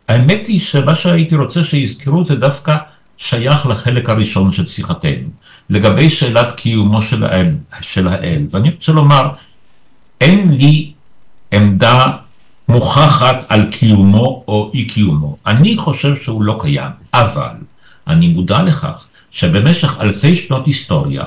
האמת 0.07 0.47
היא 0.47 0.59
שמה 0.59 0.95
שהייתי 0.95 1.35
רוצה 1.35 1.63
שיזכרו 1.63 2.23
זה 2.23 2.35
דווקא 2.35 2.77
שייך 3.17 3.65
לחלק 3.65 4.09
הראשון 4.09 4.51
של 4.51 4.67
שיחתנו, 4.67 5.29
לגבי 5.69 6.09
שאלת 6.09 6.55
קיומו 6.55 7.01
של 7.01 7.23
האל, 7.23 7.55
של 7.81 8.07
האל. 8.07 8.45
ואני 8.49 8.69
רוצה 8.69 8.91
לומר, 8.91 9.29
אין 10.21 10.51
לי 10.51 10.91
עמדה 11.51 12.07
מוכחת 12.67 13.45
על 13.49 13.71
קיומו 13.71 14.43
או 14.47 14.71
אי 14.73 14.85
קיומו. 14.85 15.37
אני 15.45 15.77
חושב 15.77 16.15
שהוא 16.15 16.43
לא 16.43 16.57
קיים, 16.61 16.91
אבל 17.13 17.55
אני 18.07 18.27
מודע 18.27 18.63
לכך 18.63 19.07
שבמשך 19.31 20.01
אלפי 20.01 20.35
שנות 20.35 20.65
היסטוריה, 20.65 21.23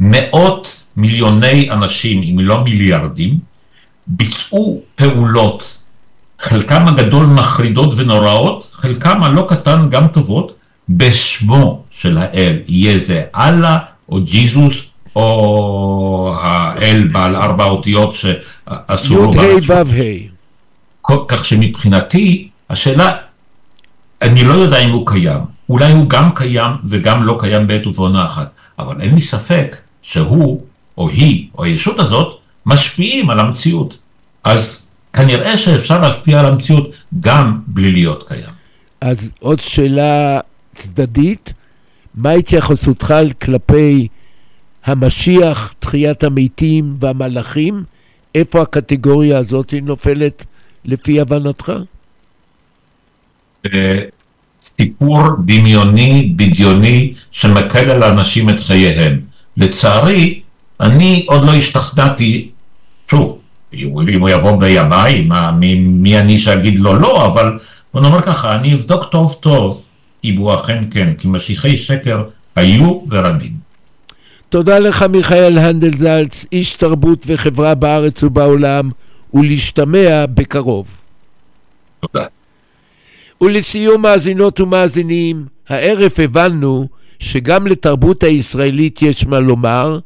מאות 0.00 0.86
מיליוני 0.96 1.70
אנשים, 1.70 2.22
אם 2.22 2.38
לא 2.38 2.64
מיליארדים, 2.64 3.49
ביצעו 4.10 4.80
פעולות, 4.94 5.82
חלקם 6.38 6.88
הגדול 6.88 7.26
מחרידות 7.26 7.94
ונוראות, 7.96 8.70
חלקם 8.72 9.22
הלא 9.22 9.46
קטן 9.48 9.88
גם 9.90 10.08
טובות, 10.08 10.52
בשמו 10.88 11.82
של 11.90 12.18
האל, 12.18 12.58
יהיה 12.66 12.98
זה 12.98 13.24
אללה 13.36 13.78
או 14.08 14.20
ג'יזוס 14.20 14.90
או 15.16 16.34
האל 16.40 17.08
בעל 17.12 17.36
ארבע 17.36 17.64
אותיות 17.64 18.14
שאסור 18.14 19.18
לו... 19.18 19.34
י"ה 19.34 19.82
ו"ה. 19.86 21.14
כך 21.28 21.44
שמבחינתי, 21.44 22.48
השאלה, 22.70 23.16
אני 24.22 24.44
לא 24.44 24.54
יודע 24.54 24.78
אם 24.78 24.90
הוא 24.90 25.06
קיים. 25.06 25.40
אולי 25.68 25.92
הוא 25.92 26.08
גם 26.08 26.30
קיים 26.34 26.72
וגם 26.84 27.22
לא 27.22 27.36
קיים 27.40 27.66
בעת 27.66 27.86
ובעונה 27.86 28.26
אחת, 28.26 28.50
אבל 28.78 29.00
אין 29.00 29.14
לי 29.14 29.22
ספק 29.22 29.76
שהוא, 30.02 30.62
או 30.98 31.08
היא, 31.08 31.48
או 31.58 31.64
הישות 31.64 31.98
הזאת, 31.98 32.39
משפיעים 32.66 33.30
על 33.30 33.40
המציאות. 33.40 33.98
אז 34.44 34.88
כנראה 35.12 35.58
שאפשר 35.58 36.00
להשפיע 36.00 36.40
על 36.40 36.46
המציאות 36.46 36.94
גם 37.20 37.60
בלי 37.66 37.92
להיות 37.92 38.28
קיים. 38.28 38.50
אז 39.00 39.30
עוד 39.40 39.60
שאלה 39.60 40.40
צדדית, 40.74 41.52
מה 42.14 42.30
התייחסותך 42.30 43.14
כלפי 43.42 44.08
המשיח, 44.84 45.74
תחיית 45.78 46.24
המתים 46.24 46.94
והמלאכים? 46.98 47.84
איפה 48.34 48.62
הקטגוריה 48.62 49.38
הזאת 49.38 49.74
נופלת 49.82 50.44
לפי 50.84 51.20
הבנתך? 51.20 51.72
סיפור 54.62 55.22
דמיוני, 55.44 56.32
בדיוני, 56.36 57.14
שמקל 57.30 57.90
על 57.90 58.02
האנשים 58.02 58.50
את 58.50 58.60
חייהם. 58.60 59.20
לצערי, 59.56 60.40
אני 60.80 61.24
עוד 61.28 61.44
לא 61.44 61.54
השתכנעתי, 61.54 62.49
שוב, 63.10 63.38
אם 63.74 64.20
הוא 64.20 64.28
יבוא 64.28 64.56
בימיי, 64.56 65.22
מה, 65.22 65.52
מי, 65.52 65.74
מי 65.74 66.18
אני 66.18 66.38
שאגיד 66.38 66.80
לו 66.80 66.94
לא, 66.94 67.26
אבל 67.26 67.58
בוא 67.94 68.00
נאמר 68.00 68.20
ככה, 68.20 68.56
אני 68.56 68.74
אבדוק 68.74 69.04
טוב 69.04 69.38
טוב 69.40 69.88
אם 70.24 70.36
הוא 70.36 70.54
אכן 70.54 70.84
כן, 70.90 71.12
כי 71.18 71.28
משיחי 71.28 71.76
שקר 71.76 72.22
היו 72.56 73.02
ורבים. 73.08 73.52
תודה 74.48 74.78
לך 74.78 75.02
מיכאל 75.02 75.58
הנדלזלץ, 75.58 76.46
איש 76.52 76.74
תרבות 76.74 77.24
וחברה 77.26 77.74
בארץ 77.74 78.22
ובעולם, 78.22 78.90
ולהשתמע 79.34 80.24
בקרוב. 80.34 80.88
תודה. 82.00 82.26
ולסיום 83.40 84.02
מאזינות 84.02 84.60
ומאזינים, 84.60 85.46
הערב 85.68 86.12
הבנו 86.18 86.88
שגם 87.18 87.66
לתרבות 87.66 88.22
הישראלית 88.22 89.02
יש 89.02 89.26
מה 89.26 89.40
לומר, 89.40 89.98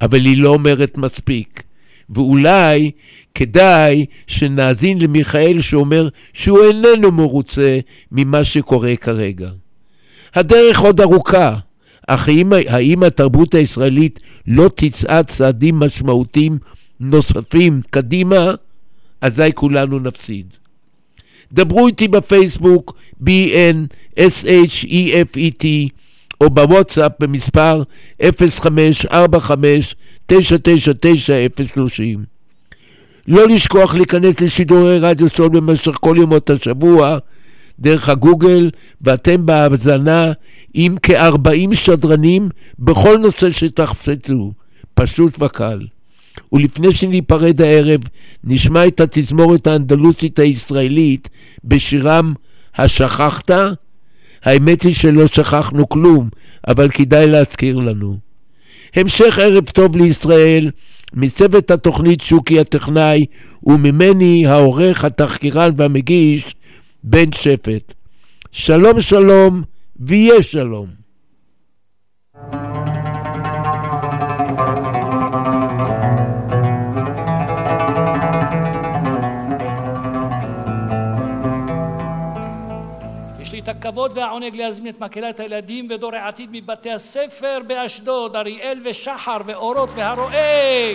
אבל 0.00 0.24
היא 0.24 0.42
לא 0.42 0.48
אומרת 0.48 0.98
מספיק. 0.98 1.67
ואולי 2.10 2.90
כדאי 3.34 4.06
שנאזין 4.26 4.98
למיכאל 4.98 5.60
שאומר 5.60 6.08
שהוא 6.32 6.58
איננו 6.64 7.12
מרוצה 7.12 7.78
ממה 8.12 8.44
שקורה 8.44 8.96
כרגע. 8.96 9.50
הדרך 10.34 10.78
עוד 10.78 11.00
ארוכה, 11.00 11.56
אך 12.06 12.28
האם, 12.28 12.52
האם 12.68 13.02
התרבות 13.02 13.54
הישראלית 13.54 14.20
לא 14.46 14.70
תצעד 14.74 15.26
צעדים 15.26 15.78
משמעותיים 15.80 16.58
נוספים 17.00 17.80
קדימה, 17.90 18.54
אזי 19.20 19.50
כולנו 19.54 19.98
נפסיד. 19.98 20.46
דברו 21.52 21.86
איתי 21.86 22.08
בפייסבוק 22.08 22.96
B-N-S-H-E-F-E-T 23.22 24.28
או 26.40 26.50
בוואטסאפ 26.50 27.12
במספר 27.20 27.82
0545-999-030. 28.22 28.24
לא 33.28 33.48
לשכוח 33.48 33.94
להיכנס 33.94 34.40
לשידורי 34.40 34.98
רדיו 34.98 35.28
סול 35.28 35.48
במשך 35.48 35.96
כל 36.00 36.16
ימות 36.22 36.50
השבוע 36.50 37.18
דרך 37.80 38.08
הגוגל, 38.08 38.70
ואתם 39.00 39.46
בהאזנה 39.46 40.32
עם 40.74 40.96
כ-40 41.02 41.74
שדרנים 41.74 42.48
בכל 42.78 43.18
נושא 43.18 43.50
שתחפצו, 43.50 44.52
פשוט 44.94 45.42
וקל. 45.42 45.80
ולפני 46.52 46.94
שניפרד 46.94 47.62
הערב, 47.62 48.00
נשמע 48.44 48.86
את 48.86 49.00
התזמורת 49.00 49.66
האנדלוסית 49.66 50.38
הישראלית 50.38 51.28
בשירם 51.64 52.34
"השכחת"? 52.76 53.50
האמת 54.44 54.82
היא 54.82 54.94
שלא 54.94 55.26
שכחנו 55.26 55.88
כלום, 55.88 56.28
אבל 56.68 56.88
כדאי 56.88 57.26
להזכיר 57.26 57.76
לנו. 57.76 58.16
המשך 58.94 59.38
ערב 59.38 59.64
טוב 59.64 59.96
לישראל, 59.96 60.70
מצוות 61.14 61.70
התוכנית 61.70 62.20
שוקי 62.20 62.60
הטכנאי, 62.60 63.26
וממני 63.62 64.46
העורך, 64.46 65.04
התחקירן 65.04 65.70
והמגיש, 65.76 66.54
בן 67.04 67.32
שפט. 67.32 67.94
שלום 68.52 69.00
שלום, 69.00 69.62
ויהיה 70.00 70.42
שלום. 70.42 70.97
הכבוד 83.78 84.12
והעונג 84.18 84.56
להזמין 84.56 84.94
את 84.94 85.00
מקהלת 85.00 85.40
הילדים 85.40 85.86
ודור 85.90 86.14
העתיד 86.14 86.48
מבתי 86.52 86.90
הספר 86.90 87.58
באשדוד, 87.66 88.36
אריאל 88.36 88.80
ושחר 88.84 89.38
ואורות 89.46 89.88
והרועה 89.94 90.92